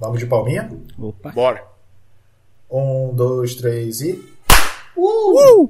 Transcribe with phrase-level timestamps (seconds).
[0.00, 0.70] Vamos de palminha?
[0.96, 1.32] Opa.
[1.32, 1.64] Bora.
[2.70, 4.24] Um, dois, três e.
[4.96, 5.68] Uh!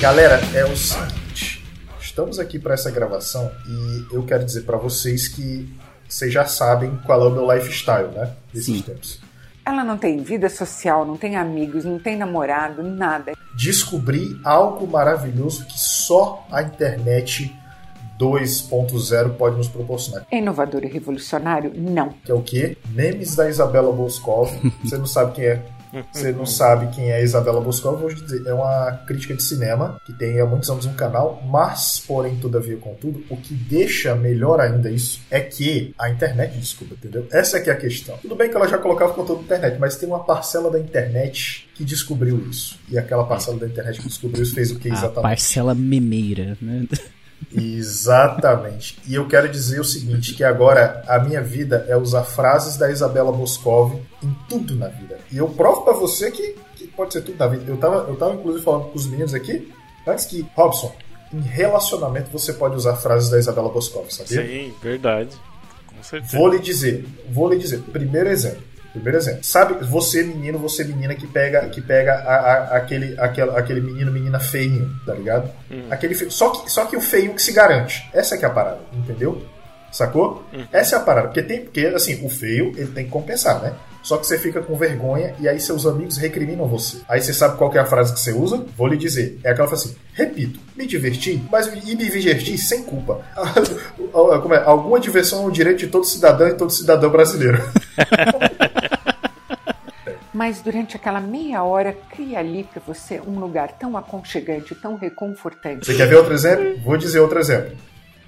[0.00, 1.64] Galera, é o seguinte.
[2.00, 5.68] Estamos aqui para essa gravação e eu quero dizer para vocês que
[6.08, 8.32] vocês já sabem qual é o meu lifestyle, né?
[8.52, 8.82] Desses Sim.
[8.82, 9.31] tempos.
[9.64, 13.32] Ela não tem vida social, não tem amigos, não tem namorado, nada.
[13.56, 17.54] Descobri algo maravilhoso que só a internet
[18.18, 20.26] 2.0 pode nos proporcionar.
[20.30, 21.72] É inovador e revolucionário?
[21.74, 22.10] Não.
[22.24, 22.76] Que é o quê?
[22.90, 24.50] Memes da Isabela Boscov.
[24.84, 25.62] Você não sabe quem é.
[26.12, 29.42] Você não sabe quem é a Isabela Boscov, vou te dizer, é uma crítica de
[29.42, 34.14] cinema que tem há muitos anos um canal, mas, porém, todavia, contudo, o que deixa
[34.14, 37.26] melhor ainda isso é que a internet desculpa, entendeu?
[37.30, 38.16] Essa é que é a questão.
[38.22, 41.68] Tudo bem que ela já colocava conteúdo na internet, mas tem uma parcela da internet
[41.74, 42.78] que descobriu isso.
[42.88, 45.22] E aquela parcela da internet que descobriu isso fez o que A exatamente?
[45.22, 46.86] parcela memeira, né?
[47.54, 48.98] Exatamente.
[49.06, 52.90] E eu quero dizer o seguinte, que agora a minha vida é usar frases da
[52.90, 55.18] Isabela Boscov em tudo na vida.
[55.30, 57.64] E eu provo pra você que, que pode ser tudo na vida.
[57.66, 59.72] Eu tava, eu tava inclusive falando com os meninos aqui,
[60.06, 60.94] antes que, Robson,
[61.32, 64.46] em relacionamento você pode usar frases da Isabela Boscov, sabia?
[64.46, 65.30] Sim, verdade.
[65.86, 66.36] Com certeza.
[66.36, 67.80] Vou lhe dizer, vou lhe dizer.
[67.80, 68.71] Primeiro exemplo.
[68.92, 69.42] Primeiro exemplo.
[69.42, 74.12] Sabe, você menino, você menina que pega, que pega a- a- aquele, aquele, aquele menino,
[74.12, 75.50] menina feinho, tá ligado?
[75.90, 78.08] Aquele feio, só que, só que o feio que se garante.
[78.12, 79.42] Essa que é a parada, entendeu?
[79.90, 80.44] Sacou?
[80.72, 81.28] Essa é a parada.
[81.28, 83.72] Porque tem, porque assim, o feio, ele tem que compensar, né?
[84.02, 86.96] Só que você fica com vergonha e aí seus amigos recriminam você.
[87.08, 88.64] Aí você sabe qual que é a frase que você usa?
[88.76, 89.38] Vou lhe dizer.
[89.44, 93.20] É aquela frase assim: repito, me diverti, mas e me diverti sem culpa.
[94.42, 94.62] Como é?
[94.64, 97.62] Alguma diversão é um direito de todo cidadão e todo cidadão brasileiro.
[100.42, 105.86] Mas durante aquela meia hora, cria ali pra você um lugar tão aconchegante, tão reconfortante.
[105.86, 106.80] Você quer ver outro exemplo?
[106.82, 107.76] Vou dizer outro exemplo.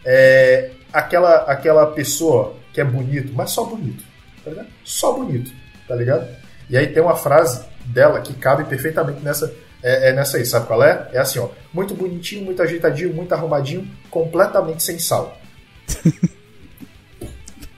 [0.04, 4.04] É aquela, aquela pessoa que é bonito, mas só bonito.
[4.44, 4.68] Tá ligado?
[4.84, 5.50] Só bonito,
[5.88, 6.28] tá ligado?
[6.70, 9.52] E aí tem uma frase dela que cabe perfeitamente nessa,
[9.82, 11.08] é, é nessa aí, sabe qual é?
[11.12, 11.48] É assim, ó.
[11.72, 15.36] Muito bonitinho, muito ajeitadinho, muito arrumadinho, completamente sem sal.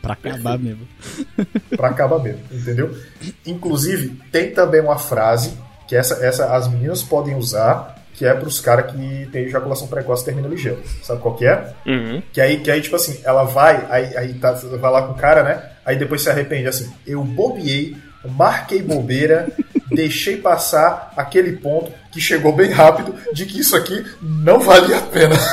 [0.06, 0.89] Pra acabar mesmo.
[1.77, 2.97] Pra acabar mesmo, entendeu?
[3.44, 5.53] Inclusive, tem também uma frase
[5.87, 10.22] que essa, essa as meninas podem usar, que é pros caras que tem ejaculação precoce
[10.22, 10.83] e termina ligeiro.
[11.03, 11.72] Sabe qual que é?
[11.87, 12.22] Uhum.
[12.33, 15.17] Que aí, que aí, tipo assim, ela vai, aí, aí tá, vai lá com o
[15.17, 15.71] cara, né?
[15.84, 19.49] Aí depois se arrepende, assim, eu bobeei, marquei bobeira,
[19.93, 25.03] deixei passar aquele ponto que chegou bem rápido de que isso aqui não valia a
[25.03, 25.37] pena.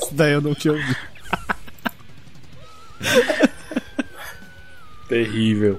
[0.00, 0.96] Isso daí eu não tinha ouvido.
[5.08, 5.78] Terrível.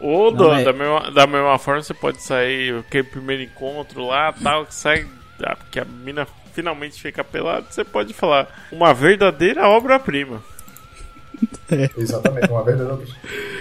[0.00, 4.06] Ou Não, da, é- da, mesma, da mesma forma você pode sair, aquele primeiro encontro
[4.06, 5.06] lá, tal, que sai,
[5.42, 10.42] ah, que a mina finalmente fica pelada, você pode falar uma verdadeira obra-prima.
[11.96, 13.02] Exatamente, uma verdadeira.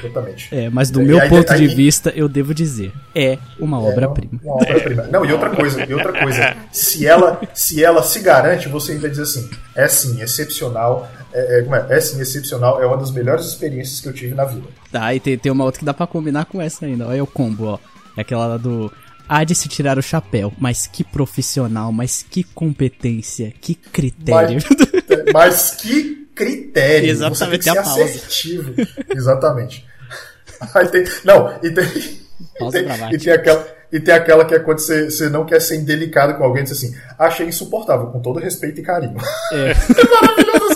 [0.04, 0.54] Exatamente.
[0.54, 3.80] É, mas do E meu aí- ponto de aí- vista, eu devo dizer, é uma
[3.82, 4.40] obra-prima.
[4.44, 5.04] Uma obra-prima.
[5.04, 6.56] Não, e outra coisa, e outra coisa.
[6.72, 11.10] Se ela, se ela se garante, você ainda diz assim: é sim, excepcional.
[11.34, 11.88] É, é, como é?
[11.90, 12.82] é sim, excepcional.
[12.82, 14.68] É uma das melhores experiências que eu tive na vida.
[14.92, 17.08] Tá, e tem, tem uma outra que dá pra combinar com essa ainda.
[17.08, 17.80] Olha o combo, ó.
[18.16, 18.92] É aquela lá do.
[19.28, 24.60] Há de se tirar o chapéu, mas que profissional, mas que competência, que critério.
[25.34, 27.10] Mas, mas que critério.
[27.10, 28.04] Exatamente, Você tem que ser pausa.
[28.04, 28.74] assertivo.
[29.10, 29.88] Exatamente.
[30.76, 33.84] Aí tem, não, e tem, e tem, e tem aquela.
[33.94, 36.72] E tem aquela que é quando você, você não quer ser indelicado com alguém, diz
[36.72, 39.18] assim, achei insuportável, com todo respeito e carinho.
[39.52, 39.74] É.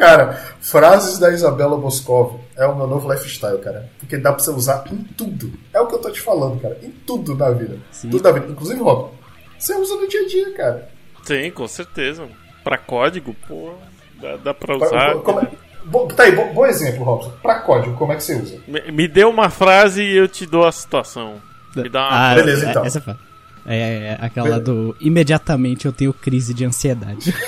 [0.00, 3.90] Cara, frases da Isabela Boscov é o meu novo lifestyle, cara.
[3.98, 5.52] Porque dá pra você usar em tudo.
[5.74, 6.78] É o que eu tô te falando, cara.
[6.82, 7.76] Em tudo na vida.
[7.92, 8.08] Sim.
[8.08, 8.46] Tudo na vida.
[8.48, 9.10] Inclusive, Rob,
[9.58, 10.88] você usa no dia a dia, cara.
[11.22, 12.26] Sim, com certeza.
[12.64, 13.74] Pra código, pô,
[14.20, 15.14] dá, dá pra Pra- usar.
[15.16, 15.48] como é-
[15.84, 17.32] Bom, tá aí, bom, bom exemplo, Robson.
[17.42, 18.58] Pra código, como é que você usa?
[18.66, 21.36] Me, me dê uma frase e eu te dou a situação.
[21.76, 22.84] Me dá uma Ah, Beleza, é- então.
[22.84, 23.18] Essa
[23.66, 24.96] é, é, é, é aquela do.
[24.98, 27.34] Imediatamente eu tenho crise de ansiedade.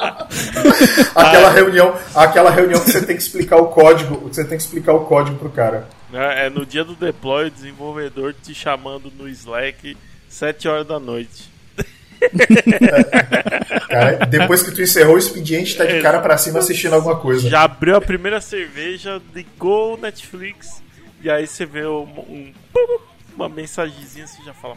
[1.14, 4.92] Aquela reunião, aquela reunião que você tem que explicar o código, você tem que explicar
[4.94, 5.88] o código pro cara.
[6.12, 9.96] É, é no dia do deploy, o desenvolvedor te chamando no Slack
[10.28, 11.50] 7 horas da noite.
[13.88, 17.48] Cara, depois que tu encerrou o expediente, tá de cara pra cima assistindo alguma coisa.
[17.48, 20.82] Já abriu a primeira cerveja, ligou o Netflix,
[21.22, 22.52] e aí você vê um, um-
[23.34, 24.76] uma mensagenzinha, você já fala.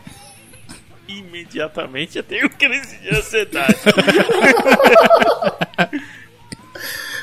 [1.20, 3.76] Imediatamente eu tenho crise de ansiedade.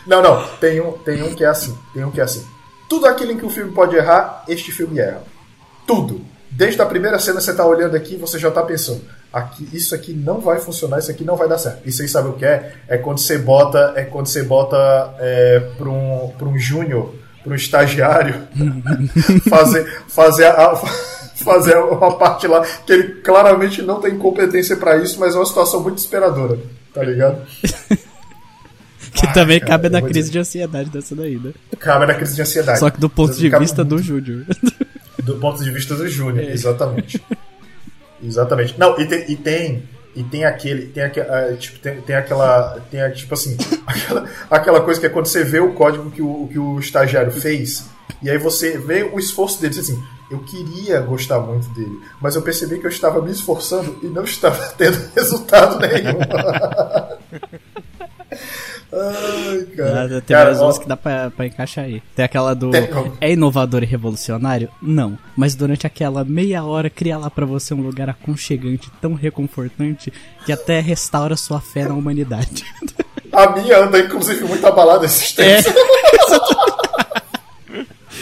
[0.07, 2.45] Não, não, tem um, tem um que é assim, tem um que é assim.
[2.89, 5.23] Tudo aquilo em que o filme pode errar, este filme erra.
[5.87, 6.25] Tudo.
[6.51, 9.03] Desde a primeira cena você tá olhando aqui, você já tá pensando,
[9.33, 11.89] aqui, isso aqui não vai funcionar, isso aqui não vai dar certo.
[11.89, 12.75] Isso aí sabe o que é?
[12.89, 17.53] É quando você bota, é quando você bota é, para um, pra um júnior, para
[17.53, 18.49] um estagiário,
[19.49, 20.75] fazer, fazer a,
[21.43, 25.47] fazer uma parte lá que ele claramente não tem competência para isso, mas é uma
[25.47, 26.59] situação muito desesperadora,
[26.93, 27.43] tá ligado?
[29.13, 30.33] que Ai, também cara, cabe na crise dizer.
[30.33, 31.53] de ansiedade dessa daí, né?
[31.79, 32.79] Cabe na crise de ansiedade.
[32.79, 33.97] Só que do ponto de vista muito...
[33.97, 34.47] do Júnior.
[35.21, 36.53] Do ponto de vista do Júnior, é.
[36.53, 37.23] exatamente.
[38.25, 38.75] exatamente.
[38.81, 39.83] Não, e tem, e tem
[40.17, 44.99] e tem aquele tem, aquele, tipo, tem, tem aquela tem tipo assim aquela, aquela coisa
[44.99, 47.89] que é quando você vê o código que o, que o estagiário fez
[48.23, 52.43] e aí você vê o esforço dele assim eu queria gostar muito dele mas eu
[52.43, 56.19] percebi que eu estava me esforçando e não estava tendo resultado nenhum
[58.93, 60.21] Ai, cara.
[60.21, 60.81] tem cara, várias ó...
[60.81, 62.03] que dá pra, pra encaixar aí.
[62.15, 62.71] Tem aquela do.
[62.71, 62.89] Tem...
[63.21, 64.69] É inovador e revolucionário?
[64.83, 65.17] Não.
[65.37, 70.13] Mas durante aquela meia hora cria lá para você um lugar aconchegante, tão reconfortante,
[70.45, 72.65] que até restaura sua fé na humanidade.
[73.33, 75.67] A minha anda, inclusive, muito abalada esses tempos.
[75.67, 77.01] É.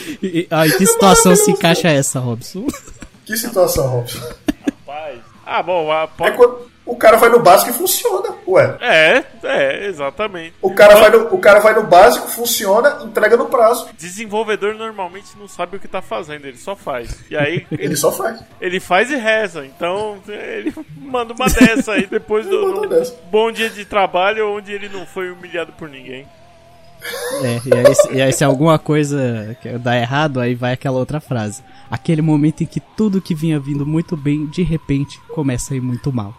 [0.23, 2.67] e, ai, que situação se encaixa essa, Robson?
[3.25, 4.21] Que situação, Robson?
[4.65, 5.21] Rapaz.
[5.45, 6.31] Ah, bom, a, pode...
[6.31, 8.79] é quando o cara vai no básico e funciona, ué.
[8.81, 10.55] É, é, exatamente.
[10.63, 13.91] O cara, vai no, o cara vai no básico, funciona, entrega no prazo.
[13.99, 17.15] Desenvolvedor normalmente não sabe o que tá fazendo, ele só faz.
[17.31, 17.67] E aí.
[17.71, 18.41] ele, ele, só faz.
[18.59, 19.67] Ele faz e reza.
[19.67, 22.89] Então, ele manda uma dessa aí depois do
[23.31, 26.27] bom dia de trabalho onde ele não foi humilhado por ninguém.
[27.43, 31.63] É, e aí, e aí se alguma coisa dá errado, aí vai aquela outra frase.
[31.91, 35.81] Aquele momento em que tudo que vinha vindo muito bem, de repente, começa a ir
[35.81, 36.35] muito mal.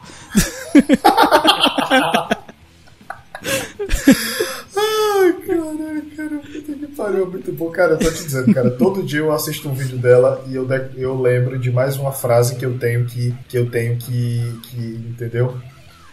[4.75, 7.69] Ai, caralho, cara, puta que pariu, muito bom.
[7.71, 10.68] Cara, eu tô te dizendo, cara, todo dia eu assisto um vídeo dela e eu,
[10.95, 14.77] eu lembro de mais uma frase que eu tenho que, que eu tenho que, que
[15.10, 15.57] entendeu?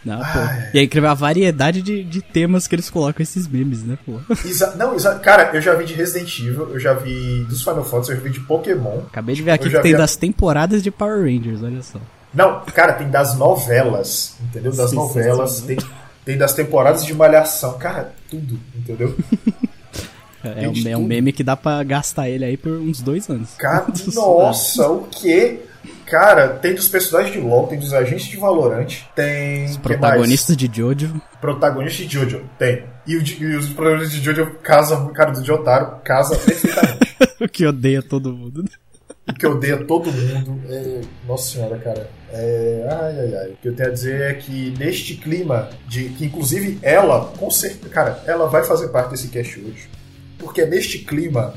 [0.07, 0.39] Não, pô.
[0.73, 4.19] E é incrível a variedade de, de temas que eles colocam esses memes, né, pô?
[4.45, 7.83] Exa não, exa cara, eu já vi de Resident Evil, eu já vi dos Final
[7.83, 8.99] Fantasy, eu já vi de Pokémon.
[9.07, 9.97] Acabei de ver aqui que tem vi...
[9.97, 11.99] das temporadas de Power Rangers, olha só.
[12.33, 14.71] Não, cara, tem das novelas, entendeu?
[14.71, 15.67] Das sim, novelas, sim, sim.
[15.67, 15.77] Tem,
[16.23, 19.13] tem das temporadas de Malhação, cara, tudo, entendeu?
[20.43, 23.49] É, um, é um meme que dá pra gastar ele aí por uns dois anos.
[23.57, 25.61] Cara, nossa, o quê?
[26.07, 29.65] Cara, tem dos personagens de LoL, tem dos agentes de Valorant, tem.
[29.65, 31.21] Os protagonistas de Jojo.
[31.41, 32.85] Protagonistas de Jojo, tem.
[33.05, 37.17] E, o, e os protagonistas de Jojo casam, cara, do Jotaro casa perfeitamente.
[37.41, 38.63] o que odeia todo mundo.
[39.27, 40.61] O que odeia todo mundo.
[40.69, 41.01] É...
[41.27, 42.09] Nossa senhora, cara.
[42.31, 42.87] É...
[42.89, 43.49] Ai, ai, ai.
[43.49, 47.51] O que eu tenho a dizer é que neste clima, de que inclusive ela, com
[47.51, 49.89] certeza, cara, ela vai fazer parte desse cast hoje.
[50.39, 51.53] Porque é neste clima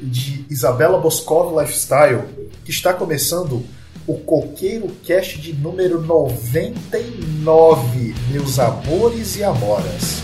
[0.00, 2.22] de Isabela Boscov Lifestyle
[2.64, 3.62] que está começando
[4.06, 10.22] o Coqueiro Cast de número 99, meus amores e amoras.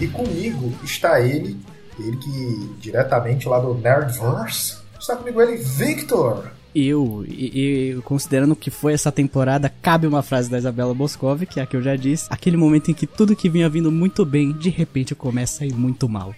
[0.00, 1.58] E comigo está ele,
[1.98, 8.70] ele que diretamente lá do Nerdverse, está comigo ele, Victor eu, e, e, considerando que
[8.70, 11.96] foi essa temporada, cabe uma frase da Isabela Boscov, que é a que eu já
[11.96, 12.26] disse.
[12.30, 15.74] Aquele momento em que tudo que vinha vindo muito bem, de repente começa a ir
[15.74, 16.34] muito mal.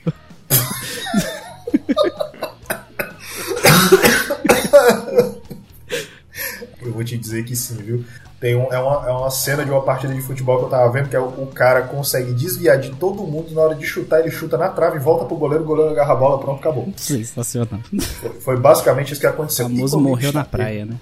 [6.80, 8.04] eu vou te dizer que sim, viu?
[8.40, 10.90] Tem um, é, uma, é uma cena de uma partida de futebol que eu tava
[10.90, 14.20] vendo que é o, o, cara consegue desviar de todo mundo na hora de chutar,
[14.20, 16.90] ele chuta na trave, volta pro goleiro, o goleiro agarra a bola, pronto, acabou.
[16.96, 17.80] Sensacional.
[18.00, 19.66] Foi, foi basicamente isso que aconteceu.
[19.66, 20.96] O famoso morreu na praia, né?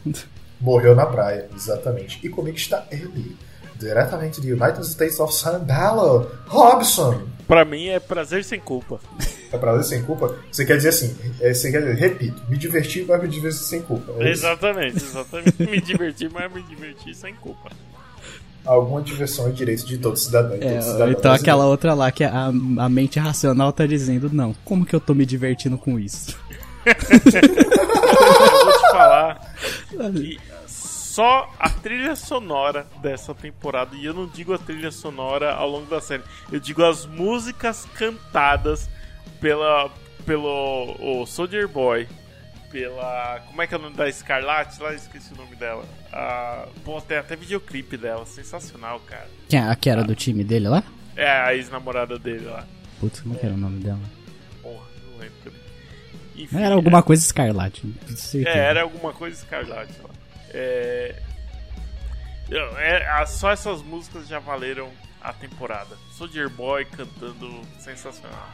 [0.60, 2.18] Morreu na praia, exatamente.
[2.26, 3.36] E comigo está ele,
[3.78, 7.22] diretamente do United States of Sandalo, Robson.
[7.46, 8.98] Pra mim é prazer sem culpa.
[9.50, 10.36] É prazer sem culpa?
[10.50, 13.80] Você quer dizer assim, é, você quer dizer, repito, me divertir, mas me divertir sem
[13.80, 14.12] culpa.
[14.18, 15.62] É exatamente, exatamente.
[15.62, 17.70] me divertir, mas me divertir sem culpa.
[18.64, 20.56] Alguma diversão é direito de todo cidadão.
[20.56, 24.54] É, todo cidadão então aquela outra lá que a, a mente racional tá dizendo, não,
[24.64, 26.36] como que eu tô me divertindo com isso?
[26.84, 29.54] eu vou te falar
[30.12, 30.38] que
[31.18, 35.86] só a trilha sonora dessa temporada, e eu não digo a trilha sonora ao longo
[35.86, 38.88] da série, eu digo as músicas cantadas
[39.40, 39.90] pela
[40.24, 42.06] pelo o Soldier Boy,
[42.70, 44.80] pela como é que é o nome da Scarlet?
[44.80, 45.84] Lá esqueci o nome dela.
[46.12, 49.28] Ah, pô, tem até videoclipe dela, sensacional, cara.
[49.48, 50.04] Quem a que era ah.
[50.04, 50.82] do time dele lá?
[51.16, 52.66] É a ex-namorada dele lá.
[53.00, 53.38] Putz, como é.
[53.38, 54.00] que era o nome dela?
[54.62, 55.52] Porra, não lembro.
[56.36, 57.02] Enfim, era alguma é...
[57.02, 57.94] coisa escarlate.
[58.44, 59.94] É, era alguma coisa escarlate.
[60.50, 61.16] É...
[62.50, 63.26] é...
[63.26, 64.90] Só essas músicas já valeram
[65.20, 65.96] a temporada.
[66.12, 68.48] Soldier Boy cantando sensacional.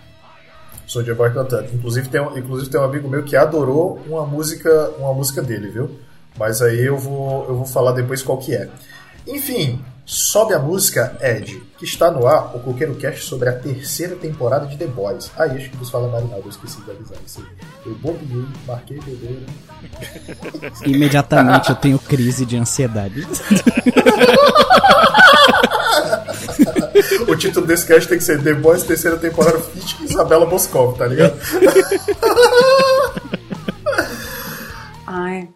[0.87, 1.69] Soldier Boy cantando.
[1.75, 5.69] Inclusive tem, um, inclusive tem um amigo meu que adorou uma música, uma música dele,
[5.69, 5.91] viu?
[6.39, 8.69] Mas aí eu vou, eu vou falar depois qual que é.
[9.27, 14.17] Enfim, sobe a música Ed, que está no ar o Coqueiro Cast sobre a terceira
[14.17, 15.31] temporada de The Boys.
[15.37, 17.47] Ah, acho que vos fala Marinaldo, eu esqueci de avisar isso aí.
[17.87, 19.47] Eu bobeei, marquei bebeira.
[20.85, 23.27] Imediatamente eu tenho crise de ansiedade.
[27.45, 31.39] título desse cast tem que ser The Boys terceira temporada Fit Isabela Boscov, tá ligado?
[35.07, 35.51] Ai,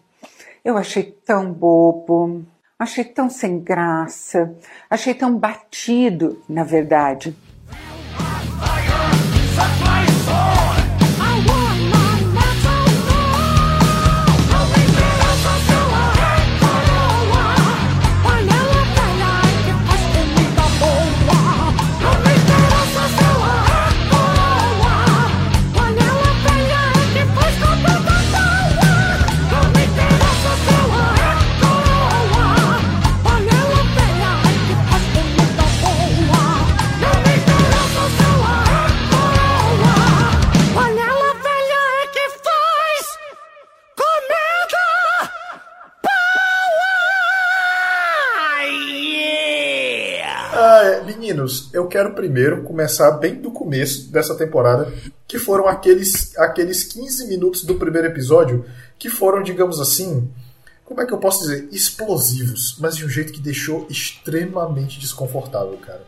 [0.63, 2.45] eu achei tão bobo,
[2.77, 4.53] achei tão sem graça,
[4.87, 7.35] achei tão batido, na verdade.
[51.79, 54.93] Eu quero primeiro começar bem do começo dessa temporada,
[55.27, 58.65] que foram aqueles, aqueles 15 minutos do primeiro episódio
[58.97, 60.29] que foram, digamos assim,
[60.83, 61.69] como é que eu posso dizer?
[61.71, 66.03] Explosivos, mas de um jeito que deixou extremamente desconfortável, cara.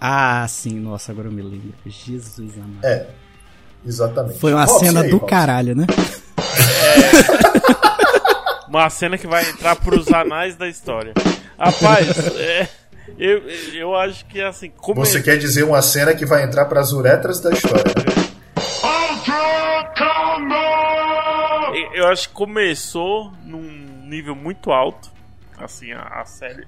[0.00, 1.74] Ah, sim, nossa, agora eu me lembro.
[1.84, 2.84] Jesus amado.
[2.84, 3.08] É,
[3.84, 4.38] exatamente.
[4.38, 5.86] Foi uma cena aí, do caralho, né?
[6.88, 8.66] É.
[8.68, 11.12] uma cena que vai entrar pros anais da história.
[11.58, 12.79] Rapaz, é.
[13.18, 13.42] Eu,
[13.74, 14.70] eu acho que assim.
[14.70, 15.22] Como Você é...
[15.22, 18.30] quer dizer uma cena que vai entrar para as uretras da história, né?
[21.94, 25.10] Eu acho que começou num nível muito alto.
[25.58, 26.66] Assim, a, a série.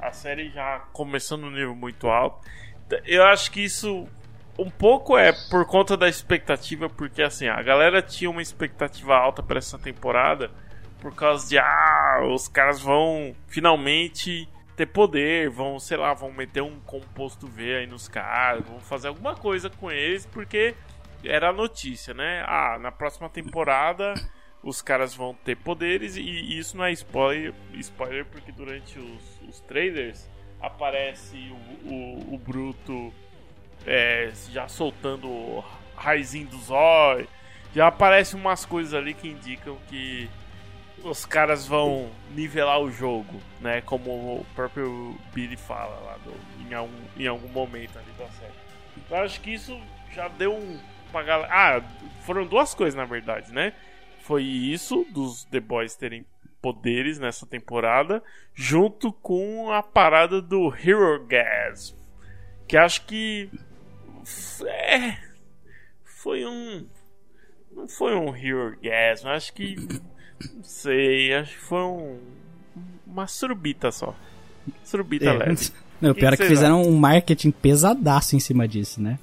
[0.00, 2.46] A série já começou num nível muito alto.
[3.06, 4.06] Eu acho que isso
[4.58, 9.42] um pouco é por conta da expectativa, porque assim, a galera tinha uma expectativa alta
[9.42, 10.50] para essa temporada
[11.00, 16.62] por causa de ah, os caras vão finalmente ter poder, vão, sei lá, vão meter
[16.62, 20.74] um composto V aí nos caras, vão fazer alguma coisa com eles, porque
[21.24, 22.44] era a notícia, né?
[22.46, 24.14] Ah, na próxima temporada
[24.62, 29.60] os caras vão ter poderes, e isso não é spoiler, spoiler porque durante os, os
[29.60, 30.28] trailers
[30.60, 31.36] aparece
[31.84, 33.12] o, o, o Bruto
[33.86, 35.64] é, já soltando o
[35.94, 37.28] raizinho do zóio,
[37.74, 40.30] já aparecem umas coisas ali que indicam que
[41.04, 43.80] os caras vão nivelar o jogo, né?
[43.82, 46.34] Como o próprio Billy fala lá do,
[46.66, 48.54] em, algum, em algum momento ali da série.
[48.96, 49.78] Então acho que isso
[50.12, 50.80] já deu um.
[51.10, 51.48] Uma galera...
[51.52, 51.82] Ah,
[52.22, 53.74] foram duas coisas na verdade, né?
[54.20, 56.26] Foi isso, dos The Boys terem
[56.60, 58.22] poderes nessa temporada,
[58.54, 61.94] junto com a parada do Hero Gas.
[62.66, 63.50] Que acho que.
[64.66, 65.18] É.
[66.02, 66.88] Foi um.
[67.70, 69.76] Não foi um Hero Gas, acho que
[70.54, 72.18] não sei, acho que foi um,
[73.06, 74.14] uma surubita só.
[74.84, 75.32] Surubita é.
[75.32, 75.70] leve.
[76.00, 79.18] Não, o pior é que fizeram um marketing pesadaço em cima disso, né?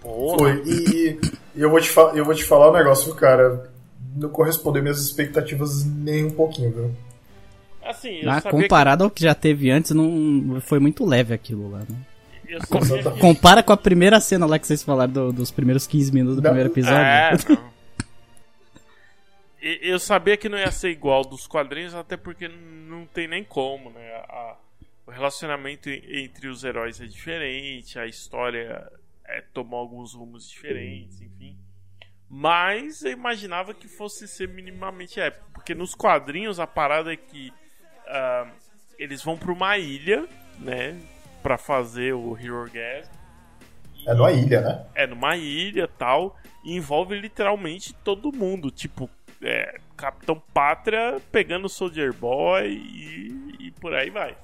[0.00, 0.38] Porra.
[0.38, 1.18] Foi, e,
[1.54, 3.70] e eu, vou te eu vou te falar um negócio, cara.
[4.16, 6.90] Não correspondeu minhas expectativas nem um pouquinho, viu?
[7.84, 9.04] Assim, ah, comparado que...
[9.04, 11.96] ao que já teve antes, não foi muito leve aquilo lá, né?
[12.46, 13.18] Que...
[13.18, 16.42] Compara com a primeira cena lá que vocês falaram do, dos primeiros 15 minutos do
[16.42, 16.50] não.
[16.50, 16.96] primeiro episódio.
[16.96, 17.36] É.
[19.64, 23.88] eu sabia que não ia ser igual dos quadrinhos, até porque não tem nem como,
[23.90, 24.12] né?
[24.28, 24.56] A,
[25.06, 28.90] o relacionamento entre os heróis é diferente, a história
[29.24, 31.58] é, tomou alguns rumos diferentes, enfim.
[32.28, 37.50] Mas eu imaginava que fosse ser minimamente épico, porque nos quadrinhos a parada é que
[37.50, 38.50] uh,
[38.98, 40.28] eles vão para uma ilha,
[40.58, 41.00] né,
[41.42, 43.10] para fazer o Hero Gas.
[44.06, 44.86] É numa ilha, né?
[44.94, 49.08] É numa ilha, tal, e envolve literalmente todo mundo, tipo
[49.44, 54.36] é, Capitão Pátria pegando Soldier Boy e, e, por aí vai.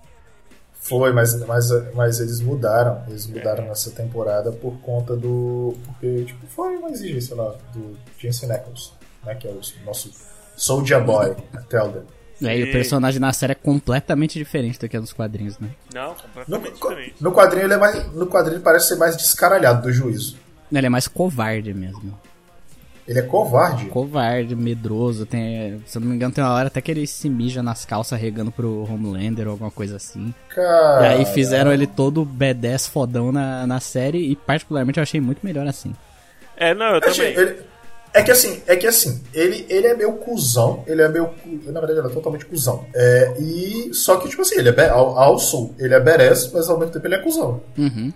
[0.75, 3.05] Foi, mas, mas, mas eles mudaram.
[3.09, 3.69] Eles mudaram é.
[3.69, 5.77] nessa temporada por conta do.
[5.85, 8.93] Porque, tipo, foi uma exigência lá do Jensen Ackles,
[9.25, 9.35] né?
[9.35, 10.11] Que é o nosso
[10.57, 11.37] Soldier Boy,
[11.69, 12.03] Telden.
[12.43, 15.69] É, e o personagem na série é completamente diferente do que é nos quadrinhos, né?
[15.93, 17.15] Não, completamente no, diferente.
[17.21, 18.13] No quadrinho ele é mais.
[18.15, 20.39] No quadrinho ele parece ser mais descaralhado do juízo.
[20.73, 22.19] Ele é mais covarde mesmo.
[23.11, 23.87] Ele é covarde.
[23.87, 25.27] Covarde, medroso.
[25.27, 27.85] Tem, se eu não me engano, tem uma hora até que ele se mija nas
[27.85, 30.33] calças regando pro Homelander ou alguma coisa assim.
[30.49, 31.03] Cara...
[31.03, 35.41] E aí fizeram ele todo B10 fodão na, na série e particularmente eu achei muito
[35.43, 35.93] melhor assim.
[36.57, 37.33] É, não, eu também.
[37.37, 37.57] Ele,
[38.15, 41.31] é que assim, é que assim, ele, ele é meio cuzão, ele é meio.
[41.67, 42.87] Na verdade, ele é totalmente cuzão.
[42.95, 43.91] É, e.
[43.93, 44.89] Só que, tipo assim, ele é.
[44.89, 47.61] Also, ele é badass, mas ao mesmo tempo ele é cuzão.
[47.77, 48.13] Uhum.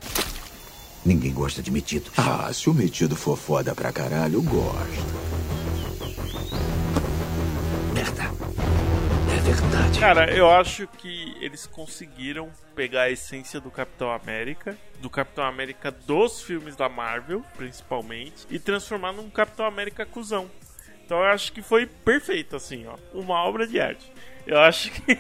[1.04, 2.11] Ninguém gosta de metido.
[2.16, 5.14] Ah, se o metido for foda pra caralho, eu gosto.
[7.92, 8.23] Merda.
[9.30, 10.00] É verdade.
[10.00, 15.90] Cara, eu acho que eles conseguiram pegar a essência do Capitão América, do Capitão América
[15.90, 20.50] dos filmes da Marvel, principalmente, e transformar num Capitão América cuzão.
[21.04, 22.96] Então eu acho que foi perfeito, assim, ó.
[23.12, 24.11] Uma obra de arte.
[24.46, 25.16] Eu acho que.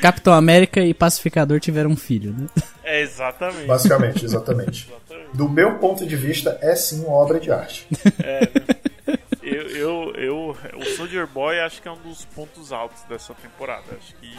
[0.00, 2.46] Capitão América e Pacificador tiveram um filho, né?
[2.86, 3.66] É, exatamente.
[3.66, 4.90] Basicamente, exatamente.
[4.90, 5.34] exatamente.
[5.34, 7.88] Do meu ponto de vista, é sim uma obra de arte.
[8.22, 9.18] É, né?
[9.42, 13.84] eu, eu, eu, o Soldier Boy acho que é um dos pontos altos dessa temporada.
[13.98, 14.36] Acho que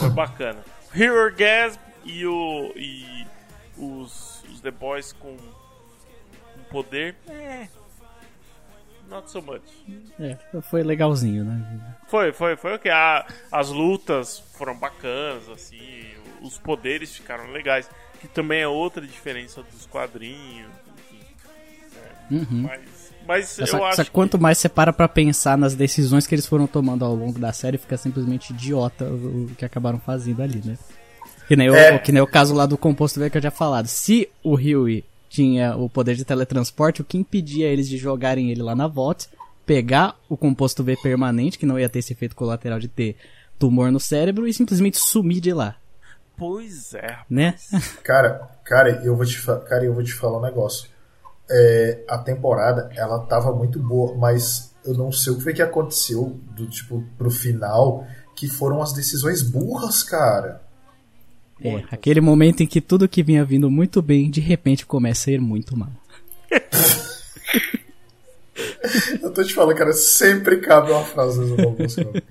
[0.00, 0.60] foi bacana.
[0.94, 3.26] Hero Orgasm e, o, e
[3.76, 7.14] os, os The Boys com, com poder.
[7.28, 7.68] É,
[9.08, 9.62] not so much.
[10.18, 11.80] É, foi legalzinho, né?
[12.08, 12.88] Foi, foi, foi o que?
[12.88, 16.04] As lutas foram bacanas, assim,
[16.42, 17.88] os poderes ficaram legais,
[18.20, 21.20] que também é outra diferença dos quadrinhos, enfim.
[22.30, 22.62] É, uhum.
[22.62, 26.34] Mas, mas essa, eu essa acho quanto mais você para pra pensar nas decisões que
[26.34, 30.62] eles foram tomando ao longo da série, fica simplesmente idiota o que acabaram fazendo ali,
[30.64, 30.78] né?
[31.48, 31.94] Que nem, é.
[31.94, 33.86] o, que nem o caso lá do composto velho que eu já falado.
[33.86, 38.62] Se o Huey tinha o poder de teletransporte, o que impedia eles de jogarem ele
[38.62, 39.26] lá na volta,
[39.64, 43.16] pegar o composto V permanente, que não ia ter esse efeito colateral de ter
[43.58, 45.76] tumor no cérebro, e simplesmente sumir de lá.
[46.36, 47.18] Pois é.
[47.28, 47.54] Né?
[48.04, 50.88] Cara, cara, eu vou te, cara, eu vou te falar um negócio.
[51.48, 55.62] É, a temporada, ela tava muito boa, mas eu não sei o que foi que
[55.62, 60.60] aconteceu do tipo pro final, que foram as decisões burras, cara.
[61.60, 65.32] É, aquele momento em que tudo que vinha vindo muito bem, de repente começa a
[65.32, 65.90] ir muito mal.
[69.22, 72.22] Eu tô te falando, cara, sempre cabe uma frase do cara.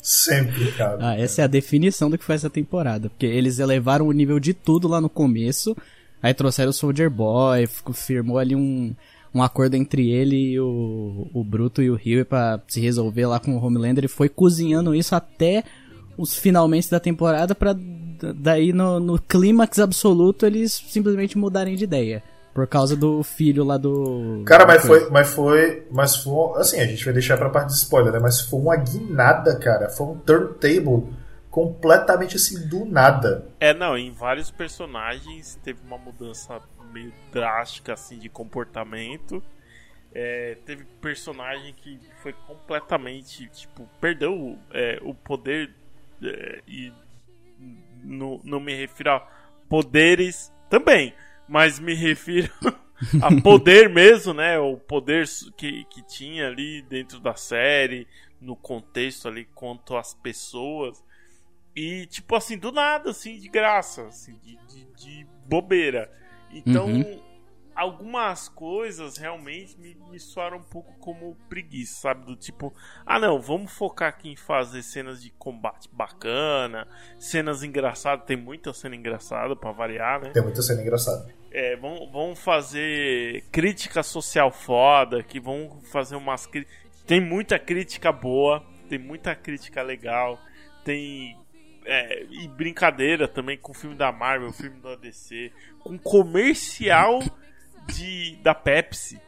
[0.00, 1.02] Sempre cabe.
[1.04, 3.08] Ah, essa é a definição do que foi essa temporada.
[3.08, 5.76] Porque eles elevaram o nível de tudo lá no começo.
[6.22, 8.94] Aí trouxeram o Soldier Boy, firmou ali um,
[9.34, 13.40] um acordo entre ele e o, o Bruto e o Rio para se resolver lá
[13.40, 14.04] com o Homelander.
[14.04, 15.64] E foi cozinhando isso até
[16.16, 17.76] os finalmente da temporada para
[18.34, 22.22] daí no, no clímax absoluto eles simplesmente mudarem de ideia.
[22.54, 24.42] Por causa do filho lá do.
[24.46, 25.86] Cara, mas foi, mas foi.
[25.90, 26.58] Mas foi.
[26.58, 28.18] Assim, a gente vai deixar pra parte de spoiler, né?
[28.18, 29.90] Mas foi uma guinada, cara.
[29.90, 31.06] Foi um turntable
[31.50, 33.46] completamente assim do nada.
[33.60, 36.60] É, não, em vários personagens teve uma mudança
[36.92, 39.42] meio drástica assim de comportamento.
[40.14, 45.74] É, teve personagem que foi completamente, tipo, perdeu é, o poder
[46.22, 46.90] é, e
[48.06, 49.20] no, não me refiro a
[49.68, 51.14] poderes também,
[51.48, 52.52] mas me refiro
[53.22, 54.58] a poder mesmo, né?
[54.58, 58.06] O poder que, que tinha ali dentro da série,
[58.40, 61.04] no contexto ali quanto às pessoas.
[61.74, 66.10] E, tipo assim, do nada, assim, de graça, assim, de, de, de bobeira.
[66.50, 67.25] Então, uhum
[67.76, 72.24] algumas coisas realmente me, me soaram um pouco como preguiça, sabe?
[72.24, 78.24] Do tipo, ah não, vamos focar aqui em fazer cenas de combate bacana, cenas engraçadas,
[78.24, 80.30] tem muita cena engraçada para variar, né?
[80.30, 81.32] Tem muita cena engraçada.
[81.52, 86.48] É, vamos, vamos fazer crítica social foda, que vão fazer umas
[87.06, 90.40] tem muita crítica boa, tem muita crítica legal,
[90.84, 91.36] tem
[91.84, 97.20] é, e brincadeira também com o filme da Marvel, o filme da DC, com comercial
[97.86, 99.20] de, da Pepsi.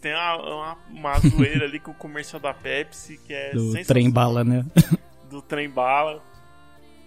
[0.00, 4.10] Tem uma, uma, uma zoeira ali com o comercial da Pepsi que é Do trem
[4.10, 4.64] bala, né?
[5.30, 6.22] Do trem bala.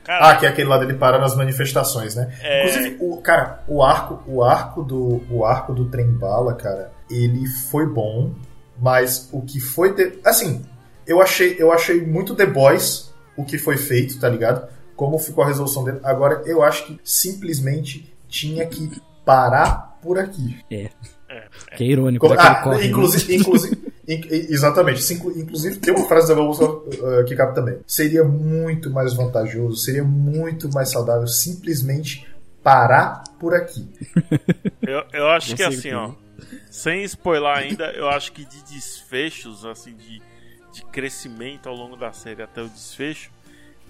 [0.07, 2.35] ah, que é aquele lá dele para nas manifestações, né?
[2.41, 2.67] É...
[2.67, 7.45] Inclusive, o, cara, o arco, o arco do o arco do trem bala, cara, ele
[7.47, 8.33] foi bom,
[8.79, 10.19] mas o que foi de...
[10.25, 10.65] assim,
[11.05, 14.67] eu achei, eu achei muito The Boys o que foi feito, tá ligado?
[14.95, 15.99] Como ficou a resolução dele.
[16.03, 20.57] Agora, eu acho que simplesmente tinha que parar por aqui.
[20.69, 20.89] É.
[21.29, 21.75] é, é.
[21.75, 22.27] Que é irônico.
[22.27, 22.85] Como, ah, corre, né?
[22.87, 23.39] inclusive, né?
[23.39, 25.13] inclusive, exatamente.
[25.13, 27.79] Inclusive, tem uma frase da Vamos uh, que cabe também.
[27.85, 32.27] Seria muito mais vantajoso, seria muito mais saudável simplesmente
[32.63, 33.87] parar por aqui.
[34.81, 36.13] Eu, eu acho que assim, ó.
[36.69, 40.21] Sem spoiler ainda, eu acho que de desfechos, assim, de,
[40.71, 43.31] de crescimento ao longo da série até o desfecho,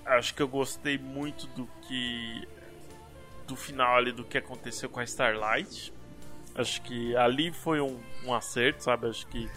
[0.06, 2.48] acho que eu gostei muito do que.
[3.46, 5.94] do final ali do que aconteceu com a Starlight.
[6.58, 9.08] Acho que ali foi um, um acerto, sabe?
[9.08, 9.50] Acho que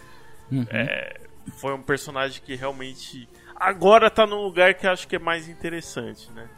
[0.51, 0.65] Uhum.
[0.69, 1.21] É,
[1.53, 6.29] foi um personagem que realmente agora tá num lugar que acho que é mais interessante,
[6.31, 6.49] né?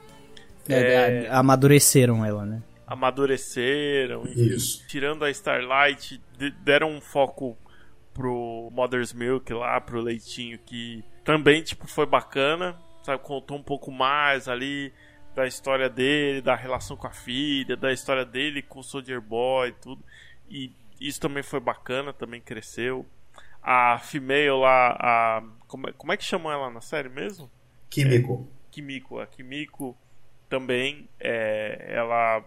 [0.68, 1.30] É, é...
[1.30, 2.64] amadureceram ela, né?
[2.88, 4.24] Amadureceram.
[4.26, 4.86] Isso.
[4.88, 6.22] Tirando a Starlight,
[6.64, 7.58] deram um foco
[8.14, 12.76] pro Mother's Milk lá, pro leitinho, que também, tipo, foi bacana.
[13.04, 14.94] Sabe, contou um pouco mais ali
[15.36, 19.70] da história dele, da relação com a filha, da história dele com o Soldier Boy
[19.70, 20.04] e tudo.
[20.54, 23.04] E isso também foi bacana, também cresceu.
[23.62, 25.44] A female lá, a.
[25.68, 27.50] Como é, como é que chamam ela na série mesmo?
[27.90, 28.48] Kimiko.
[28.48, 29.20] É, Kimiko.
[29.20, 29.98] A Kimiko
[30.48, 32.44] também, é, ela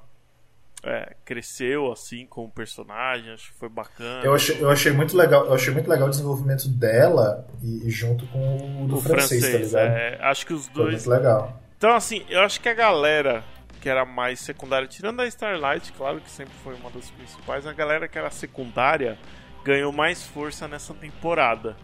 [0.84, 4.24] é, cresceu assim com o personagem, acho que foi bacana.
[4.24, 7.90] Eu achei, eu achei muito legal, eu achei muito legal o desenvolvimento dela e, e
[7.90, 9.96] junto com o do o francês, tá francês, tá ligado?
[9.96, 11.02] É, acho que os dois.
[11.02, 11.60] Foi muito legal.
[11.76, 13.42] Então assim, eu acho que a galera
[13.80, 17.72] que era mais secundária, tirando a Starlight, claro que sempre foi uma das principais, a
[17.72, 19.18] galera que era secundária
[19.64, 21.76] ganhou mais força nessa temporada.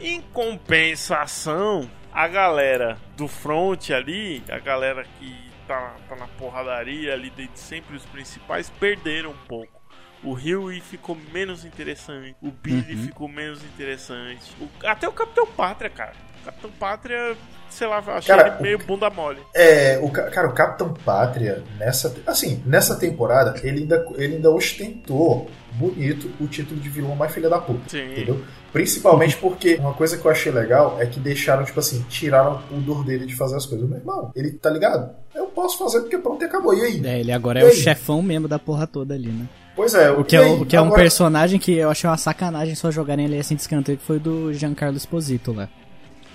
[0.00, 7.30] Em compensação, a galera do front ali, a galera que tá, tá na porradaria ali
[7.30, 9.78] desde sempre, os principais, perderam um pouco.
[10.22, 13.02] O Huey ficou menos interessante, o Billy uhum.
[13.04, 16.14] ficou menos interessante, o, até o Capitão Pátria, cara.
[16.42, 17.36] O Capitão Pátria
[17.70, 19.38] sei lá, achei cara, ele meio bunda mole.
[19.54, 25.48] É, o, cara, o Capitão Pátria, nessa, assim, nessa temporada, ele ainda, ele ainda ostentou
[25.72, 27.88] bonito o título de vilão mais filha da puta.
[27.88, 28.12] Sim.
[28.12, 28.42] Entendeu?
[28.72, 32.76] Principalmente porque uma coisa que eu achei legal é que deixaram, tipo assim, tiraram o
[32.76, 33.88] dor dele de fazer as coisas.
[33.88, 35.10] Meu irmão, ele tá ligado?
[35.34, 36.74] Eu posso fazer porque pronto, acabou.
[36.74, 37.06] E aí?
[37.06, 37.72] É, ele agora e é aí?
[37.72, 39.48] o chefão mesmo da porra toda ali, né?
[39.74, 42.74] Pois é, o que, é, o que é um personagem que eu achei uma sacanagem
[42.74, 45.68] só jogarem ele assim de escanteio, que foi do Giancarlo Esposito lá.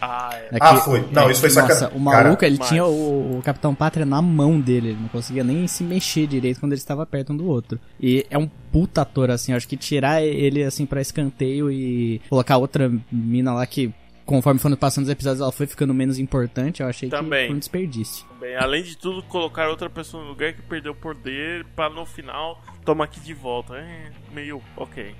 [0.05, 0.57] Ah, é.
[0.59, 1.05] ah, foi.
[1.11, 1.95] Não, é, isso foi sacanagem.
[1.95, 2.67] o maluco, Cara, ele mas...
[2.67, 4.89] tinha o, o, Capitão Pátria na mão dele.
[4.89, 7.79] Ele não conseguia nem se mexer direito quando ele estava perto um do outro.
[7.99, 9.53] E é um puta ator, assim.
[9.53, 13.93] Acho que tirar ele, assim, pra escanteio e colocar outra mina lá que
[14.25, 16.81] conforme foram passando os episódios, ela foi ficando menos importante.
[16.81, 17.41] Eu achei Também.
[17.41, 18.25] que foi um desperdício.
[18.27, 18.55] Também.
[18.55, 22.61] Além de tudo, colocar outra pessoa no lugar que perdeu o poder pra no final
[22.83, 23.75] tomar aqui de volta.
[23.75, 25.15] É meio ok.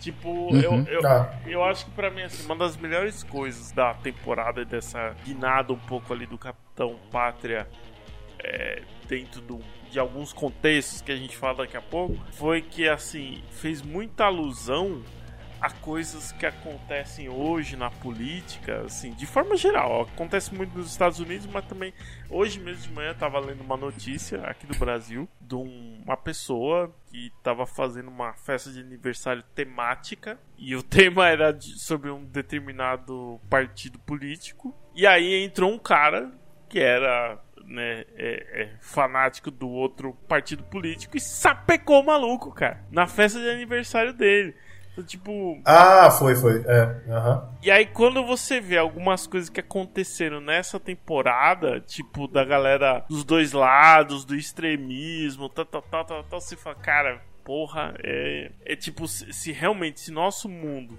[0.00, 1.38] Tipo, uhum, eu, eu, tá.
[1.46, 5.78] eu acho que para mim, assim, uma das melhores coisas da temporada dessa guinada um
[5.78, 7.66] pouco ali do Capitão Pátria
[8.38, 12.86] é, dentro do, de alguns contextos que a gente fala daqui a pouco, foi que,
[12.88, 15.02] assim, fez muita alusão
[15.60, 20.02] a coisas que acontecem hoje na política, assim, de forma geral.
[20.02, 21.92] Acontece muito nos Estados Unidos, mas também
[22.28, 26.94] hoje mesmo de manhã eu estava lendo uma notícia aqui do Brasil de uma pessoa
[27.10, 32.24] que estava fazendo uma festa de aniversário temática e o tema era de, sobre um
[32.24, 34.74] determinado partido político.
[34.94, 36.32] E aí entrou um cara
[36.68, 42.84] que era né, é, é, fanático do outro partido político e sapecou o maluco, cara,
[42.90, 44.54] na festa de aniversário dele.
[45.04, 45.60] Tipo.
[45.64, 46.64] Ah, foi, foi.
[46.66, 46.84] É.
[47.06, 47.42] Uhum.
[47.62, 53.24] E aí, quando você vê algumas coisas que aconteceram nessa temporada, tipo, da galera dos
[53.24, 58.76] dois lados, do extremismo, tal, tal, tal, tal, tal você fala, cara, porra, é, é
[58.76, 60.98] tipo, se, se realmente, se nosso mundo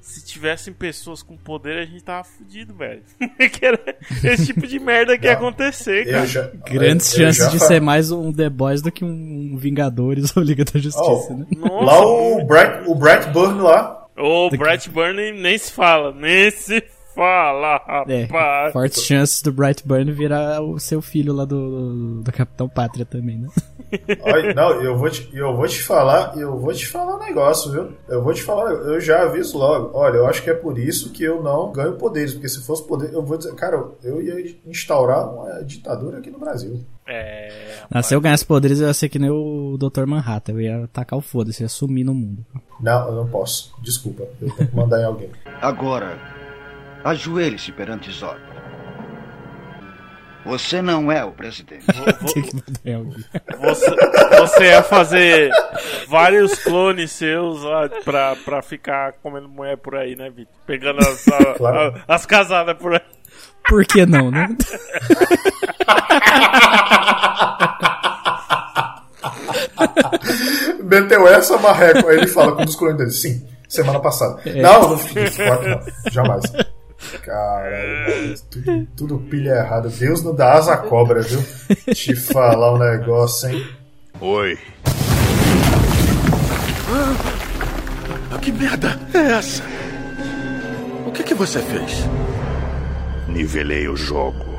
[0.00, 3.02] se tivessem pessoas com poder, a gente tava fudido, velho.
[3.52, 3.78] que era
[4.24, 6.26] esse tipo de merda que ia acontecer, cara.
[6.26, 10.42] Já, Grandes eu, chances de ser mais um The Boys do que um Vingadores ou
[10.42, 11.46] Liga da Justiça, oh, né?
[11.56, 14.06] Nossa, lá o Brett, o Brett Burn lá.
[14.16, 16.82] O Brett Burn nem se fala, nem se
[17.18, 18.68] fala, é, rapaz.
[18.68, 23.38] É, fortes chances do Brightburn virar o seu filho lá do, do Capitão Pátria também,
[23.38, 23.48] né?
[24.22, 27.70] Olha, não, eu vou, te, eu vou te falar, eu vou te falar um negócio,
[27.70, 27.92] viu?
[28.08, 29.90] Eu vou te falar, eu já aviso logo.
[29.94, 32.86] Olha, eu acho que é por isso que eu não ganho poderes, porque se fosse
[32.86, 36.80] poder, eu vou dizer, cara, eu ia instaurar uma ditadura aqui no Brasil.
[37.06, 37.48] É.
[37.90, 40.04] Não, se eu ganhasse poderes, eu ia ser que nem o Dr.
[40.06, 40.52] Manhattan.
[40.52, 42.44] Eu ia atacar o foda-se, ia sumir no mundo.
[42.80, 43.72] Não, eu não posso.
[43.80, 44.24] Desculpa.
[44.42, 45.30] Eu tenho que mandar em alguém.
[45.62, 46.18] Agora,
[47.04, 48.38] Ajoelhe-se perante Zod.
[50.48, 51.84] Você não é o presidente.
[53.60, 53.96] Você,
[54.38, 55.50] você ia fazer
[56.08, 60.54] vários clones seus lá pra, pra ficar comendo mulher por aí, né, Vitor?
[60.66, 62.02] Pegando as, a, claro.
[62.08, 63.00] a, as casadas por aí.
[63.68, 64.48] Por que não, né?
[70.82, 72.08] Meteu essa, Marreco.
[72.08, 73.10] Aí ele fala com um dos clones dele.
[73.10, 74.40] Sim, semana passada.
[74.46, 74.62] É.
[74.62, 75.80] Não, não, não, não,
[76.10, 76.42] jamais.
[77.22, 79.88] Caralho, tudo, tudo pilha errada.
[79.88, 81.42] Deus não dá asa à cobra, viu?
[81.94, 83.66] Te falar um negócio, hein?
[84.20, 84.58] Oi.
[86.90, 89.62] Ah, que merda é essa?
[91.06, 92.04] O que, que você fez?
[93.28, 94.57] Nivelei o jogo.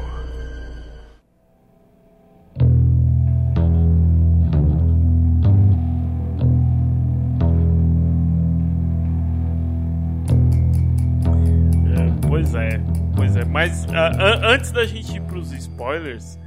[13.15, 16.39] Pois é, mas uh, antes da gente ir pros spoilers,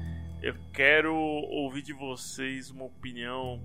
[0.42, 3.60] eu quero ouvir de vocês uma opinião.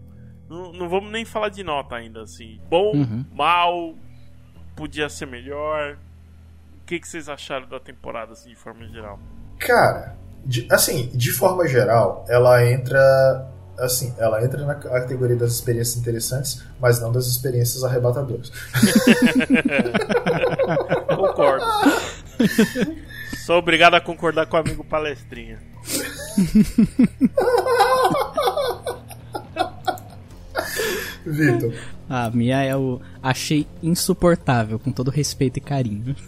[0.49, 2.59] Não, não vamos nem falar de nota ainda, assim.
[2.69, 3.25] Bom, uhum.
[3.33, 3.95] mal,
[4.75, 5.97] podia ser melhor.
[6.81, 9.19] O que, que vocês acharam da temporada, assim, de forma geral?
[9.57, 15.97] Cara, de, assim, de forma geral, ela entra assim, ela entra na categoria das experiências
[15.97, 18.51] interessantes, mas não das experiências arrebatadoras.
[21.15, 21.65] Concordo.
[23.45, 25.59] Sou obrigado a concordar com o amigo palestrinha.
[31.25, 31.73] Vitor.
[32.09, 36.15] A minha é o achei insuportável, com todo respeito e carinho.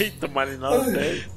[0.00, 1.34] Eita, Marinal, sério.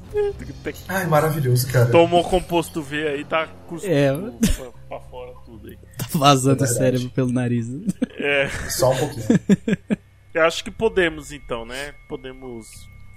[0.88, 1.90] Ai, maravilhoso, cara.
[1.90, 4.12] Tomou composto V aí, tá cuspindo é.
[4.54, 5.76] pra, pra, fora tudo aí.
[5.98, 7.68] Tá vazando é o cérebro pelo nariz.
[8.16, 8.48] É.
[8.70, 9.26] Só um pouquinho.
[10.32, 11.94] Eu acho que podemos então, né?
[12.08, 12.66] Podemos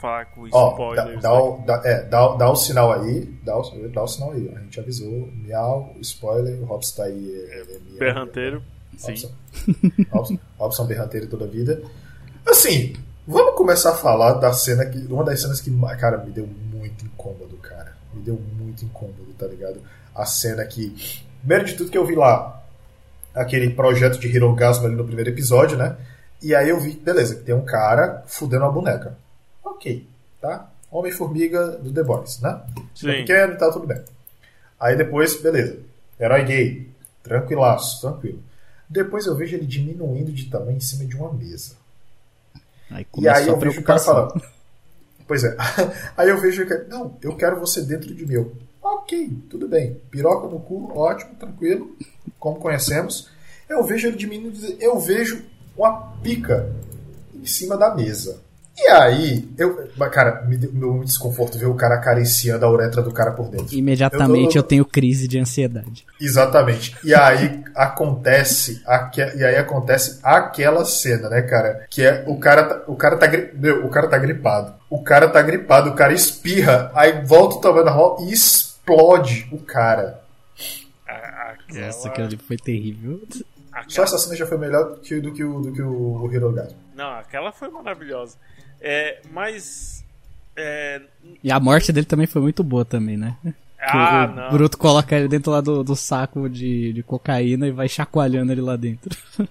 [0.01, 1.17] falar com spoilers.
[1.17, 3.25] Ó, dá, dá, o, dá, é, dá, dá o sinal aí.
[3.43, 4.51] Dá o, dá o sinal aí.
[4.55, 5.29] A gente avisou.
[5.33, 6.59] Miau, spoiler.
[6.61, 7.31] O Robson tá aí.
[7.49, 8.63] É, é, é Berranteiro.
[8.99, 9.31] Robson.
[9.53, 10.05] Sim.
[10.11, 11.83] Robson, Robson Berranteiro toda a vida.
[12.45, 12.93] Assim,
[13.27, 14.97] vamos começar a falar da cena que.
[15.11, 17.93] Uma das cenas que, cara, me deu muito incômodo, cara.
[18.13, 19.81] Me deu muito incômodo, tá ligado?
[20.13, 21.23] A cena que.
[21.39, 22.63] Primeiro de tudo que eu vi lá,
[23.33, 25.97] aquele projeto de Hirogasmo ali no primeiro episódio, né?
[26.41, 29.17] E aí eu vi, beleza, que tem um cara fudendo uma boneca.
[29.63, 30.07] Ok,
[30.39, 30.69] tá?
[30.89, 32.61] Homem-Formiga do The Boys, né?
[32.95, 33.07] Sim.
[33.07, 34.01] Pequeno e tal, tudo bem.
[34.79, 35.79] Aí depois, beleza.
[36.19, 36.91] Herói gay.
[37.23, 38.43] Tranquilaço, tranquilo.
[38.89, 41.75] Depois eu vejo ele diminuindo de tamanho em cima de uma mesa.
[42.91, 44.41] Aí e aí eu vejo o cara falando.
[45.27, 45.55] Pois é.
[46.17, 46.73] Aí eu vejo que.
[46.89, 48.51] Não, eu quero você dentro de mim.
[48.83, 49.95] Ok, tudo bem.
[50.09, 51.95] Piroca no cu, ótimo, tranquilo.
[52.37, 53.29] Como conhecemos.
[53.69, 54.59] Eu vejo ele diminuindo.
[54.77, 55.41] Eu vejo
[55.77, 56.69] uma pica
[57.33, 58.41] em cima da mesa.
[58.77, 63.11] E aí, eu, cara, me deu um desconforto ver o cara acariciando a uretra do
[63.11, 63.75] cara por dentro.
[63.75, 66.05] Imediatamente eu, eu, eu tenho crise de ansiedade.
[66.19, 66.95] Exatamente.
[67.03, 71.85] E aí acontece, aque, e aí acontece aquela cena, né, cara?
[71.89, 74.73] Que é o cara, tá, o cara tá, meu, o cara tá gripado.
[74.89, 79.47] O cara tá gripado, o cara espirra, aí volta o tamanho da rola e explode
[79.51, 80.21] o cara.
[81.05, 81.87] Aquela...
[81.87, 83.21] Nossa, aquilo ali foi terrível.
[83.71, 83.89] Aquela...
[83.89, 86.33] Só essa cena já foi melhor do que, do que o, do que o, o
[86.33, 86.77] Hirogasmo.
[86.95, 88.37] Não, aquela foi maravilhosa.
[88.79, 90.03] É, mas.
[90.55, 91.01] É...
[91.43, 93.37] E a morte dele também foi muito boa também, né?
[93.79, 94.49] Ah, o não.
[94.51, 98.61] Bruto coloca ele dentro lá do, do saco de, de cocaína e vai chacoalhando ele
[98.61, 99.17] lá dentro.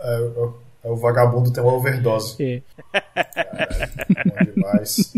[0.00, 0.48] É, é,
[0.84, 2.36] é o vagabundo tem uma overdose.
[2.40, 2.62] É.
[4.14, 5.12] Caralho, bom demais.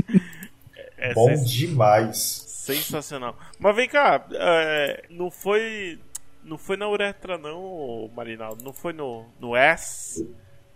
[0.96, 1.50] É, bom sens...
[1.50, 2.16] demais.
[2.16, 3.36] Sensacional.
[3.58, 5.98] Mas vem cá, é, não foi.
[6.44, 8.64] Não foi na uretra, não, Marinaldo.
[8.64, 10.26] Não foi no, no S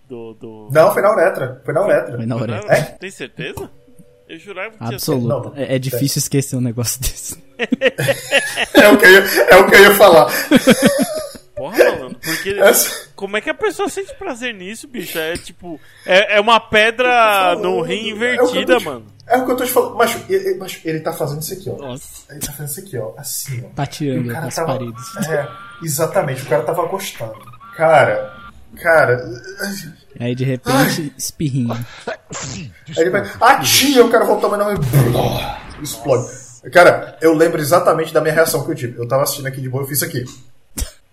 [0.08, 0.68] do, do.
[0.70, 1.62] Não, foi na uretra.
[1.64, 2.16] Foi na uretra.
[2.16, 2.72] Foi na uretra.
[2.72, 2.82] É?
[2.82, 3.70] Tem certeza?
[4.28, 5.50] Eu jurava que Absoluto.
[5.50, 7.42] Tinha é, é, difícil esquecer um negócio desse.
[7.58, 9.18] é, o que eu ia,
[9.50, 10.26] é o que eu ia falar.
[11.54, 12.50] Porra, mano, porque.
[12.50, 13.08] Essa...
[13.14, 15.18] Como é que a pessoa sente prazer nisso, bicho?
[15.18, 15.80] É tipo.
[16.04, 19.06] É, é uma pedra no rim invertida, é mano.
[19.26, 19.96] É o que eu tô te falando.
[19.96, 21.76] Macho, ele, macho, ele tá fazendo isso aqui, ó.
[21.76, 22.32] Nossa.
[22.32, 23.12] Ele tá fazendo isso aqui, ó.
[23.16, 23.68] Assim, ó.
[23.74, 24.72] Tateando com as tava...
[24.72, 25.16] paredes.
[25.28, 25.48] É,
[25.82, 26.42] exatamente.
[26.42, 27.54] O cara tava gostando.
[27.76, 28.34] Cara,
[28.76, 29.24] Cara.
[30.18, 31.72] Aí de repente, espirrinho.
[31.72, 33.30] Aí ele vai.
[33.40, 35.82] Ah, tia, eu quero voltar, mas não.
[35.82, 36.28] Explode.
[36.72, 38.98] Cara, eu lembro exatamente da minha reação que eu tive.
[38.98, 40.24] Eu tava assistindo aqui de boa, eu fiz isso aqui.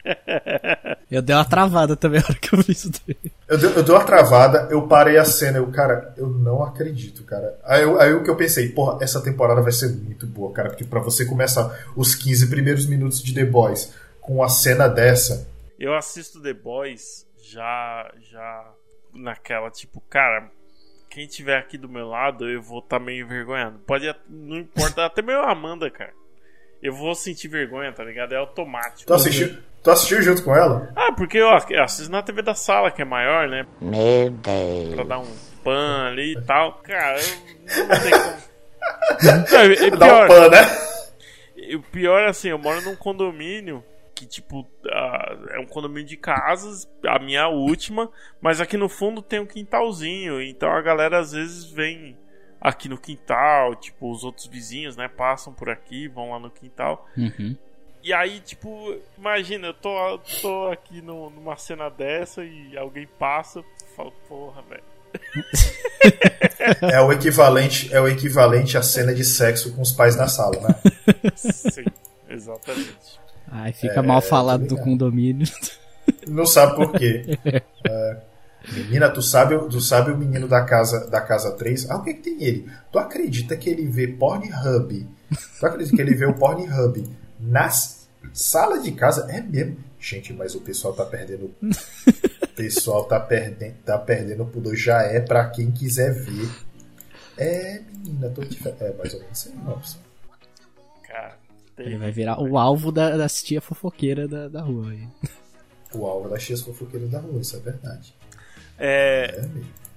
[1.11, 3.17] Eu dei uma travada também na hora que eu vi isso daí.
[3.45, 7.25] Eu dei, eu dei uma travada, eu parei a cena, eu, cara, eu não acredito,
[7.25, 7.59] cara.
[7.65, 10.69] Aí, eu, aí o que eu pensei, porra, essa temporada vai ser muito boa, cara,
[10.69, 15.49] porque pra você começar os 15 primeiros minutos de The Boys com uma cena dessa.
[15.77, 18.73] Eu assisto The Boys já já
[19.13, 20.49] naquela tipo, cara,
[21.09, 23.79] quem tiver aqui do meu lado, eu vou estar tá meio envergonhado.
[23.79, 26.13] Pode não importa até meio Amanda, cara.
[26.81, 28.33] Eu vou sentir vergonha, tá ligado?
[28.33, 29.05] É automático.
[29.05, 30.91] Tu assistiu, tu assistiu junto com ela?
[30.95, 33.65] Ah, porque eu assisto na TV da sala, que é maior, né?
[33.79, 34.95] Meu Deus.
[34.95, 36.73] Pra dar um pan ali e tal.
[36.83, 38.51] Cara, eu não sei como.
[39.97, 40.61] Dá um pan, né?
[41.75, 43.83] O pior é assim, eu moro num condomínio
[44.21, 49.19] que, tipo, uh, é um condomínio de casas, a minha última, mas aqui no fundo
[49.21, 52.15] tem um quintalzinho, então a galera às vezes vem
[52.59, 57.07] aqui no quintal, tipo, os outros vizinhos, né, passam por aqui, vão lá no quintal.
[57.17, 57.57] Uhum.
[58.03, 63.59] E aí, tipo, imagina, eu tô, tô aqui no, numa cena dessa e alguém passa,
[63.59, 64.83] eu falo, porra, velho.
[66.81, 70.59] é o equivalente, é o equivalente à cena de sexo com os pais na sala,
[70.61, 70.75] né?
[71.35, 71.85] Sim,
[72.29, 73.19] exatamente.
[73.51, 75.47] Ai, fica é, mal falado do condomínio.
[76.27, 77.37] Não sabe por quê.
[77.87, 78.17] É,
[78.71, 81.89] Menina, tu sabe, tu sabe o menino da casa, da casa 3?
[81.89, 82.69] Ah, o que, que tem ele?
[82.91, 85.07] Tu acredita que ele vê Pornhub?
[85.59, 89.31] Tu acredita que ele vê o Pornhub nas salas de casa?
[89.31, 89.77] É mesmo.
[89.99, 91.53] Gente, mas o pessoal tá perdendo.
[91.61, 94.75] O pessoal tá perdendo, tá perdendo o pudor.
[94.75, 96.49] Já é pra quem quiser ver.
[97.37, 98.59] É, menina, tô te.
[98.79, 99.97] É mais ou menos isso aí, nossa.
[101.03, 101.37] Cara,
[101.77, 105.07] ele vai virar o alvo da, das tia fofoqueira da, da rua aí.
[105.93, 108.15] O alvo das tias fofoqueiras da rua, isso é verdade.
[108.79, 109.41] É,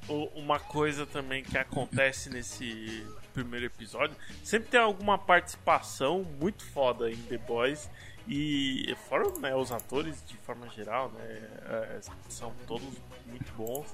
[0.08, 7.10] é uma coisa também que acontece nesse primeiro episódio, sempre tem alguma participação muito foda
[7.10, 7.90] em The Boys.
[8.26, 12.88] E fora né, os atores de forma geral, né, é, são todos
[13.26, 13.86] muito bons.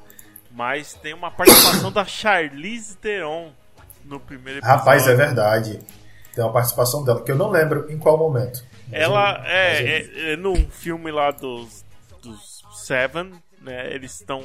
[0.53, 3.53] Mas tem uma participação da Charlize Theron
[4.05, 4.79] no primeiro episódio.
[4.79, 5.81] Rapaz, é verdade.
[6.35, 8.65] Tem uma participação dela, que eu não lembro em qual momento.
[8.93, 11.85] Ela é, é, é, num filme lá dos,
[12.23, 13.93] dos Seven, né?
[13.93, 14.43] Eles estão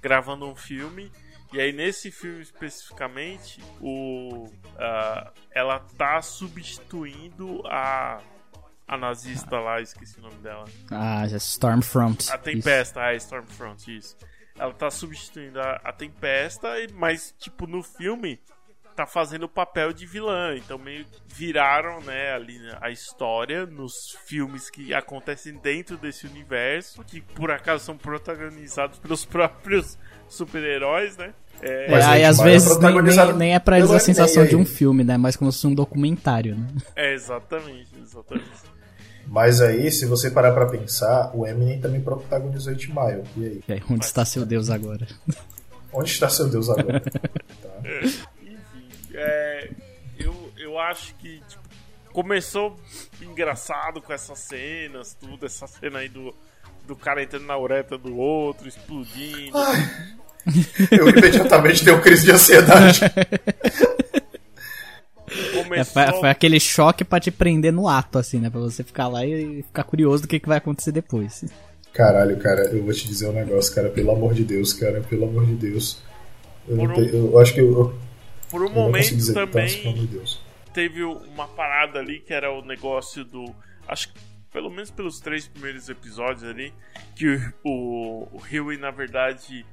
[0.00, 1.10] gravando um filme.
[1.52, 8.20] E aí nesse filme especificamente, o, uh, ela tá substituindo a
[8.88, 10.64] a nazista lá, esqueci o nome dela.
[10.90, 12.30] Ah, Stormfront.
[12.30, 13.00] A Tempesta, isso.
[13.00, 14.16] ah, Stormfront, isso.
[14.56, 18.40] Ela tá substituindo a, a Tempesta, mas tipo no filme
[18.94, 23.92] tá fazendo o papel de vilã, então meio viraram, né, ali a história nos
[24.24, 31.32] filmes que acontecem dentro desse universo, que por acaso são protagonizados pelos próprios super-heróis, né?
[31.62, 34.64] É, é aí às vezes nem, nem, nem, é pra eles a sensação de um
[34.64, 35.16] filme, né?
[35.16, 36.68] Mas como se fosse um documentário, né?
[36.94, 38.76] É, exatamente, exatamente.
[39.26, 43.22] Mas aí, se você parar pra pensar, o Eminem também protagonizou 8 Mile.
[43.36, 43.60] E aí?
[43.68, 45.06] E aí onde está seu Deus agora?
[45.92, 47.00] Onde está seu Deus agora?
[47.62, 47.80] tá.
[48.42, 49.70] Enfim, é,
[50.18, 51.62] eu, eu acho que tipo,
[52.12, 52.78] começou
[53.20, 56.34] engraçado com essas cenas, tudo, essa cena aí do,
[56.86, 59.56] do cara entrando na ureta do outro, explodindo.
[59.56, 60.16] Ai.
[60.92, 63.00] Eu imediatamente dei uma crise de ansiedade.
[65.72, 68.48] É, foi, foi, aquele choque para te prender no ato, assim, né?
[68.48, 71.44] Pra você ficar lá e ficar curioso do que, que vai acontecer depois.
[71.92, 75.24] Caralho, cara, eu vou te dizer um negócio, cara, pelo amor de Deus, cara, pelo
[75.24, 76.00] amor de Deus.
[76.68, 77.94] Eu, um, te, eu acho que eu.
[78.48, 80.06] Por um momento também de
[80.76, 83.46] teve uma parada ali que era o negócio do.
[83.88, 84.20] Acho que
[84.56, 86.72] pelo menos pelos três primeiros episódios ali,
[87.14, 89.66] que o, o Huey, na verdade,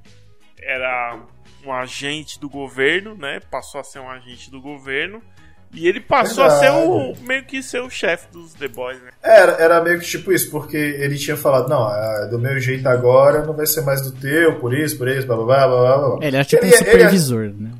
[0.61, 1.21] era
[1.65, 3.39] um agente do governo, né?
[3.49, 5.21] Passou a ser um agente do governo.
[5.73, 6.65] E ele passou Verdade.
[6.65, 9.11] a ser o meio que ser o chefe dos The Boys, né?
[9.23, 12.85] Era, era meio que tipo isso, porque ele tinha falado, não, é do meu jeito
[12.85, 15.97] agora não vai ser mais do teu, por isso, por isso, blá blá blá blá
[16.09, 16.27] blá.
[16.27, 17.71] Ele é tipo ele, um supervisor, ele é, né?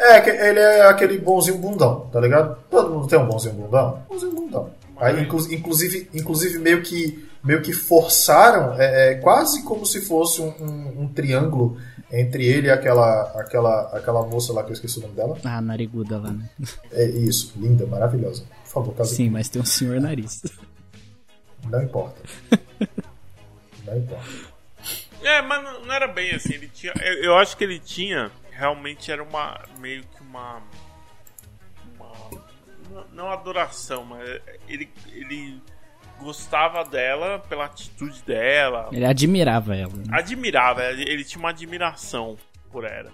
[0.00, 2.56] É, ele é aquele bonzinho bundão, tá ligado?
[2.70, 4.02] Todo mundo tem um bonzinho bundão?
[4.08, 4.79] Bonzinho bundão.
[5.00, 10.42] Aí, inclu inclusive, inclusive meio que meio que forçaram, é, é quase como se fosse
[10.42, 11.80] um, um, um, triângulo
[12.12, 15.38] entre ele e aquela, aquela, aquela moça lá que eu esqueci o nome dela.
[15.44, 16.50] Ah, nariguda lá, né?
[16.92, 18.44] É isso, linda, maravilhosa.
[18.64, 19.32] Por favor, casa Sim, aqui.
[19.32, 20.42] mas tem um senhor nariz.
[21.68, 22.20] Não importa.
[23.86, 24.50] não importa.
[25.22, 26.54] É, mas não era bem assim.
[26.54, 28.30] Ele tinha, eu, eu acho que ele tinha.
[28.50, 29.60] Realmente era uma.
[29.78, 30.62] meio que uma.
[33.12, 35.60] Não adoração, mas ele, ele
[36.20, 38.88] gostava dela pela atitude dela.
[38.92, 39.92] Ele admirava ela.
[39.96, 40.04] Né?
[40.10, 42.36] Admirava, ele tinha uma admiração
[42.70, 43.10] por ela.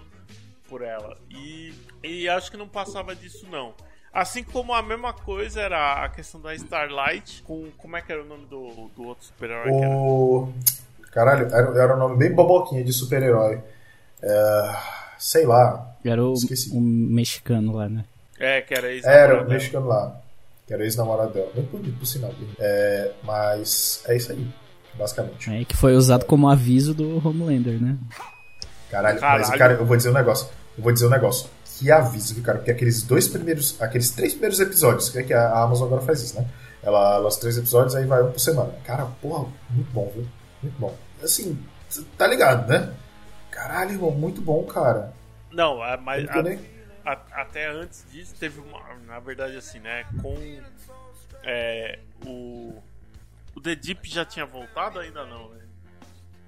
[0.67, 1.17] Por ela.
[1.29, 3.73] E, e acho que não passava disso, não.
[4.13, 7.69] Assim como a mesma coisa era a questão da Starlight com.
[7.77, 9.69] Como é que era o nome do, do outro super-herói?
[9.71, 10.51] O...
[11.11, 13.61] Caralho, era, era um nome bem boboquinha de super-herói.
[14.21, 14.75] É...
[15.17, 15.95] Sei lá.
[16.03, 16.33] Era o,
[16.73, 18.05] o mexicano lá, né?
[18.39, 19.07] É, que era isso.
[19.07, 20.21] Era o mexicano lá
[20.67, 21.49] que era ex-namorado dela.
[21.55, 22.31] Muito bonito, por sinal.
[22.59, 24.47] É, mas é isso aí,
[24.95, 25.49] basicamente.
[25.49, 27.97] É, que foi usado como aviso do Homelander, né?
[28.91, 29.47] Caralho, Caralho.
[29.47, 30.47] mas, cara, eu vou dizer um negócio.
[30.77, 31.49] Eu vou dizer um negócio.
[31.63, 32.57] Que aviso, viu, cara?
[32.57, 36.21] Porque aqueles dois primeiros, aqueles três primeiros episódios, que, é que a Amazon agora faz
[36.21, 36.45] isso, né?
[36.83, 38.73] Ela, os três episódios, aí vai um por semana.
[38.83, 40.27] Cara, porra, muito bom, viu?
[40.61, 40.93] Muito bom.
[41.23, 41.57] Assim,
[42.17, 42.91] tá ligado, né?
[43.51, 45.13] Caralho, irmão, muito bom, cara.
[45.51, 46.43] Não, é, mas a,
[47.31, 48.81] até antes disso teve uma.
[49.05, 50.05] Na verdade, assim, né?
[50.21, 50.37] Com
[51.43, 52.75] é, o.
[53.55, 55.61] O The Deep já tinha voltado ainda não, né?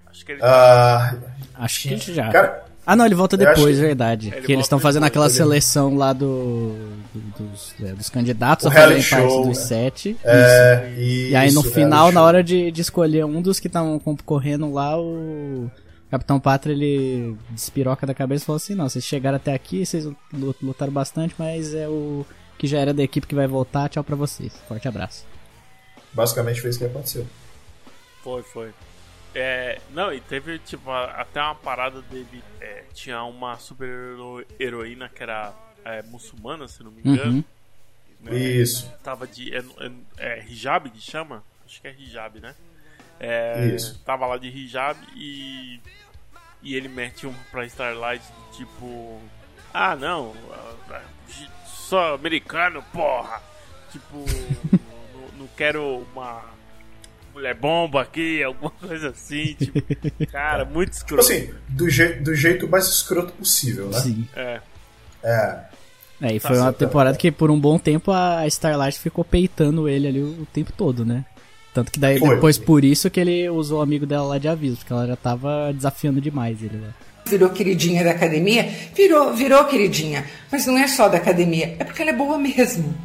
[0.08, 0.42] Acho que ele.
[0.42, 1.24] Uh,
[1.56, 2.30] acho que já.
[2.30, 3.82] Cara, ah, não, ele volta depois, que...
[3.82, 4.30] verdade.
[4.34, 6.74] Ele que eles estão fazendo aquela seleção lá do,
[7.14, 10.18] do dos, é, dos candidatos o a fazerem parte dos sete.
[10.24, 11.02] É, isso.
[11.02, 14.72] Isso, e aí no final, na hora de, de escolher um dos que estão concorrendo
[14.74, 15.70] lá, o
[16.10, 20.08] Capitão Pátria ele despiroca da cabeça e falou assim: não, vocês chegaram até aqui, vocês
[20.34, 22.26] lutaram bastante, mas é o
[22.58, 23.90] que já era da equipe que vai voltar.
[23.90, 24.54] Tchau pra vocês.
[24.68, 25.26] Forte abraço.
[26.12, 27.28] Basicamente foi isso que aconteceu.
[28.24, 28.74] Foi, foi.
[29.36, 32.44] É, não, e teve tipo até uma parada dele.
[32.60, 33.88] É, tinha uma super
[34.60, 35.54] heroína que era
[35.86, 37.32] é, muçulmana, se não me engano.
[37.32, 37.44] Uhum.
[38.22, 38.38] Né?
[38.38, 38.92] Isso.
[39.04, 39.56] Tava de.
[39.56, 41.44] É, é, é, hijab que chama?
[41.66, 42.56] Acho que é hijab, né?
[43.20, 44.00] É, Isso.
[44.06, 45.80] Tava lá de hijab e.
[46.62, 49.20] E ele mete um pra Starlight tipo.
[49.74, 50.34] Ah, não.
[51.66, 53.42] Sou americano, porra!
[53.92, 54.26] Tipo.
[55.14, 56.44] não, não quero uma
[57.34, 59.82] mulher bomba aqui, alguma coisa assim, tipo,
[60.32, 61.28] cara, muito tipo escroto.
[61.28, 64.00] Tipo assim, do, je do jeito mais escroto possível, né?
[64.00, 64.28] Sim.
[64.36, 64.62] É.
[65.24, 65.60] É.
[66.22, 69.88] É, e foi tá uma temporada que por um bom tempo a Starlight ficou peitando
[69.88, 71.26] ele ali o, o tempo todo, né?
[71.74, 72.36] Tanto que daí foi.
[72.36, 75.16] depois por isso que ele usou o amigo dela lá de aviso, porque ela já
[75.16, 76.94] tava desafiando demais ele lá.
[77.26, 78.68] Virou queridinha da academia?
[78.96, 80.26] Virou, virou queridinha.
[80.52, 82.96] Mas não é só da academia, é porque ela é boa mesmo.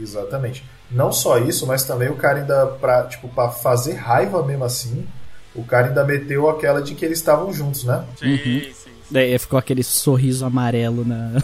[0.00, 0.64] Exatamente.
[0.90, 5.06] Não só isso, mas também o cara ainda, pra, tipo, pra fazer raiva mesmo assim,
[5.54, 8.04] o cara ainda meteu aquela de que eles estavam juntos, né?
[8.18, 8.38] Sim, uhum.
[8.38, 8.90] sim, sim.
[9.10, 11.42] Daí ficou aquele sorriso amarelo na,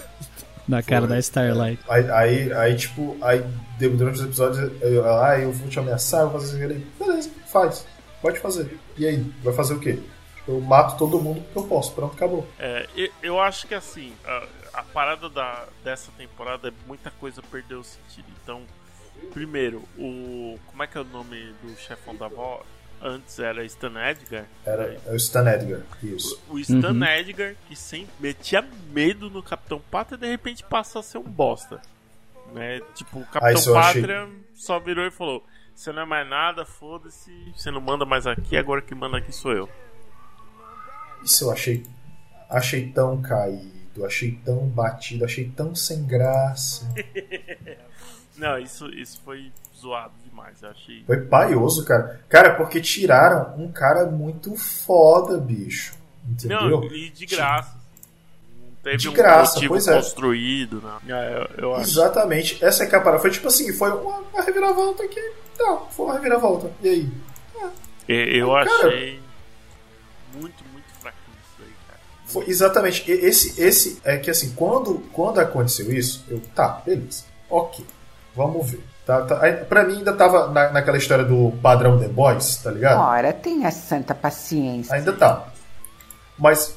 [0.69, 1.83] na cara Foi, da Starlight.
[1.89, 1.93] É.
[1.93, 3.45] Aí, aí, aí, tipo, aí
[3.79, 6.87] durante os episódios, eu, ah, eu vou te ameaçar, eu vou fazer isso.
[6.99, 7.87] Beleza, faz.
[8.21, 8.79] Pode fazer.
[8.97, 9.99] E aí, vai fazer o quê?
[10.47, 11.93] Eu mato todo mundo que eu posso.
[11.93, 12.47] Pronto, acabou.
[12.59, 12.87] É,
[13.23, 17.85] eu acho que assim, a, a parada da, dessa temporada é muita coisa perdeu o
[17.85, 18.27] sentido.
[18.43, 18.62] Então,
[19.33, 20.59] Primeiro, o.
[20.66, 22.62] Como é que é o nome do chefão da avó?
[23.01, 24.46] Antes era Stan Edgar?
[24.66, 26.40] Era é o Stan Edgar, isso.
[26.49, 27.05] O, o Stan uhum.
[27.05, 31.80] Edgar, que sempre metia medo no Capitão Pátria, de repente passa a ser um bosta.
[32.53, 32.80] Né?
[32.94, 34.44] Tipo, o Capitão Pátria achei...
[34.55, 35.44] só virou e falou:
[35.74, 39.32] Você não é mais nada, foda-se, você não manda mais aqui, agora que manda aqui
[39.32, 39.68] sou eu.
[41.22, 41.84] Isso eu achei.
[42.51, 46.88] Achei tão caído, achei tão batido, achei tão sem graça.
[48.39, 51.03] Não, isso, isso foi zoado demais, eu achei.
[51.05, 52.20] Foi paioso, cara.
[52.28, 55.95] Cara, porque tiraram um cara muito foda, bicho.
[56.28, 56.68] Entendeu?
[56.68, 57.76] Não, e de graça.
[58.61, 59.95] Não teve de um graça, pois é.
[59.97, 61.49] construído, né?
[61.57, 62.64] Eu, eu Exatamente.
[62.64, 63.20] Essa é que é a parada.
[63.20, 65.32] Foi tipo assim, foi uma, uma reviravolta que.
[65.59, 66.70] Não, foi uma reviravolta.
[66.82, 67.11] E aí?
[67.61, 67.70] Ah,
[68.07, 69.20] eu achei
[70.34, 72.01] muito, muito fraquinho isso aí, cara.
[72.26, 73.11] Foi, exatamente.
[73.11, 76.41] Esse, esse é que assim, quando, quando aconteceu isso, eu.
[76.55, 77.24] Tá, beleza.
[77.51, 77.84] Ok.
[78.39, 78.80] Vamos ver.
[79.05, 79.36] Tá, tá.
[79.68, 83.01] Pra mim ainda tava na, naquela história do padrão The Boys, tá ligado?
[83.01, 84.95] Ora, tenha santa paciência.
[84.95, 85.49] Ainda tá.
[86.39, 86.76] Mas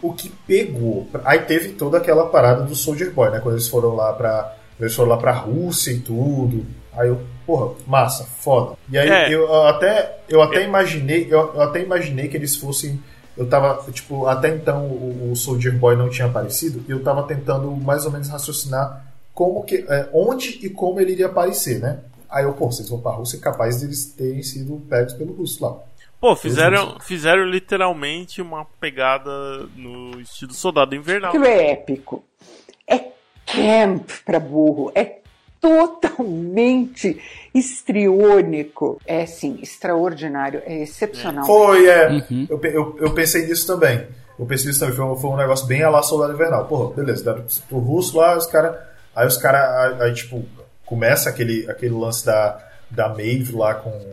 [0.00, 1.06] o que pegou.
[1.22, 3.40] Aí teve toda aquela parada do Soldier Boy, né?
[3.40, 4.56] Quando eles foram lá pra.
[4.80, 6.64] Eles foram lá pra Rússia e tudo.
[6.96, 8.76] Aí eu, porra, massa, foda.
[8.88, 9.34] E aí é.
[9.34, 10.64] eu até, eu até é.
[10.64, 12.98] imaginei, eu, eu, até imaginei que eles fossem.
[13.36, 17.24] Eu tava, tipo, até então o, o Soldier Boy não tinha aparecido, e eu tava
[17.24, 21.98] tentando mais ou menos raciocinar como que, é, onde e como ele iria aparecer, né?
[22.30, 25.76] Aí eu, pô, vocês vão pra Rússia, capaz deles terem sido pegos pelo russo lá.
[26.20, 29.30] Pô, fizeram, fizeram literalmente uma pegada
[29.76, 31.28] no estilo Soldado Invernal.
[31.28, 32.24] Aquilo é épico.
[32.88, 32.98] É
[33.44, 34.90] camp pra burro.
[34.94, 35.18] É
[35.60, 37.20] totalmente
[37.54, 38.98] estriônico.
[39.06, 40.62] É, sim, extraordinário.
[40.64, 41.44] É excepcional.
[41.44, 42.08] Foi, é.
[42.08, 42.46] Uhum.
[42.48, 44.06] Eu, eu, eu pensei nisso também.
[44.38, 44.96] Eu pensei nisso também.
[44.96, 46.66] Foi, foi um negócio bem a lá Soldado Invernal.
[46.66, 47.22] Porra, beleza.
[47.22, 48.76] Deram pro russo lá, os caras
[49.14, 50.44] Aí os caras, aí, tipo,
[50.84, 52.58] começa aquele, aquele lance da,
[52.90, 54.12] da Maeve lá com.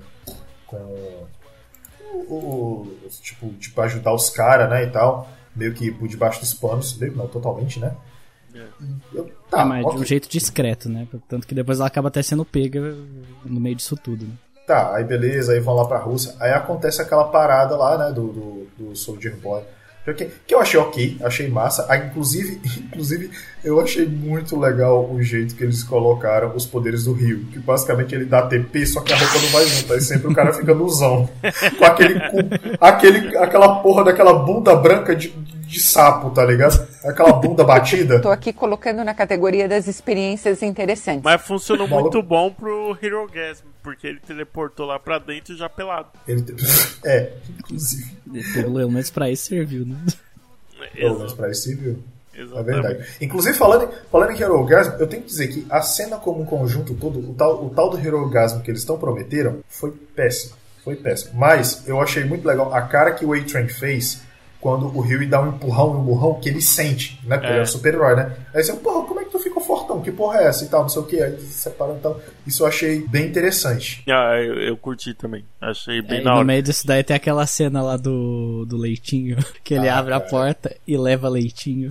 [0.67, 1.25] com
[2.13, 5.29] o, o, tipo, tipo, ajudar os caras, né, e tal.
[5.55, 7.93] Meio que por debaixo dos panos, meio não, totalmente, né?
[8.53, 8.65] É.
[9.13, 9.97] Eu, tá, é, mas okay.
[9.97, 11.07] de um jeito discreto, né?
[11.27, 12.95] Tanto que depois ela acaba até sendo pega
[13.45, 14.33] no meio disso tudo, né?
[14.67, 16.35] Tá, aí beleza, aí vão lá pra Rússia.
[16.39, 19.63] Aí acontece aquela parada lá, né, do, do, do Soldier Boy
[20.15, 21.85] que, eu achei ok, achei massa.
[21.87, 23.29] Ah, inclusive, inclusive,
[23.63, 27.45] eu achei muito legal o jeito que eles colocaram os poderes do Rio.
[27.51, 29.93] Que basicamente ele dá TP, só que a roupa não vai junto.
[29.93, 31.29] Aí sempre o cara fica nuzão.
[31.77, 32.39] Com aquele, com
[32.79, 35.29] aquele, aquela porra daquela bunda branca de,
[35.71, 36.85] de sapo, tá ligado?
[37.03, 38.19] Aquela bunda batida.
[38.19, 41.23] Tô aqui colocando na categoria das experiências interessantes.
[41.23, 46.09] Mas funcionou muito bom pro Hero Gasm, porque ele teleportou lá pra dentro já pelado.
[46.27, 46.43] Ele,
[47.05, 48.11] é, inclusive.
[48.53, 49.97] Pelo menos pra isso serviu, né?
[50.93, 52.03] Pelo menos pra isso serviu.
[52.35, 52.69] Exatamente.
[52.69, 53.09] É verdade.
[53.21, 56.45] Inclusive, falando, falando em Hero Gasm, eu tenho que dizer que a cena como um
[56.45, 60.55] conjunto todo, o tal, o tal do Hero Gasm que eles estão prometeram, foi péssimo.
[60.83, 61.33] Foi péssimo.
[61.35, 64.21] Mas eu achei muito legal a cara que o A-Train fez
[64.61, 67.35] quando o Rio dá um empurrão no burrão que ele sente, né?
[67.35, 67.49] Porque é.
[67.53, 68.37] ele é um super-herói, né?
[68.53, 70.01] Aí você, porra, como é que tu ficou fortão?
[70.01, 71.21] Que porra é essa e tal, não sei o que.
[71.21, 72.15] Aí separando então.
[72.45, 74.03] Isso eu achei bem interessante.
[74.07, 75.43] Ah, eu, eu curti também.
[75.59, 76.39] Achei bem é, na hora.
[76.41, 80.11] No meio disso daí tem aquela cena lá do, do leitinho, que ele ah, abre
[80.13, 80.23] cara.
[80.23, 81.89] a porta e leva leitinho.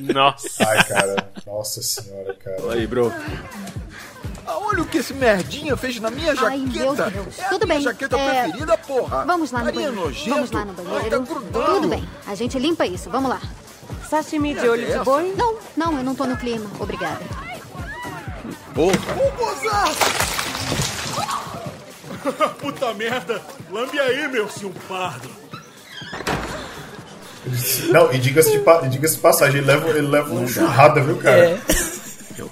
[0.00, 0.68] Nossa.
[0.68, 1.30] Ai, cara.
[1.46, 2.72] Nossa senhora, cara.
[2.72, 3.10] Aí, bro.
[4.68, 6.50] Olha o que esse merdinha fez na minha jaqueta.
[6.50, 7.38] Ai, meu Deus.
[7.38, 7.80] É Tudo bem.
[7.80, 8.42] jaqueta é...
[8.42, 9.24] preferida, porra.
[9.24, 10.08] Vamos lá no Carinha banheiro.
[10.08, 10.30] Nojento.
[10.34, 11.26] Vamos lá no banheiro.
[11.52, 12.08] Tá Tudo bem.
[12.26, 13.08] A gente limpa isso.
[13.08, 13.40] Vamos lá.
[14.10, 15.32] Sashimi de olho de boi?
[15.36, 16.68] Não, não, eu não tô no clima.
[16.80, 17.20] Obrigada.
[18.74, 18.96] Porra.
[19.14, 19.46] Vou!
[22.58, 23.40] Puta merda!
[23.70, 25.30] Lambe aí, meu senhor pardo!
[27.90, 31.50] Não, e diga-se de, diga de passagem, ele leva, ele leva uma churrada, viu, cara?
[31.50, 31.60] É.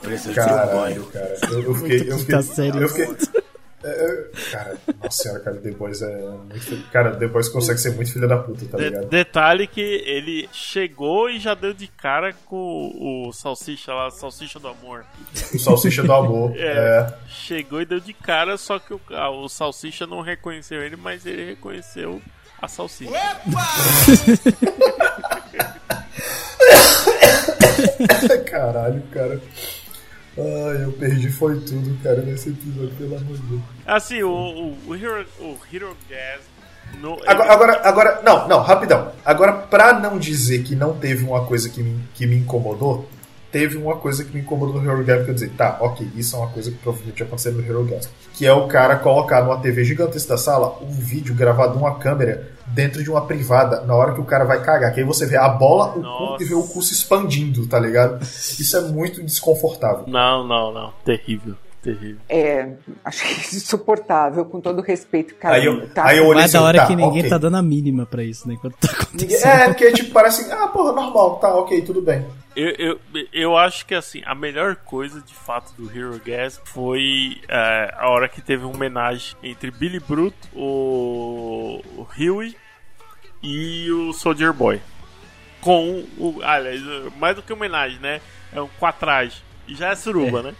[0.05, 1.07] Preciso Caralho, de um banho.
[1.07, 1.39] cara.
[1.51, 2.13] Eu, eu fiquei.
[2.13, 2.83] Eu fiquei, tá sério.
[2.83, 3.07] Eu fiquei
[3.85, 6.91] é, é, cara, nossa senhora, cara, The Boys é muito.
[6.91, 9.05] Cara, The Boys consegue ser muito filha da puta, tá ligado?
[9.05, 14.59] De detalhe que ele chegou e já deu de cara com o Salsicha lá, Salsicha
[14.59, 15.05] do Amor.
[15.53, 17.15] O Salsicha do Amor, é, é.
[17.29, 21.27] Chegou e deu de cara, só que o, ah, o Salsicha não reconheceu ele, mas
[21.27, 22.23] ele reconheceu
[22.63, 23.13] a Salsicha.
[28.47, 29.39] Caralho, cara.
[30.37, 33.62] Ai, eu perdi foi tudo, cara, nesse episódio, pelo amor de Deus.
[33.87, 36.41] Assim, o, o, o Hero, o Hero Gas.
[37.01, 39.12] No, agora, agora, agora, não, não, rapidão.
[39.24, 43.09] Agora, pra não dizer que não teve uma coisa que me, que me incomodou,
[43.55, 46.35] teve uma coisa que me incomodou no Hero Gas, que eu dizer, tá, ok, isso
[46.35, 48.11] é uma coisa que provavelmente aconteceu no Hero Gas.
[48.33, 52.49] Que é o cara colocar numa TV gigantesca da sala um vídeo gravado numa câmera
[52.67, 54.93] dentro de uma privada na hora que o cara vai cagar.
[54.93, 56.03] Que aí você vê a bola, o
[56.37, 58.21] cu e vê o cu se expandindo, tá ligado?
[58.25, 60.03] Isso é muito desconfortável.
[60.09, 60.93] Não, não, não.
[61.05, 61.55] Terrível.
[61.81, 62.19] Terrível.
[62.29, 62.73] É,
[63.05, 65.55] acho que é insuportável, com todo respeito, cara.
[65.55, 66.07] Aí eu, tá?
[66.07, 67.31] aí eu olhei Mas da hora tá, que ninguém okay.
[67.31, 68.55] tá dando a mínima pra isso, né?
[68.55, 69.49] Enquanto tá acontecendo.
[69.49, 72.27] É, porque tipo, parece, ah, porra, normal, tá, ok, tudo bem.
[72.57, 73.01] Eu, eu,
[73.33, 78.09] eu acho que assim, a melhor coisa de fato do Hero Gas foi é, a
[78.09, 82.57] hora que teve uma homenagem entre Billy Bruto, o, o Huey
[83.43, 84.81] e o Soldier Boy.
[85.61, 86.41] Com o.
[86.43, 86.81] Aliás,
[87.17, 88.21] mais do que homenagem, né?
[88.53, 89.43] É um quatrage.
[89.67, 90.43] E já é suruba, é.
[90.43, 90.55] né?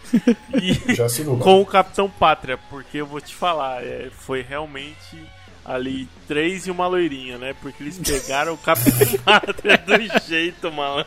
[0.61, 1.45] E já é suruba.
[1.45, 5.17] com o Capitão Pátria, porque eu vou te falar, é, foi realmente
[5.65, 7.55] ali três e uma loirinha, né?
[7.61, 11.05] Porque eles pegaram o Capitão Pátria do jeito, mano.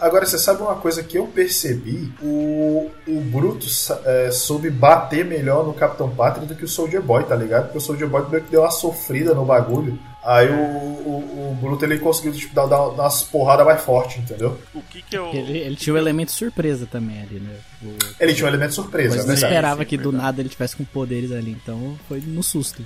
[0.00, 2.12] Agora, você sabe uma coisa que eu percebi?
[2.22, 3.66] O, o Bruto
[4.04, 7.64] é, soube bater melhor no Capitão Pátria do que o Soldier Boy, tá ligado?
[7.64, 9.98] Porque o Soldier Boy deu uma sofrida no bagulho.
[10.22, 14.58] Aí o, o, o Bruto ele conseguiu tipo, dar, dar umas porradas mais fortes, entendeu?
[14.74, 15.30] O que que eu...
[15.32, 17.56] ele, ele tinha o um elemento surpresa também ali, né?
[17.82, 17.96] O...
[18.20, 21.32] Ele tinha um elemento surpresa, Mas não esperava que do nada ele tivesse com poderes
[21.32, 22.84] ali, então foi no susto.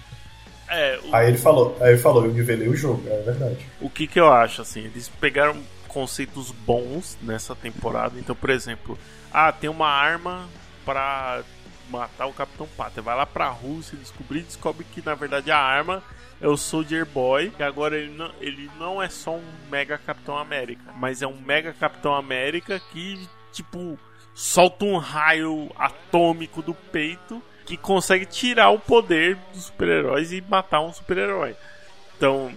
[0.69, 1.15] É, o...
[1.15, 3.59] Aí ele falou, aí ele falou, eu nivelei o jogo, é verdade.
[3.81, 5.57] O que que eu acho, assim, eles pegaram
[5.89, 8.99] conceitos bons nessa temporada, então, por exemplo,
[9.33, 10.49] ah, tem uma arma
[10.85, 11.43] pra
[11.89, 16.03] matar o Capitão Pátria, vai lá pra Rússia descobrir descobre que na verdade a arma
[16.41, 20.37] é o Soldier Boy, que agora ele não, ele não é só um Mega Capitão
[20.37, 23.99] América, mas é um Mega Capitão América que, tipo,
[24.35, 30.81] solta um raio atômico do peito que consegue tirar o poder dos super-heróis e matar
[30.81, 31.57] um super-herói.
[32.17, 32.53] Então,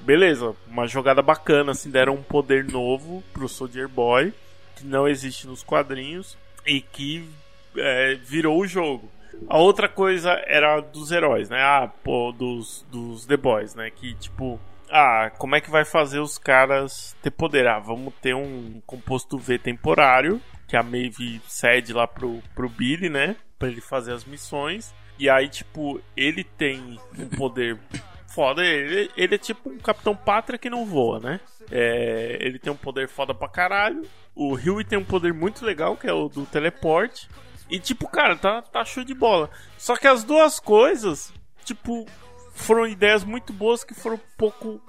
[0.00, 4.32] beleza, uma jogada bacana, assim, deram um poder novo pro Soldier Boy,
[4.76, 6.36] que não existe nos quadrinhos,
[6.66, 7.28] e que
[7.76, 9.10] é, virou o jogo.
[9.48, 11.60] A outra coisa era dos heróis, né?
[11.60, 13.90] Ah, pô, dos, dos The Boys, né?
[13.90, 14.60] Que tipo,
[14.90, 17.66] ah, como é que vai fazer os caras ter poder?
[17.66, 20.40] Ah, vamos ter um composto V temporário,
[20.72, 23.36] que a Maeve cede lá pro, pro Billy, né?
[23.58, 24.94] Pra ele fazer as missões.
[25.18, 27.78] E aí, tipo, ele tem um poder
[28.34, 28.64] foda.
[28.64, 31.40] Ele, ele é tipo um Capitão Pátria que não voa, né?
[31.70, 34.00] É, ele tem um poder foda pra caralho.
[34.34, 37.28] O Huey tem um poder muito legal, que é o do teleporte.
[37.68, 39.50] E tipo, cara, tá, tá show de bola.
[39.76, 41.34] Só que as duas coisas,
[41.66, 42.06] tipo,
[42.54, 44.80] foram ideias muito boas que foram um pouco.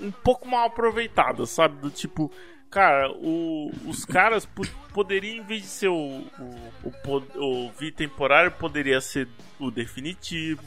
[0.00, 1.76] um pouco mal aproveitadas, sabe?
[1.76, 2.32] Do tipo,
[2.72, 4.48] cara, o, os caras
[4.92, 9.28] poderiam, em vez de ser o, o, o, o temporário, poderia ser
[9.60, 10.62] o definitivo.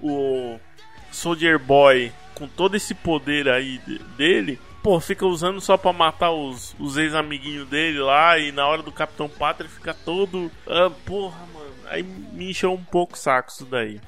[0.00, 0.58] O
[1.10, 3.78] Soldier Boy, com todo esse poder aí
[4.16, 8.82] dele, pô, fica usando só pra matar os, os ex-amiguinhos dele lá e na hora
[8.82, 10.50] do Capitão Pátria fica todo.
[10.66, 11.74] Ah, porra, mano.
[11.86, 14.00] Aí me encheu um pouco o saco isso daí.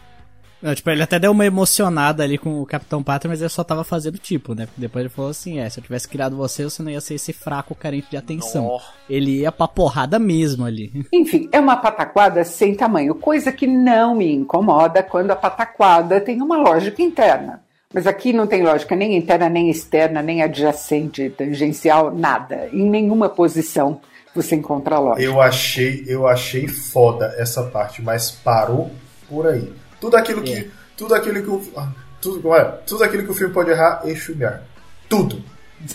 [0.63, 3.65] Não, tipo, ele até deu uma emocionada ali com o Capitão Pátria, mas ele só
[3.65, 4.69] tava fazendo tipo, né?
[4.77, 7.33] Depois ele falou assim: é, se eu tivesse criado você, você não ia ser esse
[7.33, 8.67] fraco carente de atenção.
[8.67, 8.81] Oh.
[9.11, 11.05] Ele ia pra porrada mesmo ali.
[11.13, 16.41] Enfim, é uma pataquada sem tamanho, coisa que não me incomoda quando a pataquada tem
[16.41, 17.61] uma lógica interna.
[17.93, 22.69] Mas aqui não tem lógica nem interna, nem externa, nem adjacente, tangencial, nada.
[22.73, 24.01] Em nenhuma posição
[24.35, 25.23] você encontra lógica.
[25.23, 28.91] Eu achei, eu achei foda essa parte, mas parou
[29.29, 29.82] por aí.
[30.03, 30.67] Tudo aquilo que, é.
[30.97, 34.65] tudo aquilo que o, ah, tudo, é, tudo aquilo que o filme pode errar, enxugar.
[35.09, 35.41] Tudo.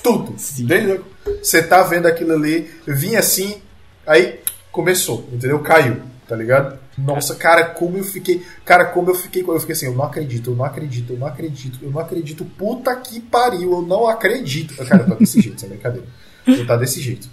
[0.01, 0.33] Tudo.
[0.59, 1.01] Desde,
[1.43, 3.61] você tá vendo aquilo ali, vinha assim,
[4.05, 4.39] aí
[4.71, 5.59] começou, entendeu?
[5.59, 5.97] Caiu.
[6.25, 6.79] tá ligado?
[6.97, 8.45] Nossa, cara, como eu fiquei.
[8.63, 9.43] Cara, como eu fiquei.
[9.45, 12.45] Eu fiquei assim, eu não acredito, eu não acredito, eu não acredito, eu não acredito.
[12.45, 14.73] Puta que pariu, eu não acredito.
[14.85, 16.07] Cara, tá desse jeito, sem brincadeira.
[16.47, 17.29] Ele tá desse jeito.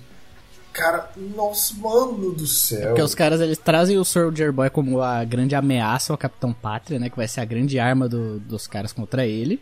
[0.74, 2.82] Cara, nossa, mano do céu.
[2.82, 6.52] É porque os caras eles trazem o Soldier Boy como a grande ameaça ao Capitão
[6.52, 7.08] Pátria, né?
[7.08, 9.60] Que vai ser a grande arma do, dos caras contra ele.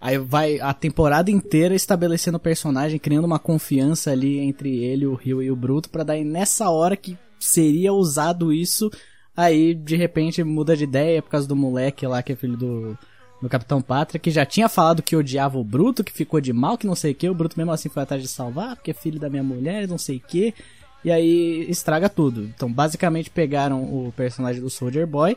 [0.00, 5.14] Aí vai a temporada inteira estabelecendo o personagem, criando uma confiança ali entre ele, o
[5.14, 8.90] Rio e o Bruto, para daí nessa hora que seria usado isso,
[9.36, 12.98] aí de repente muda de ideia por causa do moleque lá que é filho do,
[13.44, 16.78] do Capitão Pátria, que já tinha falado que odiava o Bruto, que ficou de mal,
[16.78, 18.94] que não sei o que, o Bruto mesmo assim foi atrás de salvar, porque é
[18.94, 20.54] filho da minha mulher, não sei o que,
[21.04, 22.44] e aí estraga tudo.
[22.44, 25.36] Então basicamente pegaram o personagem do Soldier Boy,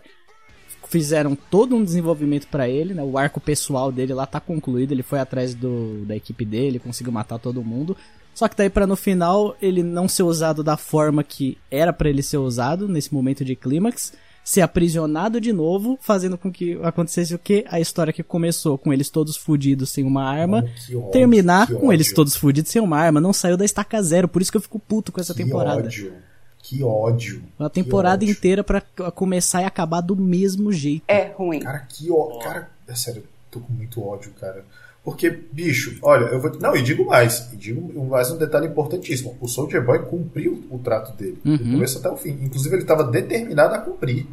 [0.87, 3.03] fizeram todo um desenvolvimento para ele, né?
[3.03, 7.11] O arco pessoal dele lá tá concluído, ele foi atrás do, da equipe dele, conseguiu
[7.11, 7.95] matar todo mundo.
[8.33, 12.09] Só que daí para no final ele não ser usado da forma que era para
[12.09, 14.13] ele ser usado nesse momento de clímax,
[14.47, 17.65] ser aprisionado de novo, fazendo com que acontecesse o que?
[17.67, 22.13] A história que começou com eles todos fudidos sem uma arma, ódio, terminar com eles
[22.13, 24.79] todos fudidos sem uma arma, não saiu da estaca zero, por isso que eu fico
[24.79, 25.87] puto com essa que temporada.
[25.87, 26.13] Ódio.
[26.59, 27.43] Que ódio.
[27.59, 28.31] Uma temporada ódio.
[28.31, 28.79] inteira para
[29.11, 31.03] começar e acabar do mesmo jeito.
[31.09, 31.59] É ruim.
[31.59, 32.39] Cara, que ódio.
[32.39, 34.63] Cara, é sério, tô com muito ódio, cara.
[35.07, 36.51] Porque, bicho, olha, eu vou.
[36.59, 37.49] Não, e digo mais.
[37.53, 39.37] E digo mais um detalhe importantíssimo.
[39.39, 41.39] O Soldier Boy cumpriu o trato dele.
[41.45, 41.55] Uhum.
[41.55, 42.31] Do começo até o fim.
[42.41, 44.27] Inclusive, ele estava determinado a cumprir.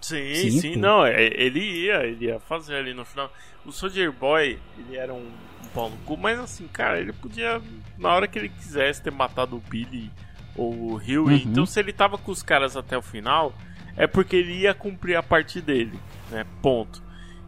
[0.00, 3.30] Sim, sim, sim não, é, ele ia, ele ia fazer ali no final.
[3.66, 7.60] O Soldier Boy, ele era um, um pau no cu, mas assim, cara, ele podia,
[7.98, 10.10] na hora que ele quisesse, ter matado o Billy
[10.56, 11.18] ou o Huey.
[11.18, 11.50] Uhum.
[11.50, 13.52] Então, se ele tava com os caras até o final,
[13.94, 16.46] é porque ele ia cumprir a parte dele, né?
[16.62, 17.03] Ponto.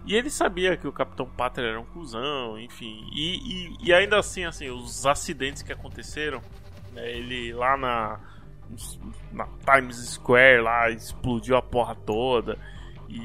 [0.07, 3.09] E ele sabia que o Capitão Pátria era um cuzão, enfim.
[3.13, 6.41] E, e, e ainda assim, assim, os acidentes que aconteceram,
[6.93, 8.21] né, ele lá na,
[9.33, 12.57] na Times Square lá explodiu a porra toda.
[13.09, 13.21] E,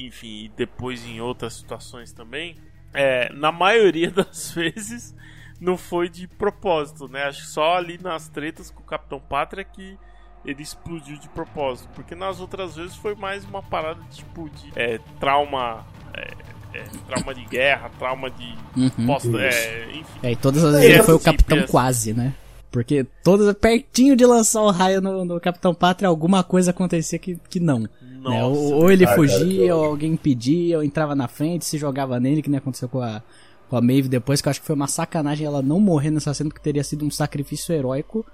[0.00, 2.56] e enfim, depois em outras situações também.
[2.94, 5.14] É, na maioria das vezes
[5.60, 7.24] não foi de propósito, né?
[7.24, 9.98] Acho que só ali nas tretas com o Capitão Pátria que
[10.44, 11.88] ele explodiu de propósito.
[11.94, 15.84] Porque nas outras vezes foi mais uma parada tipo de é, trauma.
[16.16, 18.54] É, é, trauma de guerra, trauma de.
[18.76, 20.04] Uhum, posta, é, enfim.
[20.22, 22.34] É, e todas as vezes foi o Capitão Quase, né?
[22.70, 27.38] Porque todas pertinho de lançar o raio no, no Capitão Pátria, alguma coisa acontecia que,
[27.48, 27.88] que não.
[28.20, 28.44] Nossa, né?
[28.44, 32.50] ou, ou, ele fugia, ou alguém impedia, ou entrava na frente, se jogava nele, que
[32.50, 33.22] nem aconteceu com a,
[33.68, 36.34] com a Maeve depois, que eu acho que foi uma sacanagem ela não morrer nessa
[36.34, 38.26] cena, porque teria sido um sacrifício heróico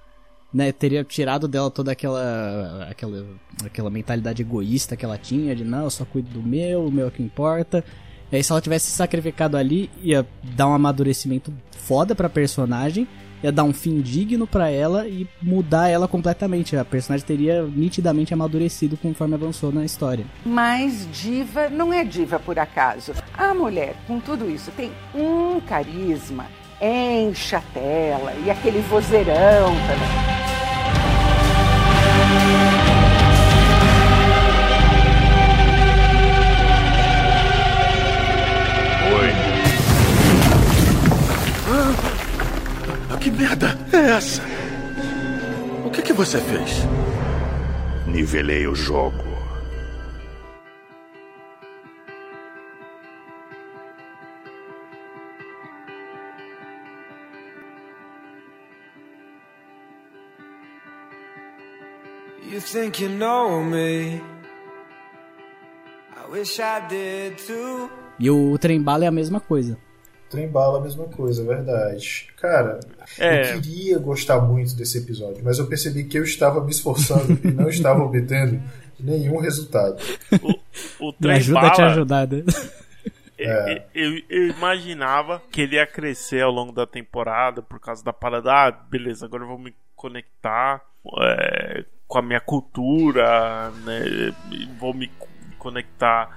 [0.52, 3.26] né, teria tirado dela toda aquela, aquela
[3.64, 7.08] aquela mentalidade egoísta que ela tinha de não, eu só cuido do meu, o meu
[7.08, 7.84] é que importa.
[8.30, 13.06] E aí se ela tivesse se sacrificado ali, ia dar um amadurecimento foda pra personagem,
[13.42, 16.76] ia dar um fim digno para ela e mudar ela completamente.
[16.76, 20.24] A personagem teria nitidamente amadurecido conforme avançou na história.
[20.46, 23.12] Mas diva não é diva por acaso.
[23.36, 26.46] A mulher, com tudo isso, tem um carisma
[26.82, 30.32] enche a tela e aquele vozeirão também.
[43.10, 44.42] Ah, que merda é essa?
[45.84, 46.86] O que, que você fez?
[48.06, 49.31] Nivelei o jogo.
[62.62, 64.20] Think you know me?
[66.16, 67.90] I wish I did too.
[68.18, 69.76] E o trem bala é a mesma coisa.
[70.30, 72.28] Trem bala é a mesma coisa, é verdade.
[72.40, 72.80] Cara,
[73.18, 73.54] é.
[73.54, 77.50] eu queria gostar muito desse episódio, mas eu percebi que eu estava me esforçando e
[77.50, 78.62] não estava obtendo
[78.98, 80.00] nenhum resultado.
[80.40, 81.72] O, o trem me ajuda bala...
[81.72, 82.44] a te ajudar, né?
[83.38, 83.84] É.
[83.92, 88.52] Eu, eu, imaginava que ele ia crescer ao longo da temporada por causa da parada.
[88.52, 90.80] Ah, beleza, agora eu vou me conectar
[91.20, 94.34] é, com a minha cultura, né?
[94.78, 95.10] Vou me
[95.58, 96.28] conectar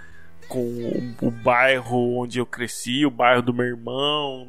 [0.48, 4.48] com o, o, bairro onde eu cresci, o bairro do meu irmão,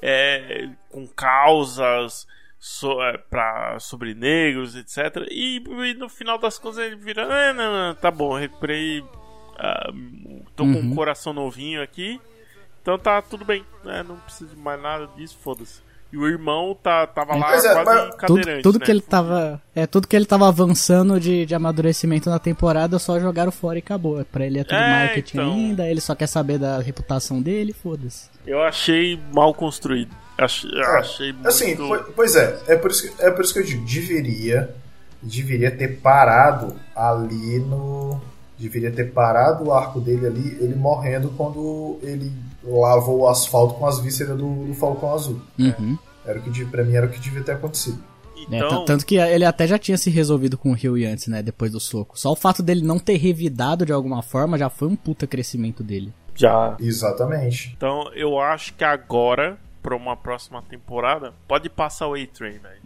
[0.00, 5.26] é, com causas so, é, pra, sobre negros, etc.
[5.28, 9.00] E, e, no final das contas ele vira: ah, não, não, tá bom, recuperei.
[9.00, 10.72] Uh, tô uhum.
[10.72, 10.94] com um uhum.
[10.94, 12.20] coração novinho aqui,
[12.80, 14.04] então tá tudo bem, né?
[14.04, 15.82] não preciso de mais nada disso, foda-se.
[16.12, 18.14] E o irmão tá, tava lá é, quase mas...
[18.26, 18.84] Tudo, tudo né?
[18.84, 19.62] que ele tava.
[19.74, 23.80] É, tudo que ele tava avançando de, de amadurecimento na temporada, só jogaram fora e
[23.80, 24.22] acabou.
[24.26, 25.52] Pra ele é tudo é, marketing então...
[25.52, 28.28] ainda, ele só quer saber da reputação dele, foda-se.
[28.46, 30.14] Eu achei mal construído.
[30.36, 31.48] Achei, é, achei muito...
[31.48, 31.76] Assim,
[32.14, 34.74] pois é, é por, isso que, é por isso que eu digo, deveria
[35.22, 38.20] deveria ter parado ali no.
[38.62, 42.32] Deveria ter parado o arco dele ali, ele morrendo quando ele
[42.62, 45.40] lavou o asfalto com as vísceras do, do Falcão Azul.
[45.58, 45.98] Uhum.
[46.24, 47.98] Era o que, pra mim era o que devia ter acontecido.
[48.36, 48.82] Então...
[48.82, 51.42] É, tanto que ele até já tinha se resolvido com o Rio antes, né?
[51.42, 52.16] Depois do soco.
[52.16, 55.82] Só o fato dele não ter revidado de alguma forma já foi um puta crescimento
[55.82, 56.12] dele.
[56.36, 56.76] Já.
[56.78, 57.74] Exatamente.
[57.76, 62.82] Então eu acho que agora, pra uma próxima temporada, pode passar o A-Train, velho.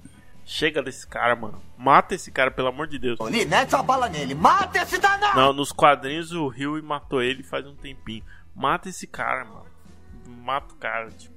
[0.48, 1.60] Chega desse cara, mano.
[1.76, 3.18] Mata esse cara, pelo amor de Deus.
[3.18, 4.32] Tony, mete a bala nele.
[4.32, 5.36] Mata esse danado!
[5.36, 8.22] Não, nos quadrinhos o Rio matou ele faz um tempinho.
[8.54, 9.66] Mata esse cara, mano.
[10.44, 11.36] Mata o cara, tipo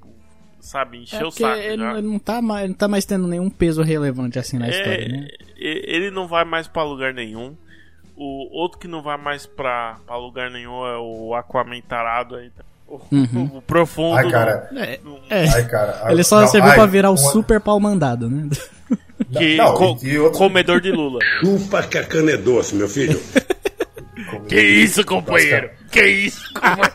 [0.60, 1.58] sabe, encher é o saco.
[1.58, 4.70] Ele, ele, não tá mais, não tá mais tendo nenhum peso relevante assim na é,
[4.70, 5.28] história, né?
[5.58, 7.56] Ele não vai mais para lugar nenhum.
[8.16, 12.52] O outro que não vai mais pra, pra lugar nenhum é o Aquaman tarado aí.
[12.86, 13.52] O, uhum.
[13.56, 14.18] o profundo.
[14.18, 14.70] Ai, cara.
[14.76, 15.00] É,
[15.30, 15.50] é.
[15.50, 16.12] Ai, cara.
[16.12, 18.50] Ele só não, serviu ai, pra virar o super pau mandado, né?
[19.32, 20.32] Que não, co outro...
[20.32, 21.20] comedor de Lula.
[21.40, 23.22] Chupa que a cana é doce, meu filho.
[24.48, 25.70] que isso, companheiro?
[25.92, 26.94] Que isso, companheiro?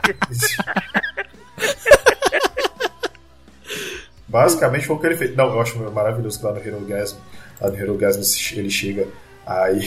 [4.26, 5.36] Basicamente foi o que ele fez.
[5.36, 7.16] Não, eu acho maravilhoso que lá no Hero Gasm,
[7.60, 8.20] lá no Hero Gasm
[8.58, 9.06] ele chega,
[9.46, 9.78] aí.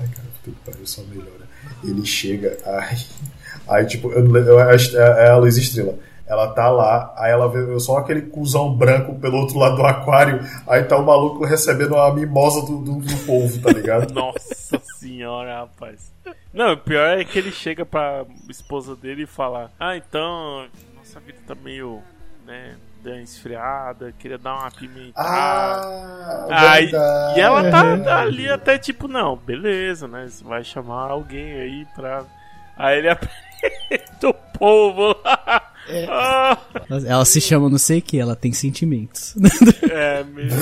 [0.00, 1.48] Ai, cara, puta que pariu, só melhora.
[1.84, 2.98] Ele chega, aí.
[3.68, 5.96] Aí, tipo, eu, eu, eu, é a Luiz Estrela.
[6.30, 10.38] Ela tá lá, aí ela vê só aquele cuzão branco pelo outro lado do aquário,
[10.64, 14.14] aí tá o maluco recebendo a mimosa do, do, do povo, tá ligado?
[14.14, 16.12] Nossa senhora, rapaz.
[16.54, 21.18] Não, o pior é que ele chega pra esposa dele e fala: Ah, então, nossa
[21.18, 22.00] vida tá meio,
[22.46, 25.28] né, deu uma esfriada, queria dar uma pimentada.
[25.28, 26.92] Ah, aí,
[27.36, 30.28] e ela tá ali até tipo, não, beleza, né?
[30.28, 32.24] Você vai chamar alguém aí pra.
[32.76, 35.69] Aí ele apresenta o povo lá.
[35.90, 36.06] É.
[36.08, 36.58] Ah.
[37.06, 39.34] Ela se chama não sei o que, ela tem sentimentos.
[39.90, 40.60] É mesmo.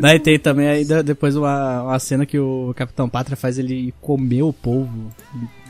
[0.00, 4.42] Daí tem também ainda depois uma, uma cena que o Capitão Pátria faz ele comer
[4.42, 5.10] o povo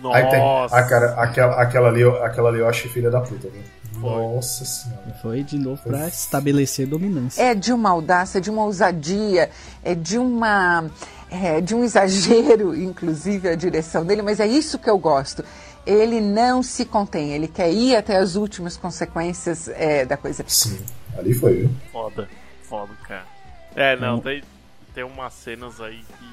[0.03, 0.19] nossa.
[0.19, 3.63] Aí tem, a cara, aquela, aquela, ali, aquela ali eu achei filha da puta, viu?
[4.01, 5.15] Nossa senhora.
[5.23, 7.41] Foi de novo para estabelecer dominância.
[7.41, 9.49] É de uma audácia, de uma ousadia,
[9.85, 10.91] é de uma.
[11.33, 15.43] É, de um exagero, inclusive, a direção dele, mas é isso que eu gosto.
[15.87, 20.45] Ele não se contém, ele quer ir até as últimas consequências é, da coisa.
[20.47, 20.85] Sim,
[21.19, 21.71] ali foi, viu?
[21.91, 22.29] Foda,
[22.63, 23.25] foda, cara.
[23.75, 24.43] É, não, tem,
[24.95, 26.33] tem umas cenas aí que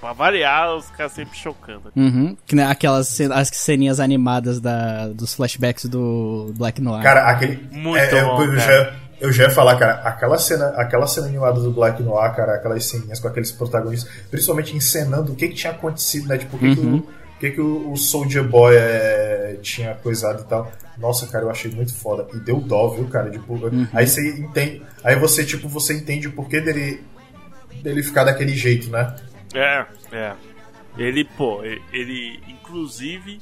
[0.00, 1.92] Pra variar, os caras sempre chocando.
[1.96, 2.36] Uhum.
[2.46, 7.02] Que, né, aquelas as ceninhas animadas da, dos flashbacks do Black Noir.
[7.02, 7.68] Cara, aquele.
[7.72, 8.94] Muito é, bom, eu, já,
[9.24, 12.84] eu já ia falar, cara, aquela cena, aquela cena animada do Black Noir, cara, aquelas
[12.84, 16.36] ceninhas com aqueles protagonistas, principalmente encenando o que, que tinha acontecido, né?
[16.36, 16.74] Tipo, o que, uhum.
[16.74, 17.08] que, o,
[17.40, 20.70] que, que o, o Soldier Boy é, tinha coisado e tal.
[20.98, 22.26] Nossa, cara, eu achei muito foda.
[22.34, 23.30] E deu dó, viu, cara?
[23.30, 23.88] Tipo, uhum.
[23.94, 24.82] Aí você entende.
[25.02, 27.02] Aí você, tipo, você entende o porquê dele,
[27.82, 29.16] dele ficar daquele jeito, né?
[29.54, 30.34] É, é.
[30.98, 33.40] Ele, pô, ele, inclusive,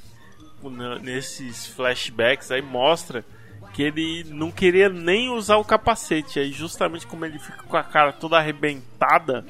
[1.02, 3.24] nesses flashbacks aí mostra
[3.72, 6.38] que ele não queria nem usar o capacete.
[6.38, 9.44] Aí, justamente como ele fica com a cara toda arrebentada,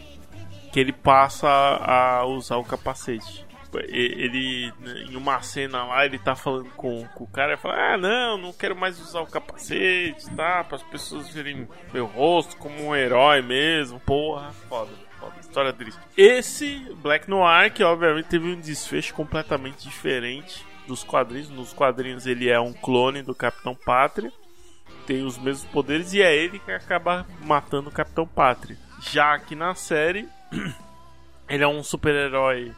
[0.72, 3.46] que ele passa a usar o capacete.
[3.88, 4.70] Ele,
[5.08, 8.36] em uma cena lá, ele tá falando com, com o cara e fala: Ah, não,
[8.36, 10.62] não quero mais usar o capacete, tá?
[10.62, 13.98] Para as pessoas verem meu rosto como um herói mesmo.
[14.00, 14.90] Porra, foda
[15.40, 16.00] história triste.
[16.16, 21.50] Esse Black Noir, que obviamente teve um desfecho completamente diferente dos quadrinhos.
[21.50, 24.32] Nos quadrinhos ele é um clone do Capitão Pátria,
[25.06, 28.76] tem os mesmos poderes e é ele que acaba matando o Capitão Pátria.
[29.00, 30.28] Já que na série
[31.48, 32.72] ele é um super-herói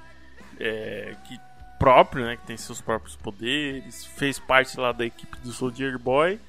[0.59, 1.39] é, que
[1.79, 6.41] próprio, né, que tem seus próprios poderes, fez parte lá da equipe do Soldier Boy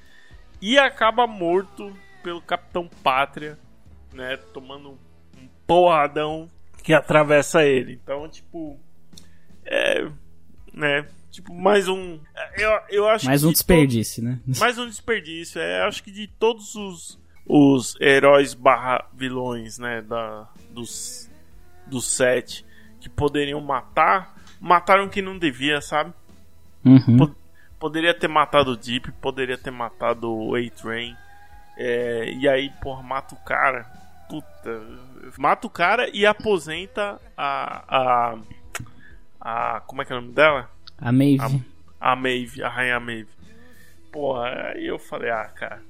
[0.62, 1.92] e acaba morto
[2.22, 3.58] pelo Capitão Pátria,
[4.14, 4.98] né, tomando
[5.66, 6.50] porradão
[6.82, 8.00] que atravessa ele.
[8.02, 8.78] Então, tipo.
[9.64, 10.08] É.
[10.72, 11.04] Né?
[11.36, 12.18] Tipo, mais um.
[12.56, 14.40] Eu, eu acho mais um desperdício, todo, né?
[14.58, 15.60] Mais um desperdício.
[15.60, 20.00] É, acho que de todos os, os heróis barra vilões, né?
[20.00, 21.30] Da, dos,
[21.86, 22.64] dos sete
[22.98, 26.14] que poderiam matar, mataram quem não devia, sabe?
[26.82, 27.34] Uhum.
[27.78, 31.14] poderia ter matado o Deep, poderia ter matado o A-Train.
[31.76, 33.84] É, e aí, porra, mata o cara.
[34.26, 34.82] Puta,
[35.36, 37.84] mata o cara e aposenta a.
[37.94, 38.38] a.
[39.38, 40.74] a como é que é o nome dela?
[40.98, 41.64] A Maeve.
[42.00, 43.28] A, a Maeve, a Rainha Maeve.
[44.10, 45.82] Porra, aí eu falei, ah, cara,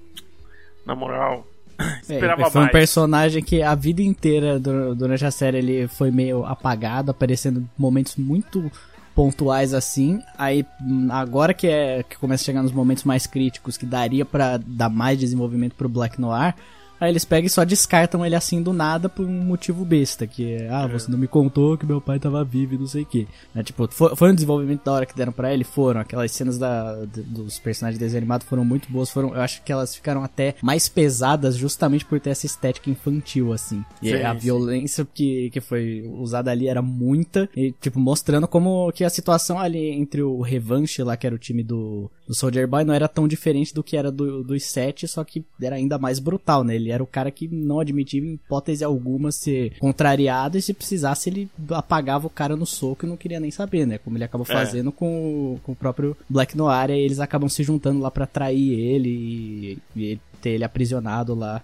[0.85, 1.47] na moral.
[2.03, 2.71] Esperava é, foi mais.
[2.71, 8.17] um personagem que a vida inteira durante a série ele foi meio apagado, aparecendo momentos
[8.17, 8.71] muito
[9.15, 10.23] pontuais assim.
[10.37, 10.65] Aí
[11.11, 14.91] agora que é que começa a chegar nos momentos mais críticos, que daria para dar
[14.91, 16.55] mais desenvolvimento pro Black Noir,
[17.01, 20.55] Aí eles pegam e só descartam ele assim do nada por um motivo besta, que
[20.55, 23.07] é, ah, você não me contou que meu pai tava vivo e não sei o
[23.07, 23.29] que.
[23.55, 25.65] É, tipo, foi, foi, um desenvolvimento da hora que deram para ele?
[25.65, 26.01] Foram.
[26.01, 30.25] Aquelas cenas da, dos personagens desanimados foram muito boas, foram, eu acho que elas ficaram
[30.25, 33.85] até mais pesadas justamente por ter essa estética infantil, assim.
[34.03, 34.39] E sim, a sim.
[34.39, 39.59] violência que, que foi usada ali era muita, e tipo, mostrando como que a situação
[39.59, 43.09] ali entre o Revanche lá, que era o time do, do Soldier Boy, não era
[43.09, 46.75] tão diferente do que era do, dos sete, só que era ainda mais brutal, né?
[46.75, 51.31] Ele era o cara que não admitia em hipótese alguma ser contrariado e se precisasse
[51.31, 53.99] ele apagava o cara no soco e não queria nem saber, né?
[53.99, 54.53] Como ele acabou é.
[54.53, 58.73] fazendo com, com o próprio Black Noir e eles acabam se juntando lá para trair
[58.73, 61.63] ele e, e ter ele aprisionado lá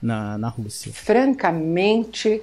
[0.00, 0.92] na, na Rússia.
[0.92, 2.40] Francamente,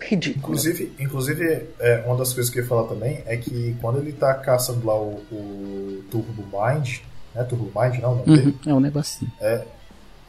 [0.00, 0.44] ridículo.
[0.44, 4.12] Inclusive, inclusive é, uma das coisas que eu ia falar também é que quando ele
[4.12, 6.98] tá caçando lá o, o Turbo Mind,
[7.34, 7.44] né?
[7.44, 8.22] Turbo Mind, não?
[8.26, 9.30] Uhum, é um negocinho.
[9.40, 9.64] É,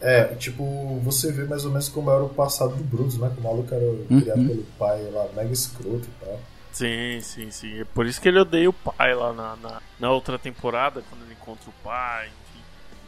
[0.01, 3.31] é, tipo, você vê mais ou menos como era o passado do Bruce, né?
[3.33, 4.21] Que o maluco era uhum.
[4.21, 6.39] criado pelo pai lá, mega escroto e tal.
[6.71, 7.79] Sim, sim, sim.
[7.79, 11.23] É por isso que ele odeia o pai lá na, na, na outra temporada, quando
[11.23, 12.63] ele encontra o pai, enfim.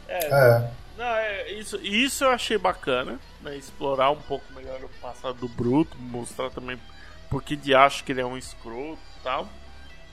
[0.08, 0.26] É.
[0.26, 0.70] é.
[0.98, 3.56] Não, é isso, isso eu achei bacana, né?
[3.56, 6.76] Explorar um pouco melhor o passado do Bruto, mostrar também
[7.30, 9.48] por que de acho que ele é um escroto e tal.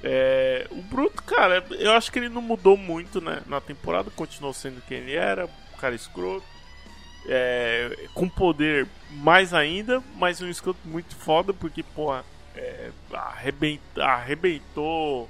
[0.03, 4.53] É, o Bruto, cara, eu acho que ele não mudou muito né, na temporada, continuou
[4.53, 6.45] sendo quem ele era, um cara escroto
[7.27, 12.23] é, com poder mais ainda, mas um escudo muito foda, porque, porra,
[12.55, 15.27] é, arrebent, arrebentou.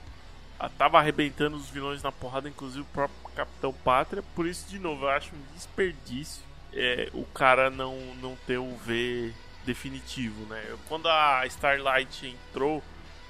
[0.78, 4.24] Tava arrebentando os vilões na porrada, inclusive o próprio Capitão Pátria.
[4.36, 8.76] Por isso, de novo, eu acho um desperdício é, o cara não, não ter o
[8.86, 9.32] V
[9.66, 10.62] definitivo, né?
[10.90, 12.84] Quando a Starlight entrou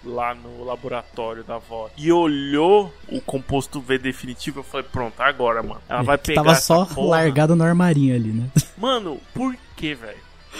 [0.03, 5.63] lá no laboratório da avó e olhou o composto V definitivo, eu falei, pronto, agora,
[5.63, 5.81] mano.
[5.87, 6.43] Ela vai pegar.
[6.43, 7.21] Tava só porra.
[7.21, 8.49] largado no armarinho ali, né?
[8.77, 10.17] Mano, por que, velho?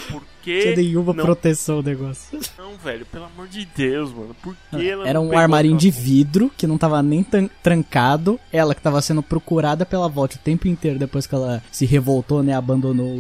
[0.10, 0.62] Por que.
[0.62, 1.26] Tinha nenhuma não...
[1.26, 2.39] proteção o negócio.
[2.58, 4.36] Não, velho, pelo amor de Deus, mano.
[4.41, 7.26] Por que ela Era um armarinho de vidro que não tava nem
[7.64, 8.39] trancado.
[8.54, 12.43] Ela que tava sendo procurada pela volta o tempo inteiro depois que ela se revoltou,
[12.43, 12.54] né?
[12.54, 13.18] Abandonou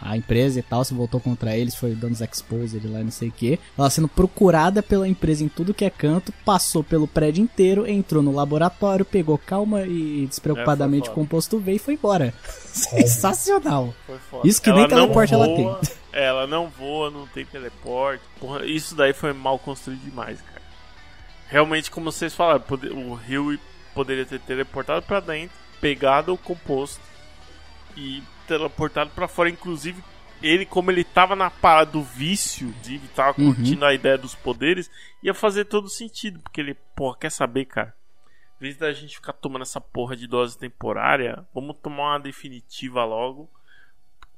[0.00, 3.28] a empresa e tal, se voltou contra eles, foi dando os exposed lá não sei
[3.28, 3.58] o que.
[3.78, 8.22] Ela sendo procurada pela empresa em tudo que é canto, passou pelo prédio inteiro, entrou
[8.22, 12.34] no laboratório, pegou calma e despreocupadamente é, o composto V e foi embora.
[12.72, 13.94] Sensacional.
[14.44, 15.76] Isso que ela nem teleporte ela tem.
[16.16, 18.24] Ela não voa, não tem teleporte.
[18.40, 20.62] Porra, isso daí foi mal construído demais, cara.
[21.46, 22.64] Realmente, como vocês falaram,
[22.94, 23.58] o Rio
[23.94, 27.02] poderia ter teleportado para dentro, pegado o composto
[27.94, 29.50] e teleportado para fora.
[29.50, 30.02] Inclusive,
[30.42, 33.52] ele, como ele tava na parada do vício, de tava uhum.
[33.52, 34.90] curtindo a ideia dos poderes,
[35.22, 36.40] ia fazer todo sentido.
[36.40, 37.94] Porque ele, porra, quer saber, cara?
[38.58, 43.04] Em vez da gente ficar tomando essa porra de dose temporária, vamos tomar uma definitiva
[43.04, 43.50] logo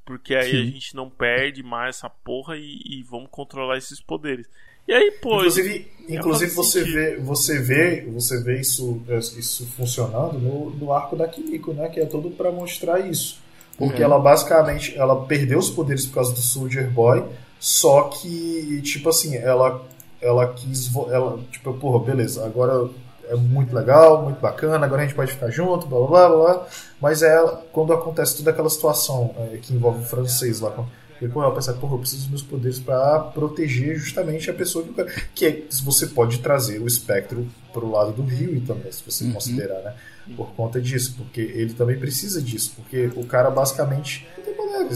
[0.08, 0.56] porque aí Sim.
[0.56, 4.46] a gente não perde mais essa porra e, e vamos controlar esses poderes.
[4.88, 5.36] E aí, pô.
[5.36, 9.02] Inclusive, inclusive você, vê, você vê você vê isso,
[9.36, 11.90] isso funcionando no, no arco da Kimiko, né?
[11.90, 13.38] Que é todo para mostrar isso.
[13.76, 14.04] Porque é.
[14.06, 17.22] ela basicamente ela perdeu os poderes por causa do Soldier Boy,
[17.60, 19.86] só que, tipo assim, ela,
[20.22, 20.90] ela quis.
[21.10, 22.88] Ela, tipo, porra, beleza, agora
[23.28, 26.66] é muito legal, muito bacana, agora a gente pode ficar junto, blá blá blá blá.
[27.00, 27.36] Mas é
[27.72, 30.72] quando acontece toda aquela situação é, que envolve o francês lá.
[31.20, 35.04] Ele ela pensa, porra, eu preciso dos meus poderes para proteger justamente a pessoa que,
[35.34, 39.32] que é, você pode trazer o espectro pro lado do Rio também, se você uhum.
[39.32, 39.94] considerar, né?
[40.36, 44.28] Por conta disso, porque ele também precisa disso, porque o cara basicamente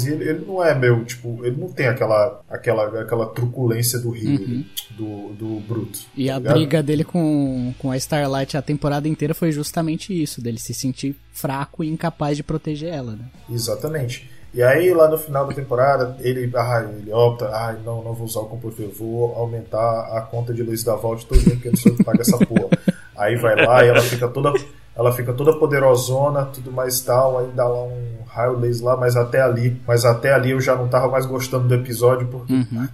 [0.07, 4.41] ele, ele, não é meu, tipo, ele não tem aquela aquela, aquela truculência do Rio,
[4.41, 4.65] uhum.
[4.91, 6.01] do, do Bruto.
[6.17, 6.55] E tá a ligado?
[6.55, 11.17] briga dele com, com a Starlight a temporada inteira foi justamente isso, dele se sentir
[11.33, 13.25] fraco e incapaz de proteger ela, né?
[13.51, 14.31] Exatamente.
[14.55, 18.27] E aí, lá no final da temporada, ele, ah, ele opta, ah, não, não vou
[18.27, 21.77] usar o computador, vou aumentar a conta de luz da Vault todo dia, porque não
[21.77, 22.69] sei que paga essa porra.
[23.17, 24.53] aí vai lá e ela fica toda
[24.95, 29.17] ela fica toda poderosona, tudo mais tal, aí dá lá um raio laser lá, mas
[29.17, 32.53] até ali, mas até ali eu já não tava mais gostando do episódio, porque.
[32.53, 32.89] Uhum.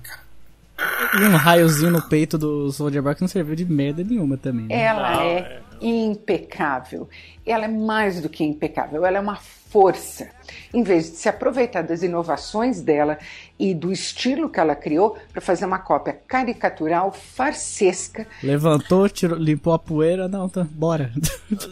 [1.19, 4.67] E um raiozinho no peito do Soldier Boy que não serviu de merda nenhuma também.
[4.67, 4.81] Né?
[4.81, 7.09] Ela é impecável.
[7.45, 10.29] Ela é mais do que impecável, ela é uma força.
[10.73, 13.19] Em vez de se aproveitar das inovações dela
[13.59, 18.27] e do estilo que ela criou para fazer uma cópia caricatural, farsesca.
[18.43, 21.13] Levantou, tirou, limpou a poeira, não, tá, bora.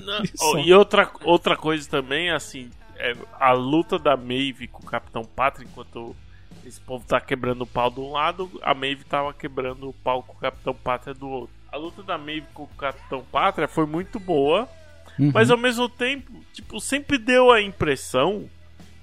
[0.05, 5.25] Não, e outra, outra coisa também, assim, é a luta da Maeve com o Capitão
[5.25, 6.15] Pátria, enquanto
[6.65, 10.23] esse povo tá quebrando o pau de um lado, a Maeve tava quebrando o pau
[10.23, 11.55] com o Capitão Pátria do outro.
[11.71, 14.69] a luta da Maeve com o Capitão Pátria foi muito boa,
[15.19, 15.31] uhum.
[15.33, 18.49] mas ao mesmo tempo, tipo, sempre deu a impressão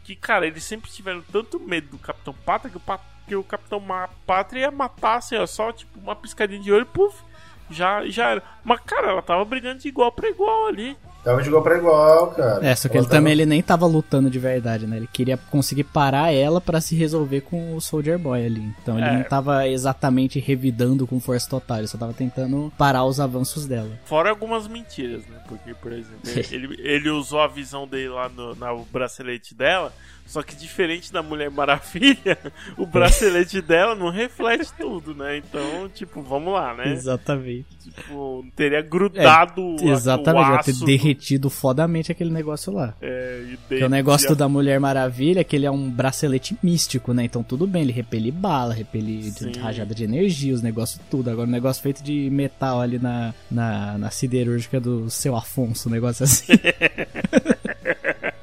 [0.04, 3.82] que, cara, eles sempre tiveram tanto medo do Capitão Pátria que o, que o Capitão
[4.26, 7.24] Pátria ia matar, assim, ó, só tipo uma piscadinha de olho, puf,
[7.70, 8.44] já, já era.
[8.64, 10.98] Mas, cara, ela tava brigando de igual para igual ali.
[11.24, 12.66] Tava de igual pra igual, cara.
[12.66, 13.20] É, só que ela ele tava...
[13.20, 14.98] também ele nem tava lutando de verdade, né?
[14.98, 18.74] Ele queria conseguir parar ela para se resolver com o Soldier Boy ali.
[18.82, 19.14] Então ele é.
[19.14, 23.92] não tava exatamente revidando com força total, ele só tava tentando parar os avanços dela.
[24.06, 25.38] Fora algumas mentiras, né?
[25.48, 26.20] Porque, por exemplo,
[26.52, 29.94] ele, ele usou a visão dele lá no, no bracelete dela
[30.26, 32.38] só que diferente da Mulher Maravilha,
[32.78, 35.38] o bracelete dela não reflete tudo, né?
[35.38, 36.92] Então, tipo, vamos lá, né?
[36.94, 37.66] Exatamente.
[37.84, 42.96] Tipo, teria grudado é, Exatamente, ia ter derretido fodamente aquele negócio lá.
[43.02, 47.14] É, e Porque o negócio da Mulher Maravilha é que ele é um bracelete místico,
[47.14, 47.26] né?
[47.26, 51.30] Então tudo bem, ele repele bala, repele de rajada de energia, os negócios tudo.
[51.30, 55.92] Agora o negócio feito de metal ali na, na, na siderúrgica do seu Afonso, um
[55.92, 56.54] negócio assim.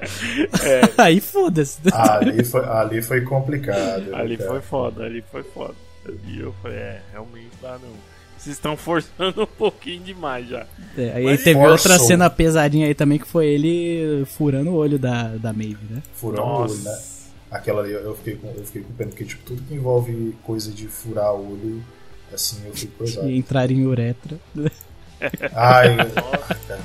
[0.63, 0.81] É.
[1.01, 1.79] Aí foda-se.
[1.93, 4.01] Ali foi, ali foi complicado.
[4.01, 5.75] Né, ali foi foda, ali foi foda.
[6.27, 8.11] E eu falei, é, realmente dá não.
[8.37, 10.65] Vocês estão forçando um pouquinho demais já.
[10.97, 11.71] É, aí Mas teve forçou.
[11.71, 16.01] outra cena pesadinha aí também que foi ele furando o olho da, da Maeve, né?
[16.15, 16.99] Furando o olho, né?
[17.51, 20.71] Aquela ali eu fiquei com, eu fiquei com pena, porque tipo, tudo que envolve coisa
[20.71, 21.83] de furar o olho,
[22.33, 23.29] assim, eu fico coisado.
[23.29, 24.39] E entrar em uretra.
[25.53, 26.81] Ai, nossa, cara,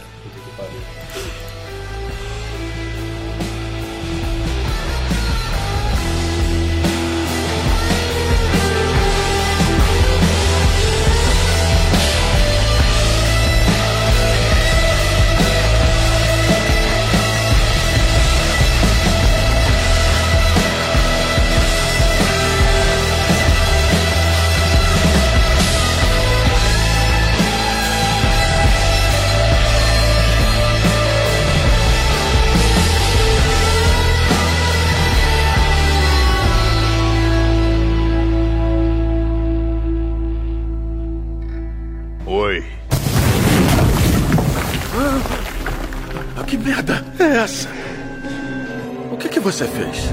[49.57, 50.11] você fez?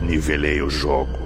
[0.00, 1.18] Nivelei o jogo.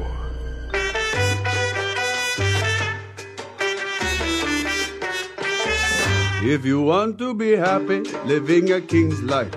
[6.42, 9.50] If you want to be happy, living a king's life,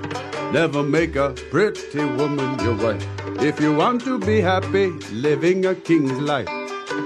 [0.52, 3.04] never make a pretty woman your wife.
[3.42, 6.48] If you want to be happy, living a king's life,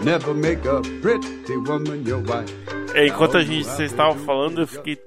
[0.03, 2.51] never make a pretty woman your wife.
[2.93, 4.97] Enquanto a gente vocês estavam falando, eu fiquei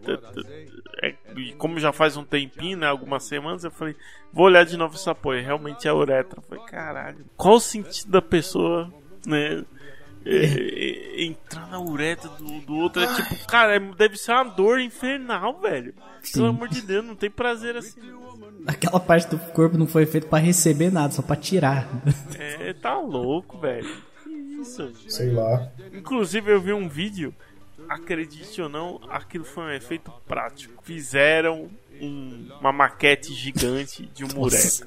[1.03, 1.15] é,
[1.57, 3.95] como já faz um tempinho, né, algumas semanas, eu falei,
[4.33, 5.45] vou olhar de novo esse apoio.
[5.45, 6.39] Realmente é a uretra.
[6.39, 8.93] Eu falei, caralho, qual o sentido da pessoa,
[9.27, 9.65] né?
[10.27, 14.45] É, é, entrar na uretra do, do outro é tipo, cara, é, deve ser uma
[14.45, 15.95] dor infernal, velho.
[16.23, 16.33] Sim.
[16.35, 18.01] Pelo amor de Deus, não tem prazer assim.
[18.67, 21.89] Aquela parte do corpo não foi feita para receber nada, só para tirar.
[22.37, 23.89] É, tá louco, velho.
[24.23, 24.31] Que
[24.61, 24.93] isso?
[25.09, 25.71] Sei lá.
[25.95, 27.35] Inclusive eu vi um vídeo
[27.89, 30.83] acredite ou não, aquilo foi um efeito prático.
[30.83, 31.71] Fizeram
[32.01, 34.87] um, uma maquete gigante de um mureca.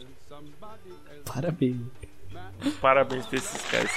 [1.26, 1.78] Parabéns.
[2.80, 3.91] Parabéns pra esses caras.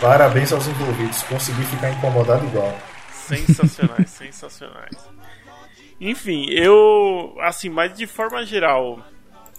[0.00, 1.22] Parabéns aos envolvidos.
[1.24, 2.76] Consegui ficar incomodado igual.
[3.12, 5.08] Sensacionais, sensacionais.
[6.00, 7.36] Enfim, eu.
[7.40, 9.04] Assim, mas de forma geral,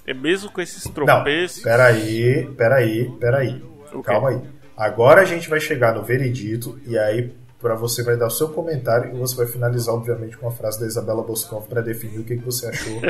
[0.06, 1.58] é mesmo com esses tropeços.
[1.58, 3.64] Não, peraí, peraí, peraí.
[4.04, 4.42] Calma aí.
[4.76, 8.50] Agora a gente vai chegar no veredito e aí para você vai dar o seu
[8.50, 12.24] comentário e você vai finalizar, obviamente, com a frase da Isabela Boscov para definir o
[12.24, 13.02] que, que você achou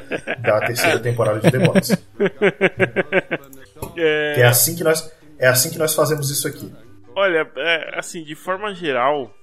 [0.42, 1.92] da terceira temporada de The Boys.
[3.96, 4.42] É...
[4.42, 6.72] É assim que nós é assim que nós fazemos isso aqui.
[7.16, 9.34] Olha, é, assim, de forma geral,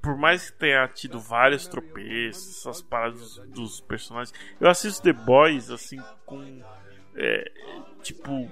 [0.00, 5.70] por mais que tenha tido vários tropeços, essas paradas dos personagens, eu assisto The Boys
[5.70, 6.62] assim com
[7.16, 7.50] é,
[8.02, 8.48] tipo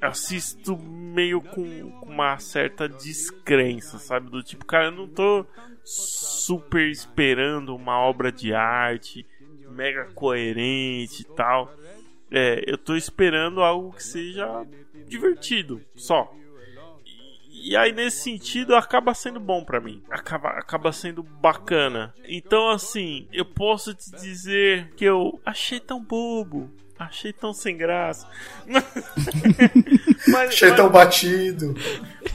[0.00, 1.62] assisto meio com,
[2.02, 4.30] uma certa descrença, sabe?
[4.30, 5.46] Do tipo, cara, eu não tô
[5.82, 9.26] super esperando uma obra de arte
[9.74, 11.74] mega coerente e tal.
[12.30, 14.66] É, eu tô esperando algo que seja
[15.06, 16.32] divertido, só.
[17.04, 20.02] E, e aí, nesse sentido, acaba sendo bom para mim.
[20.10, 22.14] Acaba, acaba sendo bacana.
[22.26, 26.70] Então, assim, eu posso te dizer que eu achei tão bobo
[27.08, 28.28] Achei tão sem graça.
[28.66, 31.74] mas, achei mas, tão batido.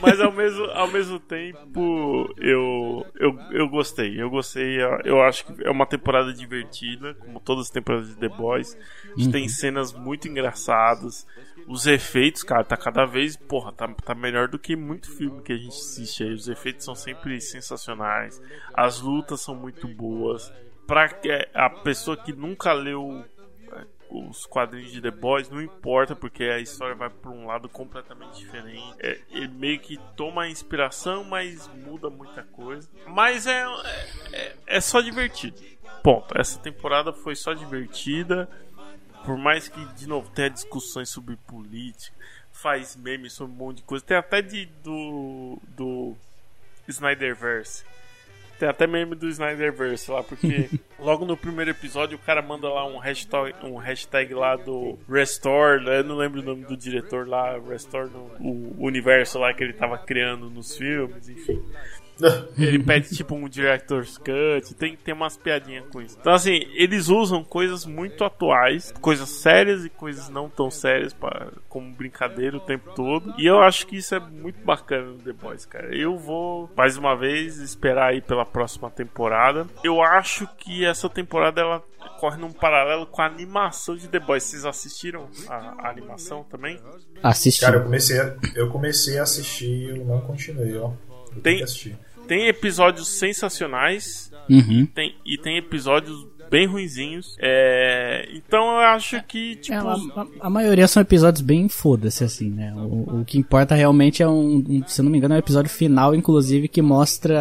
[0.01, 4.21] Mas ao mesmo, ao mesmo tempo, eu, eu, eu gostei.
[4.21, 4.77] Eu gostei.
[5.03, 8.77] Eu acho que é uma temporada divertida, como todas as temporadas de The Boys.
[9.03, 9.31] A gente uhum.
[9.31, 11.25] tem cenas muito engraçadas.
[11.67, 15.53] Os efeitos, cara, tá cada vez, porra, tá, tá melhor do que muito filme que
[15.53, 16.33] a gente assiste aí.
[16.33, 18.41] Os efeitos são sempre sensacionais.
[18.73, 20.51] As lutas são muito boas.
[20.87, 21.09] Pra
[21.53, 23.23] a pessoa que nunca leu
[24.09, 28.39] os quadrinhos de The Boys, não importa, porque a história vai para um lado completamente
[28.39, 28.95] diferente.
[28.99, 32.89] É, ele meio que toma a inspiração, mas muda muita coisa.
[33.07, 33.63] Mas é,
[34.33, 35.61] é, é só divertido.
[36.03, 36.35] Ponto.
[36.37, 38.49] Essa temporada foi só divertida.
[39.23, 42.15] Por mais que, de novo, tenha discussões sobre política,
[42.51, 44.03] faz memes sobre um monte de coisa.
[44.03, 46.15] Tem até de, do, do
[46.87, 47.83] Snyderverse
[48.59, 52.85] tem até meme do Snyderverse lá, porque logo no primeiro episódio o cara manda lá
[52.85, 55.99] um hashtag, um hashtag lá do Restore, né?
[55.99, 59.73] eu não lembro o nome do diretor lá, Restore no, o universo lá que ele
[59.73, 61.63] tava criando nos filmes, enfim.
[62.57, 66.17] ele pede tipo um director's cut, tem, tem umas piadinhas com isso.
[66.19, 71.51] Então assim, eles usam coisas muito atuais, coisas sérias e coisas não tão sérias para
[71.67, 73.33] como brincadeira o tempo todo.
[73.37, 75.95] E eu acho que isso é muito bacana no The Boys, cara.
[75.95, 79.67] Eu vou mais uma vez esperar aí pela próxima temporada.
[79.83, 81.83] Eu acho que essa temporada ela
[82.19, 84.43] corre num paralelo com a animação de The Boys.
[84.43, 86.79] Vocês assistiram a, a animação também?
[87.23, 87.61] Assisti.
[87.61, 90.91] Cara, eu comecei a, eu comecei a assistir, eu não continuei, ó.
[91.35, 91.63] Eu tem,
[92.29, 94.85] tem episódios sensacionais uhum.
[94.85, 97.35] tem, e tem episódios bem ruinzinhos.
[97.39, 99.75] É, então eu acho que, tipo.
[99.75, 102.71] É, a, a, maioria são episódios bem foda-se, assim, né?
[102.75, 105.71] O, o, que importa realmente é um, um, Se não me engano, é um episódio
[105.71, 107.39] final, inclusive, que mostra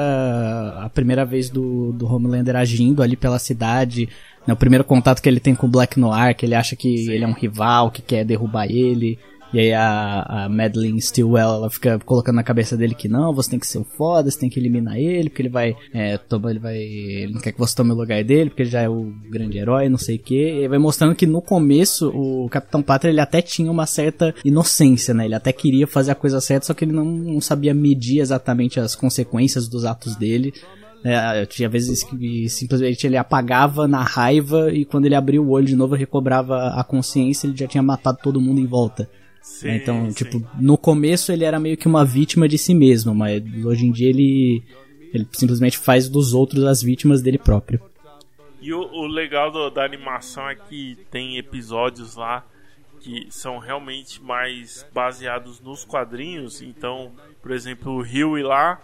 [0.83, 4.09] a primeira vez do, do Homelander agindo ali pela cidade.
[4.47, 4.55] Né?
[4.55, 7.13] O primeiro contato que ele tem com o Black Noir, que ele acha que Sim.
[7.13, 9.19] ele é um rival, que quer derrubar ele.
[9.53, 13.51] E aí a, a Madeline Stillwell, ela fica colocando na cabeça dele que não, você
[13.51, 16.51] tem que ser o foda, você tem que eliminar ele, porque ele vai, é, toma,
[16.51, 18.89] ele vai, ele não quer que você tome o lugar dele, porque ele já é
[18.89, 20.65] o grande herói, não sei o que.
[20.65, 25.15] E vai mostrando que no começo o Capitão Pátria, ele até tinha uma certa inocência,
[25.15, 25.25] né?
[25.25, 28.79] Ele até queria fazer a coisa certa, só que ele não, não sabia medir exatamente
[28.79, 30.53] as consequências dos atos dele.
[31.05, 35.67] É, tinha vezes que simplesmente ele apagava na raiva e quando ele abria o olho
[35.67, 39.09] de novo recobrava a consciência, ele já tinha matado todo mundo em volta.
[39.49, 40.13] Sim, então, sim.
[40.13, 43.91] tipo, no começo ele era meio que uma vítima de si mesmo, mas hoje em
[43.91, 44.63] dia ele,
[45.13, 47.81] ele simplesmente faz dos outros as vítimas dele próprio.
[48.61, 52.47] E o, o legal do, da animação é que tem episódios lá
[53.01, 56.63] que são realmente mais baseados nos quadrinhos.
[56.63, 58.81] Então, por exemplo, o Huey lá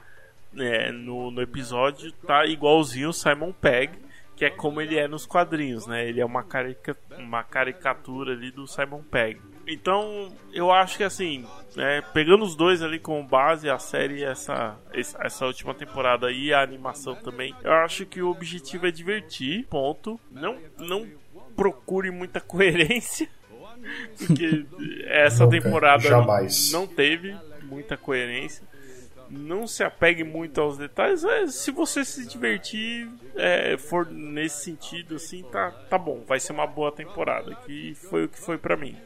[0.52, 3.92] né, no, no episódio tá igualzinho o Simon Pegg,
[4.34, 6.08] que é como ele é nos quadrinhos, né?
[6.08, 9.40] Ele é uma, carica, uma caricatura ali do Simon Pegg.
[9.66, 11.46] Então, eu acho que assim,
[11.76, 16.62] é, pegando os dois ali como base, a série, essa, essa última temporada e a
[16.62, 20.20] animação também, eu acho que o objetivo é divertir, ponto.
[20.30, 21.06] Não, não
[21.56, 23.28] procure muita coerência,
[24.18, 24.66] porque
[25.06, 26.70] essa temporada jamais.
[26.72, 28.64] não teve muita coerência.
[29.30, 31.24] Não se apegue muito aos detalhes.
[31.24, 36.22] É, se você se divertir, é, for nesse sentido, assim, tá, tá bom.
[36.26, 37.54] Vai ser uma boa temporada.
[37.66, 38.96] Que foi o que foi para mim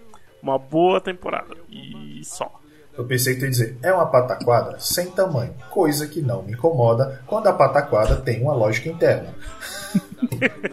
[0.43, 1.57] uma boa temporada.
[1.71, 2.61] E só.
[2.97, 6.53] Eu pensei que tu ia dizer, é uma pataquada sem tamanho, coisa que não me
[6.53, 9.33] incomoda quando a pataquada tem uma lógica interna.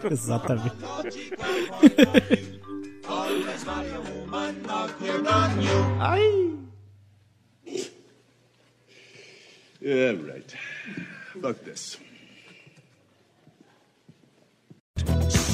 [0.10, 0.74] Exatamente.
[6.00, 6.56] Ai!
[9.80, 10.52] Yeah, right.
[11.40, 11.98] Fuck this.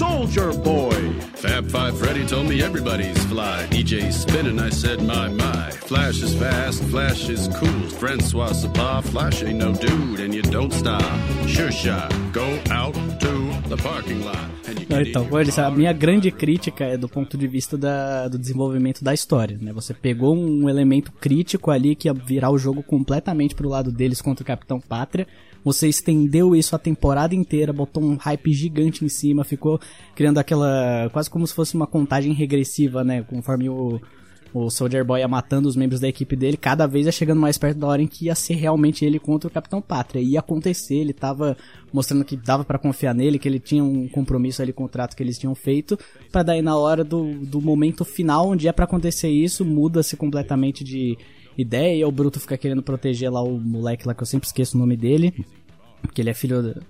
[0.02, 1.00] Soldier Boy.
[1.42, 3.68] Fab Five Freddy told me everybody's fly.
[3.70, 5.70] DJ spinning, I said, my, my.
[5.70, 7.82] Flash is fast, Flash is cool.
[8.00, 11.04] Francois Sabah, Flash ain't no dude, and you don't stop.
[11.46, 13.32] Sure shot, go out to
[13.68, 14.48] the parking lot.
[14.88, 15.28] Não, então,
[15.64, 19.72] a minha grande crítica é do ponto de vista da, do desenvolvimento da história, né?
[19.72, 24.20] Você pegou um elemento crítico ali que ia virar o jogo completamente pro lado deles
[24.20, 25.28] contra o Capitão Pátria,
[25.64, 29.80] você estendeu isso a temporada inteira, botou um hype gigante em cima, ficou
[30.14, 31.08] criando aquela.
[31.12, 33.22] quase como se fosse uma contagem regressiva, né?
[33.22, 34.00] Conforme o,
[34.52, 37.56] o Soldier Boy ia matando os membros da equipe dele, cada vez ia chegando mais
[37.56, 40.20] perto da hora em que ia ser realmente ele contra o Capitão Pátria.
[40.20, 41.56] Ia acontecer, ele tava
[41.92, 45.38] mostrando que dava para confiar nele, que ele tinha um compromisso ali, contrato que eles
[45.38, 45.98] tinham feito,
[46.30, 50.84] para daí na hora do, do momento final, onde é para acontecer isso, muda-se completamente
[50.84, 51.16] de
[51.56, 54.76] ideia e o Bruto fica querendo proteger lá o moleque lá que eu sempre esqueço
[54.76, 55.44] o nome dele.
[56.00, 56.62] Porque ele é filho.
[56.62, 56.82] Do...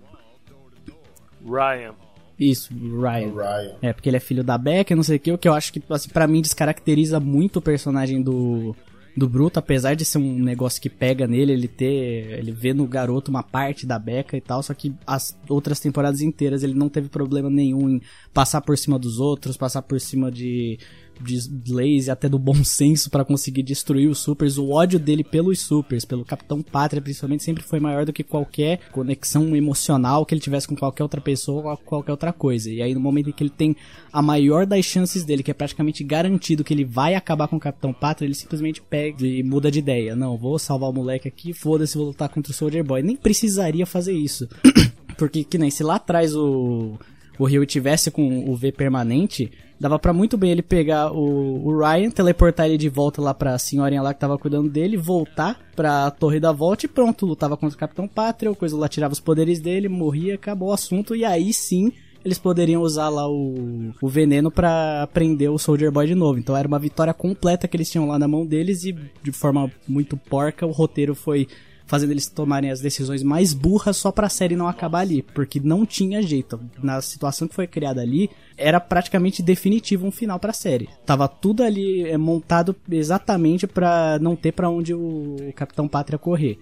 [1.44, 1.94] Ryan.
[2.38, 3.32] Isso, Ryan.
[3.32, 3.74] Ryan.
[3.82, 5.72] É, porque ele é filho da Becca, não sei o que, o que eu acho
[5.72, 8.74] que, assim, pra mim descaracteriza muito o personagem do,
[9.16, 12.38] do Bruto, apesar de ser um negócio que pega nele, ele ter.
[12.38, 16.20] ele vê no garoto uma parte da beca e tal, só que as outras temporadas
[16.20, 18.02] inteiras ele não teve problema nenhum em
[18.32, 20.78] passar por cima dos outros, passar por cima de
[21.20, 24.58] de leis e até do bom senso para conseguir destruir os supers.
[24.58, 28.80] O ódio dele pelos supers, pelo Capitão Pátria, principalmente, sempre foi maior do que qualquer
[28.90, 32.70] conexão emocional que ele tivesse com qualquer outra pessoa ou qualquer outra coisa.
[32.70, 33.76] E aí, no momento em que ele tem
[34.12, 37.60] a maior das chances dele, que é praticamente garantido que ele vai acabar com o
[37.60, 40.16] Capitão Pátria, ele simplesmente pega e muda de ideia.
[40.16, 43.02] Não, vou salvar o moleque aqui, foda-se, vou lutar contra o Soldier Boy.
[43.02, 44.48] Nem precisaria fazer isso.
[45.16, 46.98] Porque, que nem se lá atrás o,
[47.38, 49.50] o Rio tivesse com o V permanente,
[49.82, 53.58] Dava para muito bem ele pegar o, o, Ryan, teleportar ele de volta lá pra
[53.58, 57.74] senhorinha lá que tava cuidando dele, voltar pra Torre da Volta e pronto, lutava contra
[57.74, 61.24] o Capitão Pátria, o coisa lá tirava os poderes dele, morria, acabou o assunto, e
[61.24, 61.90] aí sim
[62.24, 66.38] eles poderiam usar lá o, o veneno para prender o Soldier Boy de novo.
[66.38, 69.68] Então era uma vitória completa que eles tinham lá na mão deles e de forma
[69.88, 71.48] muito porca o roteiro foi
[71.92, 75.84] fazendo eles tomarem as decisões mais burras só pra série não acabar ali, porque não
[75.84, 76.58] tinha jeito.
[76.82, 80.88] Na situação que foi criada ali, era praticamente definitivo um final pra série.
[81.04, 86.58] Tava tudo ali é, montado exatamente para não ter para onde o Capitão Pátria correr.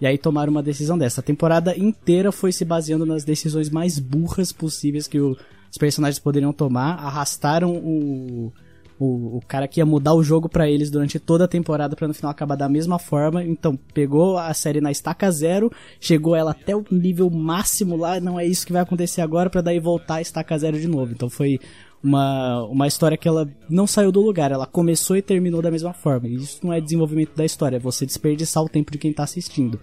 [0.00, 1.20] E aí tomaram uma decisão dessa.
[1.20, 5.36] A temporada inteira foi se baseando nas decisões mais burras possíveis que os
[5.78, 6.94] personagens poderiam tomar.
[6.94, 8.50] Arrastaram o,
[9.00, 12.06] o, o cara que ia mudar o jogo para eles durante toda a temporada para
[12.06, 13.42] no final acabar da mesma forma.
[13.42, 18.38] Então, pegou a série na estaca zero, chegou ela até o nível máximo lá, não
[18.38, 21.12] é isso que vai acontecer agora para daí voltar a estaca zero de novo.
[21.12, 21.58] Então foi
[22.02, 25.94] uma, uma história que ela não saiu do lugar, ela começou e terminou da mesma
[25.94, 26.28] forma.
[26.28, 29.80] Isso não é desenvolvimento da história, é você desperdiçar o tempo de quem tá assistindo.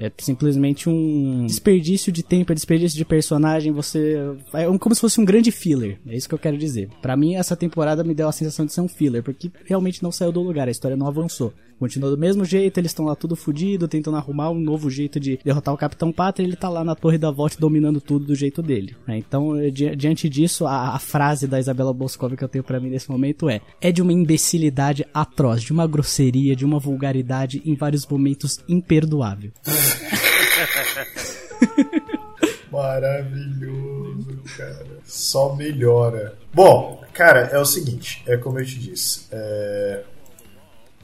[0.00, 3.72] É simplesmente um desperdício de tempo, é desperdício de personagem.
[3.72, 4.16] Você.
[4.54, 5.98] É como se fosse um grande filler.
[6.06, 6.88] É isso que eu quero dizer.
[7.00, 10.10] Para mim, essa temporada me deu a sensação de ser um filler, porque realmente não
[10.10, 11.52] saiu do lugar, a história não avançou.
[11.82, 15.40] Continua do mesmo jeito, eles estão lá tudo fodido, tentando arrumar um novo jeito de
[15.44, 18.62] derrotar o Capitão Pátria, ele tá lá na Torre da Volta dominando tudo do jeito
[18.62, 18.94] dele.
[19.04, 19.18] Né?
[19.18, 22.88] Então, di diante disso, a, a, frase da Isabela Boscov que eu tenho para mim
[22.88, 27.74] nesse momento é: é de uma imbecilidade atroz, de uma grosseria, de uma vulgaridade em
[27.74, 29.50] vários momentos imperdoável.
[32.70, 34.86] Maravilhoso, cara.
[35.04, 36.38] Só melhora.
[36.54, 39.26] Bom, cara, é o seguinte, é como eu te disse.
[39.32, 40.04] É...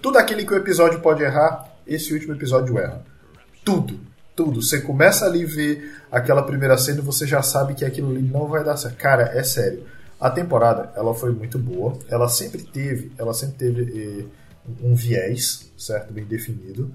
[0.01, 3.03] Tudo aquilo que o episódio pode errar, esse último episódio erra.
[3.65, 3.99] Tudo,
[4.37, 4.63] tudo.
[4.63, 8.47] Você começa ali ver aquela primeira cena e você já sabe que aquilo ali não
[8.47, 8.97] vai dar certo.
[8.97, 9.85] Cara, é sério.
[10.21, 11.99] A temporada, ela foi muito boa.
[12.09, 14.25] Ela sempre teve, ela sempre teve eh,
[14.83, 16.95] um viés, certo, bem definido.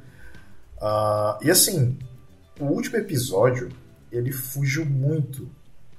[0.77, 1.97] Uh, e assim,
[2.59, 3.69] o último episódio,
[4.11, 5.49] ele fugiu muito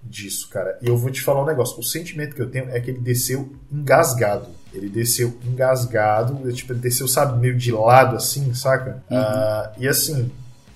[0.02, 0.78] disso, cara.
[0.82, 1.78] E eu vou te falar um negócio.
[1.78, 4.48] O sentimento que eu tenho é que ele desceu engasgado.
[4.74, 9.02] Ele desceu engasgado, tipo, ele desceu, sabe, meio de lado, assim, saca?
[9.08, 9.18] Uhum.
[9.18, 10.32] Uh, e assim,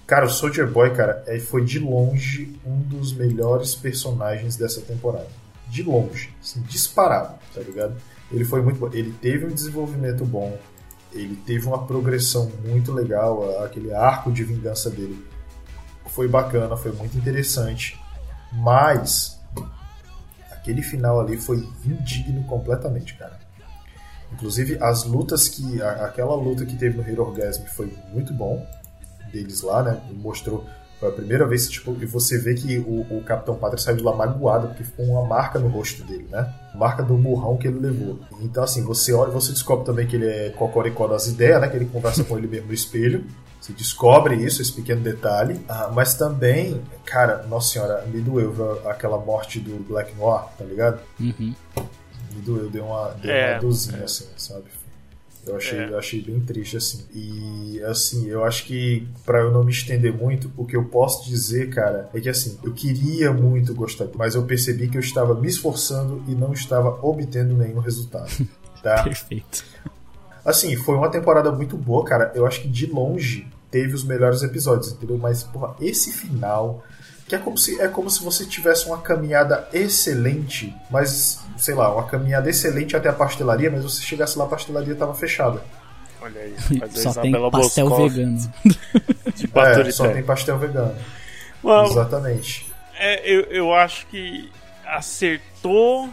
[0.06, 5.26] cara, o Soldier Boy, cara, é, foi de longe um dos melhores personagens dessa temporada.
[5.68, 7.96] De longe, assim, disparado, tá ligado?
[8.30, 8.88] Ele foi muito bom.
[8.92, 10.56] Ele teve um desenvolvimento bom,
[11.12, 15.26] ele teve uma progressão muito legal, aquele arco de vingança dele
[16.08, 18.00] foi bacana, foi muito interessante,
[18.52, 19.38] mas
[20.50, 23.38] aquele final ali foi indigno completamente, cara.
[24.32, 28.66] Inclusive as lutas que aquela luta que teve no Hero Orgasm foi muito bom
[29.32, 30.00] deles lá, né?
[30.12, 30.64] Mostrou
[30.98, 34.02] foi a primeira vez tipo, que você vê que o, o Capitão Pátria saiu de
[34.02, 36.52] lá magoado, porque ficou uma marca no rosto dele, né?
[36.74, 38.18] Marca do burrão que ele levou.
[38.40, 41.68] Então, assim, você olha, você descobre também que ele é cocoricó das ideias, né?
[41.68, 43.24] Que ele conversa com ele mesmo no espelho.
[43.60, 45.60] Você descobre isso, esse pequeno detalhe.
[45.68, 51.00] Ah, mas também, cara, nossa senhora, me doeu aquela morte do Black Noir, tá ligado?
[51.20, 51.54] Uhum.
[52.38, 54.04] Doeu, deu uma, deu é, uma dozinha, é.
[54.04, 54.64] assim, sabe?
[55.46, 55.88] Eu achei, é.
[55.88, 57.04] eu achei bem triste, assim.
[57.14, 61.28] E, assim, eu acho que, para eu não me estender muito, o que eu posso
[61.28, 65.34] dizer, cara, é que, assim, eu queria muito gostar, mas eu percebi que eu estava
[65.34, 68.30] me esforçando e não estava obtendo nenhum resultado.
[68.80, 69.02] Tá?
[69.02, 69.64] Perfeito.
[70.44, 72.30] Assim, foi uma temporada muito boa, cara.
[72.32, 75.18] Eu acho que de longe teve os melhores episódios, entendeu?
[75.18, 76.84] Mas, porra, esse final.
[77.28, 81.92] Que é como se, é como se você tivesse uma caminhada excelente, mas, sei lá,
[81.92, 85.62] uma caminhada excelente até a pastelaria, mas você chegasse lá a pastelaria estava fechada.
[86.20, 86.54] Olha aí,
[86.94, 88.38] só tem pastel Boscoff vegano.
[89.34, 90.96] De, é, só tem pastel vegano.
[91.62, 92.72] Well, Exatamente.
[92.98, 94.50] É, eu, eu acho que
[94.86, 96.08] acertou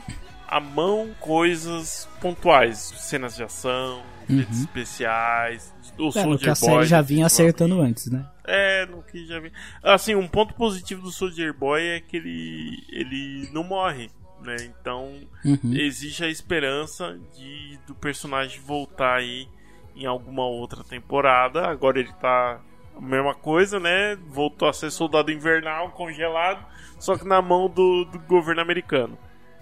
[0.47, 4.45] a mão coisas pontuais, cenas de ação, uhum.
[4.51, 8.25] especiais, o é, Soldier que a série já vinha acertando antes, né?
[8.47, 9.53] É, no que já vinha.
[9.83, 14.09] Assim, um ponto positivo do Soldier Boy é que ele ele não morre,
[14.41, 14.55] né?
[14.61, 15.73] Então, uhum.
[15.73, 19.47] existe a esperança de do personagem voltar aí
[19.95, 21.65] em alguma outra temporada.
[21.67, 22.61] Agora ele tá
[22.95, 24.15] a mesma coisa, né?
[24.27, 26.65] Voltou a ser soldado invernal, congelado,
[26.99, 29.17] só que na mão do, do governo americano.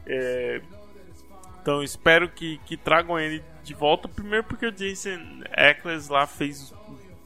[0.05, 0.61] É...
[1.61, 4.07] Então espero que, que tragam ele de volta.
[4.07, 5.19] Primeiro porque o Jason
[5.55, 6.73] Eccles lá fez.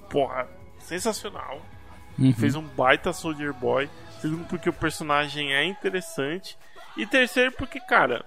[0.09, 0.47] Porra,
[0.87, 1.61] sensacional.
[2.17, 2.33] Uhum.
[2.33, 3.89] Fez um baita Soldier Boy.
[4.19, 6.57] Segundo porque o personagem é interessante.
[6.95, 8.25] E terceiro porque, cara,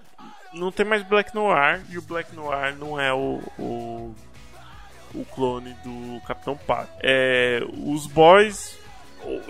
[0.53, 1.81] não tem mais Black Noir.
[1.89, 4.15] E o Black Noir não é o, o,
[5.13, 6.91] o clone do Capitão Pato.
[7.01, 8.77] É, os boys,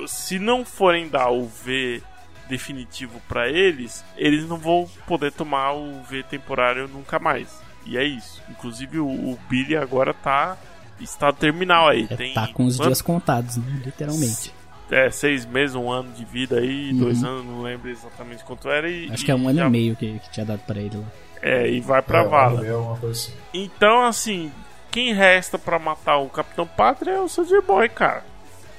[0.08, 2.02] se não forem dar o V
[2.50, 7.62] definitivo para eles, eles não vão poder tomar o V temporário nunca mais.
[7.86, 8.42] E é isso.
[8.50, 10.58] Inclusive o, o Billy agora tá
[11.04, 12.08] estado terminal aí.
[12.10, 13.82] É, tem tá com os dias contados, né?
[13.86, 14.54] literalmente.
[14.90, 17.00] É, seis meses, um ano de vida aí, uhum.
[17.00, 18.90] dois anos, não lembro exatamente quanto era.
[18.90, 19.68] E, Acho que é um ano já...
[19.68, 21.06] e meio que, que tinha dado pra ele lá.
[21.42, 22.62] É, e vai pra é, vala.
[23.10, 23.32] Assim.
[23.54, 24.52] Então, assim,
[24.92, 28.24] quem resta para matar o Capitão Pátria é o Soldier Boy, cara.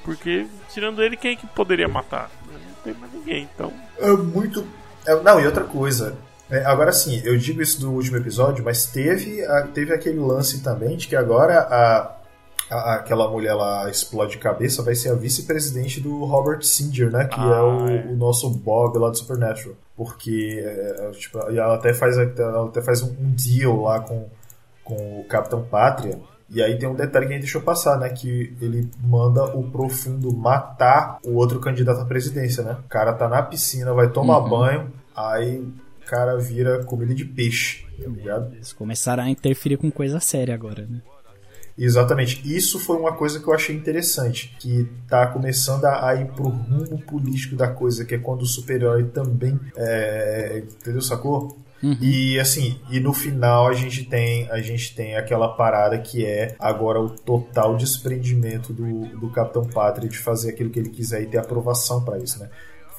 [0.05, 2.31] Porque, tirando ele, quem é que poderia matar?
[2.47, 3.73] Não tem mais ninguém, então.
[3.99, 4.67] É muito.
[5.07, 6.17] É, não, e outra coisa.
[6.53, 9.43] É, agora sim, eu digo isso do último episódio, mas teve,
[9.73, 12.15] teve aquele lance também de que agora a,
[12.71, 17.25] a, aquela mulher lá explode cabeça vai ser a vice-presidente do Robert Singer, né?
[17.25, 19.75] Que é ah, é, o, é, o, nosso Bob lá do Supernatural.
[19.97, 24.29] Porque é, tipo, ela até faz, ela até faz um, deal lá com,
[24.85, 26.19] com o Capitão Pátria.
[26.51, 28.11] E aí tem um detalhe que a gente deixou passar, né?
[28.11, 32.77] Que ele manda o Profundo matar o outro candidato à presidência, né?
[32.85, 34.51] O cara tá na piscina, vai tomar uhum.
[34.51, 35.65] banho, aí
[36.13, 38.55] cara vira comida de peixe, tá ligado?
[38.55, 41.01] Eles começaram a interferir com coisa séria agora, né?
[41.77, 42.43] Exatamente.
[42.45, 47.01] Isso foi uma coisa que eu achei interessante, que tá começando a, ir pro rumo
[47.01, 51.57] político da coisa, que é quando o super-herói também, é, entendeu, sacou?
[51.83, 51.97] Uhum.
[51.99, 56.55] E assim, e no final a gente tem a gente tem aquela parada que é
[56.61, 61.27] agora o total desprendimento do, do Capitão Pátria de fazer aquilo que ele quiser e
[61.27, 62.51] ter aprovação para isso, né?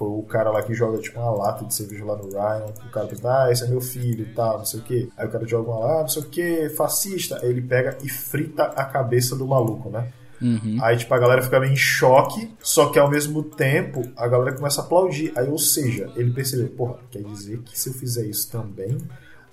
[0.03, 2.65] Foi o cara lá que joga tipo uma lata de cerveja lá no Ryan.
[2.85, 5.09] O cara pensa, ah, esse é meu filho e tal, não sei o que.
[5.15, 7.39] Aí o cara joga uma lá, ah, não sei o que, fascista.
[7.41, 10.11] Aí ele pega e frita a cabeça do maluco, né?
[10.41, 10.77] Uhum.
[10.81, 14.53] Aí, tipo, a galera fica meio em choque, só que ao mesmo tempo a galera
[14.53, 15.31] começa a aplaudir.
[15.37, 18.97] Aí, ou seja, ele percebeu, porra, quer dizer que se eu fizer isso também,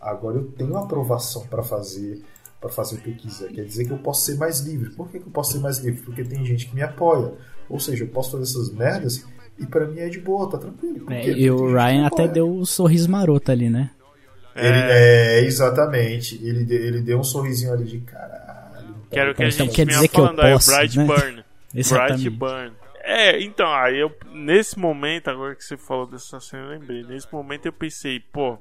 [0.01, 2.21] agora eu tenho aprovação para fazer
[2.61, 3.51] para fazer o que eu quiser.
[3.53, 4.91] Quer dizer que eu posso ser mais livre.
[4.91, 6.03] Por que, que eu posso ser mais livre?
[6.03, 7.33] Porque tem gente que me apoia.
[7.71, 9.25] Ou seja, eu posso fazer essas merdas
[9.61, 11.07] e para mim é de boa, tá tranquilo.
[11.11, 13.91] É, e o Ryan até deu um sorriso maroto ali, né?
[14.57, 16.35] Ele, é, é exatamente.
[16.43, 18.95] Ele, ele deu um sorrisinho ali de caralho.
[19.11, 21.05] Quero que a gente então, quer dizer que eu posso, aí, Bright né?
[21.05, 21.45] Burn.
[21.91, 22.73] Bright Burn.
[23.03, 27.03] É, então, aí eu, nesse momento, agora que você falou dessa cena, eu lembrei.
[27.03, 28.59] Nesse momento eu pensei, pô,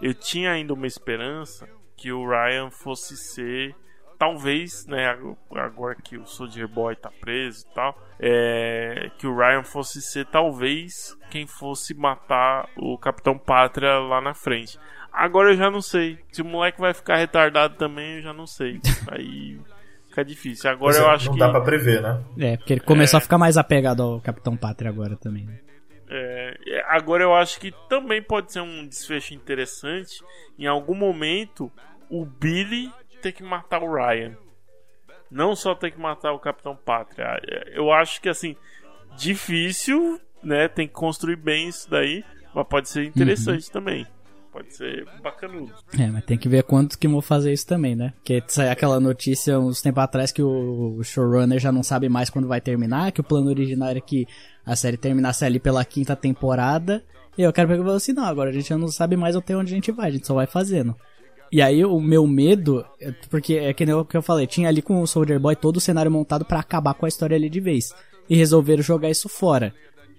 [0.00, 3.74] eu tinha ainda uma esperança que o Ryan fosse ser
[4.22, 5.18] talvez, né,
[5.50, 10.26] agora que o Soldier Boy tá preso e tal, é, que o Ryan fosse ser
[10.26, 14.78] talvez quem fosse matar o Capitão Pátria lá na frente.
[15.12, 16.20] Agora eu já não sei.
[16.30, 18.80] Se o moleque vai ficar retardado também, eu já não sei.
[19.10, 19.58] Aí
[20.08, 20.70] fica difícil.
[20.70, 21.40] Agora eu acho não que.
[21.40, 22.22] Não dá pra prever, né?
[22.38, 23.18] É, porque ele começou é...
[23.18, 25.46] a ficar mais apegado ao Capitão Pátria agora também.
[25.46, 25.58] Né?
[26.08, 30.22] É, agora eu acho que também pode ser um desfecho interessante.
[30.56, 31.72] Em algum momento,
[32.08, 32.88] o Billy
[33.22, 34.36] ter que matar o Ryan.
[35.30, 37.40] Não só ter que matar o Capitão Pátria.
[37.72, 38.54] Eu acho que assim,
[39.16, 40.68] difícil, né?
[40.68, 42.24] Tem que construir bem isso daí,
[42.54, 43.72] mas pode ser interessante uhum.
[43.72, 44.06] também.
[44.52, 45.72] Pode ser bacanudo.
[45.98, 48.12] É, mas tem que ver quantos que vão fazer isso também, né?
[48.16, 52.46] Porque saiu aquela notícia uns tempos atrás que o showrunner já não sabe mais quando
[52.46, 54.26] vai terminar, que o plano original era que
[54.66, 57.02] a série terminasse ali pela quinta temporada.
[57.38, 59.72] E eu quero perguntar assim, não, agora a gente já não sabe mais até onde
[59.72, 60.94] a gente vai, a gente só vai fazendo.
[61.52, 64.68] E aí o meu medo, é porque é que nem o que eu falei, tinha
[64.68, 67.50] ali com o Soldier Boy todo o cenário montado para acabar com a história ali
[67.50, 67.94] de vez.
[68.26, 69.74] E resolveram jogar isso fora.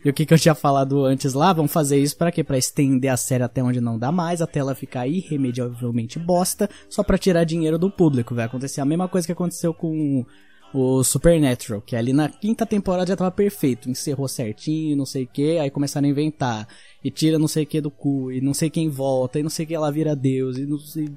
[0.05, 2.43] E o que, que eu tinha falado antes lá, vão fazer isso para quê?
[2.43, 7.01] Pra estender a série até onde não dá mais, até ela ficar irremediavelmente bosta, só
[7.01, 8.35] para tirar dinheiro do público.
[8.35, 10.23] Vai acontecer a mesma coisa que aconteceu com
[10.73, 15.27] o Supernatural, que ali na quinta temporada já tava perfeito, encerrou certinho, não sei o
[15.27, 16.67] que, aí começaram a inventar,
[17.03, 19.51] e tira não sei o que do cu, e não sei quem volta, e não
[19.51, 21.11] sei que ela vira Deus, e não sei...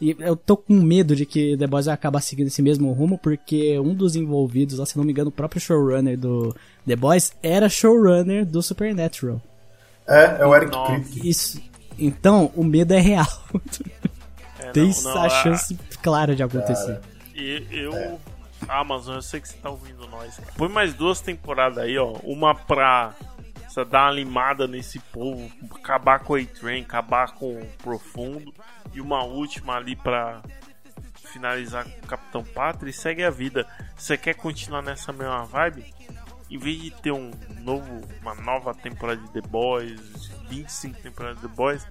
[0.00, 3.18] E eu tô com medo de que The Boys vai acabar seguindo esse mesmo rumo,
[3.18, 6.54] porque um dos envolvidos, lá, se não me engano, o próprio showrunner do
[6.86, 9.40] The Boys era showrunner do Supernatural.
[10.08, 11.28] É, é o Eric Kripke.
[11.28, 11.60] Isso.
[11.98, 13.26] Então, o medo é real.
[14.58, 16.02] É, Tem não, não, a chance a...
[16.02, 16.94] clara de acontecer.
[16.94, 17.02] Cara,
[17.34, 17.92] e eu...
[17.94, 18.33] É
[18.68, 20.40] Amazon, eu sei que você tá ouvindo nós.
[20.56, 22.12] Põe mais duas temporadas aí, ó.
[22.22, 23.14] Uma pra
[23.68, 28.54] você dar uma limada nesse povo, acabar com o A-Train, acabar com o Profundo.
[28.92, 30.40] E uma última ali pra
[31.34, 33.66] finalizar com o Capitão Pátria e segue a vida.
[33.96, 35.92] Você quer continuar nessa mesma vibe?
[36.48, 37.32] Em vez de ter um
[37.62, 41.86] novo, uma nova temporada de The Boys, 25 temporadas de The Boys,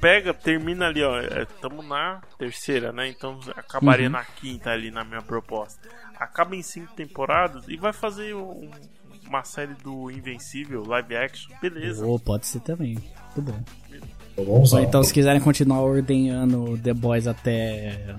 [0.00, 1.20] pega, termina ali, ó.
[1.20, 3.08] Estamos é, na terceira, né?
[3.08, 4.12] Então acabaria uhum.
[4.12, 5.88] na quinta ali na minha proposta.
[6.18, 8.70] Acaba em cinco temporadas e vai fazer um,
[9.26, 12.04] uma série do Invencível, live action, beleza.
[12.06, 12.98] Oh, pode ser também.
[13.36, 13.62] Muito bom.
[14.36, 18.14] Ou então, se quiserem continuar ordenhando The Boys até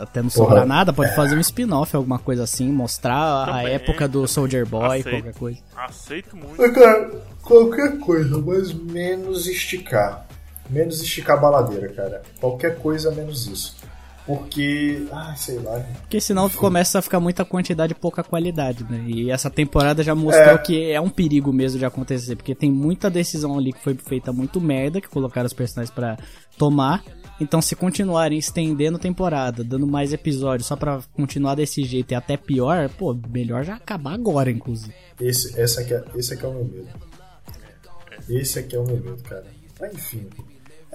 [0.00, 3.66] até não sobrar nada, pode fazer um spin-off, alguma coisa assim, mostrar Também.
[3.66, 5.10] a época do Soldier Boy, Aceito.
[5.10, 5.58] qualquer coisa.
[5.76, 6.72] Aceito muito.
[6.74, 7.10] Cara,
[7.42, 10.26] qualquer coisa, mas menos esticar.
[10.68, 12.22] Menos esticar a baladeira, cara.
[12.40, 13.76] Qualquer coisa menos isso.
[14.28, 15.08] Porque.
[15.10, 15.80] Ah, sei lá.
[16.02, 19.02] Porque senão começa a ficar muita quantidade e pouca qualidade, né?
[19.06, 20.58] E essa temporada já mostrou é.
[20.58, 22.36] que é um perigo mesmo de acontecer.
[22.36, 26.18] Porque tem muita decisão ali que foi feita muito merda, que colocaram os personagens para
[26.58, 27.02] tomar.
[27.40, 32.14] Então, se continuarem estendendo a temporada, dando mais episódios só pra continuar desse jeito e
[32.14, 34.92] até pior, pô, melhor já acabar agora, inclusive.
[35.18, 36.88] Esse, esse, aqui, é, esse aqui é o meu medo.
[38.28, 39.46] Esse aqui é o meu medo, cara.
[39.80, 40.26] Mas enfim.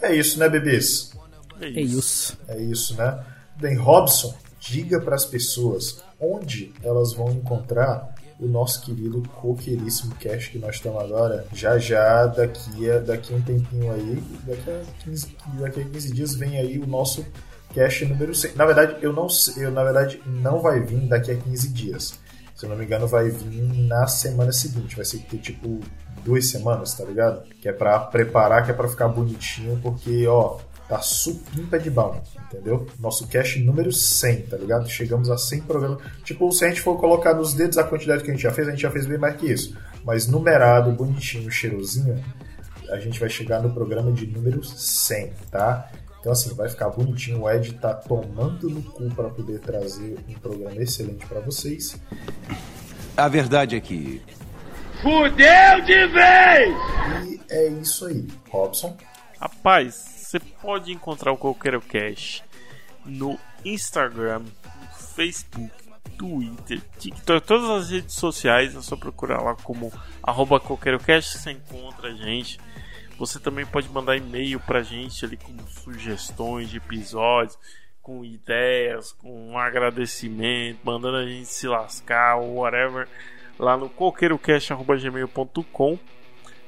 [0.03, 1.13] É isso, né, bebês?
[1.63, 2.37] É, é isso.
[2.47, 3.23] É isso, né?
[3.55, 10.49] Bem, Robson, diga para as pessoas onde elas vão encontrar o nosso querido coqueiríssimo cast
[10.49, 11.45] que nós estamos agora.
[11.53, 16.13] Já já, daqui a, daqui a um tempinho aí, daqui a, 15, daqui a 15
[16.13, 17.25] dias vem aí o nosso
[17.73, 18.55] cast número 100.
[18.55, 19.27] Na verdade, eu não
[19.57, 22.19] eu, na verdade, não vai vir daqui a 15 dias.
[22.55, 24.95] Se eu não me engano, vai vir na semana seguinte.
[24.95, 25.79] Vai ser ter tipo
[26.23, 27.43] duas semanas, tá ligado?
[27.61, 30.59] Que é pra preparar, que é pra ficar bonitinho, porque, ó,
[30.93, 32.85] tá supimpa de bom, entendeu?
[32.99, 34.87] Nosso cache número 100, tá ligado?
[34.87, 36.03] Chegamos a 100 programas.
[36.23, 38.67] Tipo, se a gente for colocar nos dedos a quantidade que a gente já fez,
[38.67, 39.75] a gente já fez bem mais que isso.
[40.05, 42.23] Mas numerado, bonitinho, cheirosinho,
[42.89, 45.89] a gente vai chegar no programa de número 100, tá?
[46.19, 47.41] Então, assim, vai ficar bonitinho.
[47.41, 51.99] O Ed tá tomando no cu para poder trazer um programa excelente para vocês.
[53.17, 54.21] A verdade é que.
[55.01, 56.75] Fudeu de vez!
[57.25, 58.95] E é isso aí, Robson.
[59.39, 62.43] Rapaz, você pode encontrar o Coqueiro Cash
[63.05, 64.41] no Instagram,
[65.13, 65.71] Facebook,
[66.17, 68.75] Twitter, TikTok, todas as redes sociais.
[68.75, 69.93] É só procurar lá como
[70.23, 72.59] arroba CoqueiroCast você encontra a gente.
[73.19, 77.59] Você também pode mandar e-mail pra gente ali com sugestões de episódios,
[78.01, 83.07] com ideias, com um agradecimento, mandando a gente se lascar ou whatever
[83.59, 85.99] lá no coqueirocast.gmail.com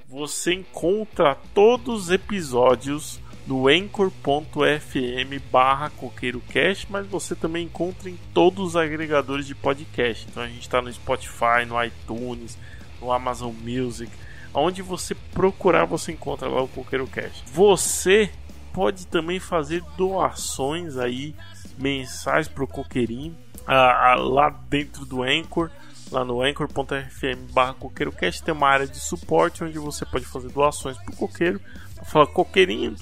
[0.08, 8.70] você encontra todos os episódios no anchor.fm barra coqueirocast, mas você também encontra em todos
[8.70, 10.28] os agregadores de podcast.
[10.30, 12.58] Então a gente está no Spotify, no iTunes,
[13.00, 14.12] no Amazon Music.
[14.54, 17.44] Onde você procurar, você encontra lá o CoqueiroCast.
[17.52, 18.32] Você
[18.74, 21.36] pode também fazer doações aí
[21.78, 23.36] mensais pro Coqueirinho
[23.68, 25.70] ah, lá dentro do Anchor
[26.12, 30.98] lá no anchor.fm barra coqueirocast tem uma área de suporte onde você pode fazer doações
[30.98, 31.60] pro coqueiro
[32.06, 32.96] falar coqueirinho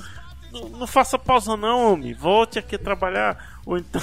[0.53, 2.13] não, não, faça pausa não, homem.
[2.13, 3.59] Volte aqui a trabalhar.
[3.65, 4.01] Ou então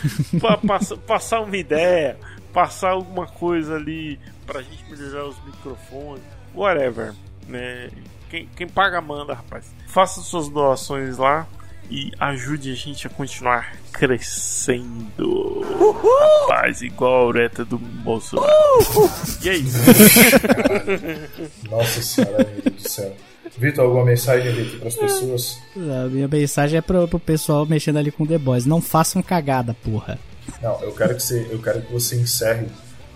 [0.66, 2.18] passar, passar uma ideia,
[2.52, 6.22] passar alguma coisa ali pra gente melhorar os microfones,
[6.54, 7.14] whatever.
[7.48, 7.90] Né?
[8.28, 9.72] Quem, quem paga manda, rapaz.
[9.88, 11.46] Faça suas doações lá
[11.90, 15.06] e ajude a gente a continuar crescendo.
[15.18, 16.48] Uhul!
[16.48, 18.52] Rapaz, igual a ureta do Bolsonaro.
[18.80, 19.10] Uhul!
[19.42, 19.64] E aí?
[21.70, 23.16] Nossa senhora, meu Deus do céu.
[23.58, 25.58] Vitor, alguma mensagem aqui para as pessoas?
[25.76, 28.66] A minha mensagem é pro, pro pessoal mexendo ali com The Boys.
[28.66, 30.18] Não façam cagada, porra.
[30.62, 32.66] Não, eu quero que você, eu quero que você encerre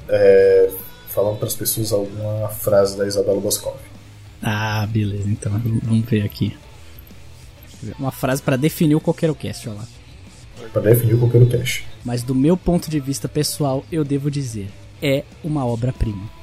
[0.09, 0.70] é,
[1.09, 3.77] falando para as pessoas alguma frase da Isabela Boscov.
[4.43, 5.28] Ah, beleza.
[5.28, 6.57] Então, vamos ver aqui.
[7.98, 9.89] Uma frase para definir o CoqueiroCast, olha lá.
[10.73, 11.86] Para definir o CoqueiroCast.
[12.05, 14.69] Mas do meu ponto de vista pessoal, eu devo dizer,
[15.02, 16.40] é uma obra-prima.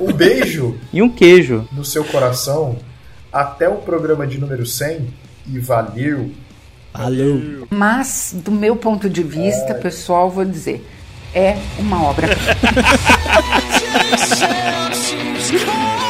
[0.00, 0.78] Um beijo.
[0.92, 1.68] E um queijo.
[1.72, 2.78] No seu coração.
[3.32, 5.08] Até o programa de número 100.
[5.48, 6.30] E valeu.
[6.92, 7.66] Valeu.
[7.70, 9.74] Mas, do meu ponto de vista, é...
[9.74, 10.86] pessoal, vou dizer:
[11.34, 12.28] é uma obra.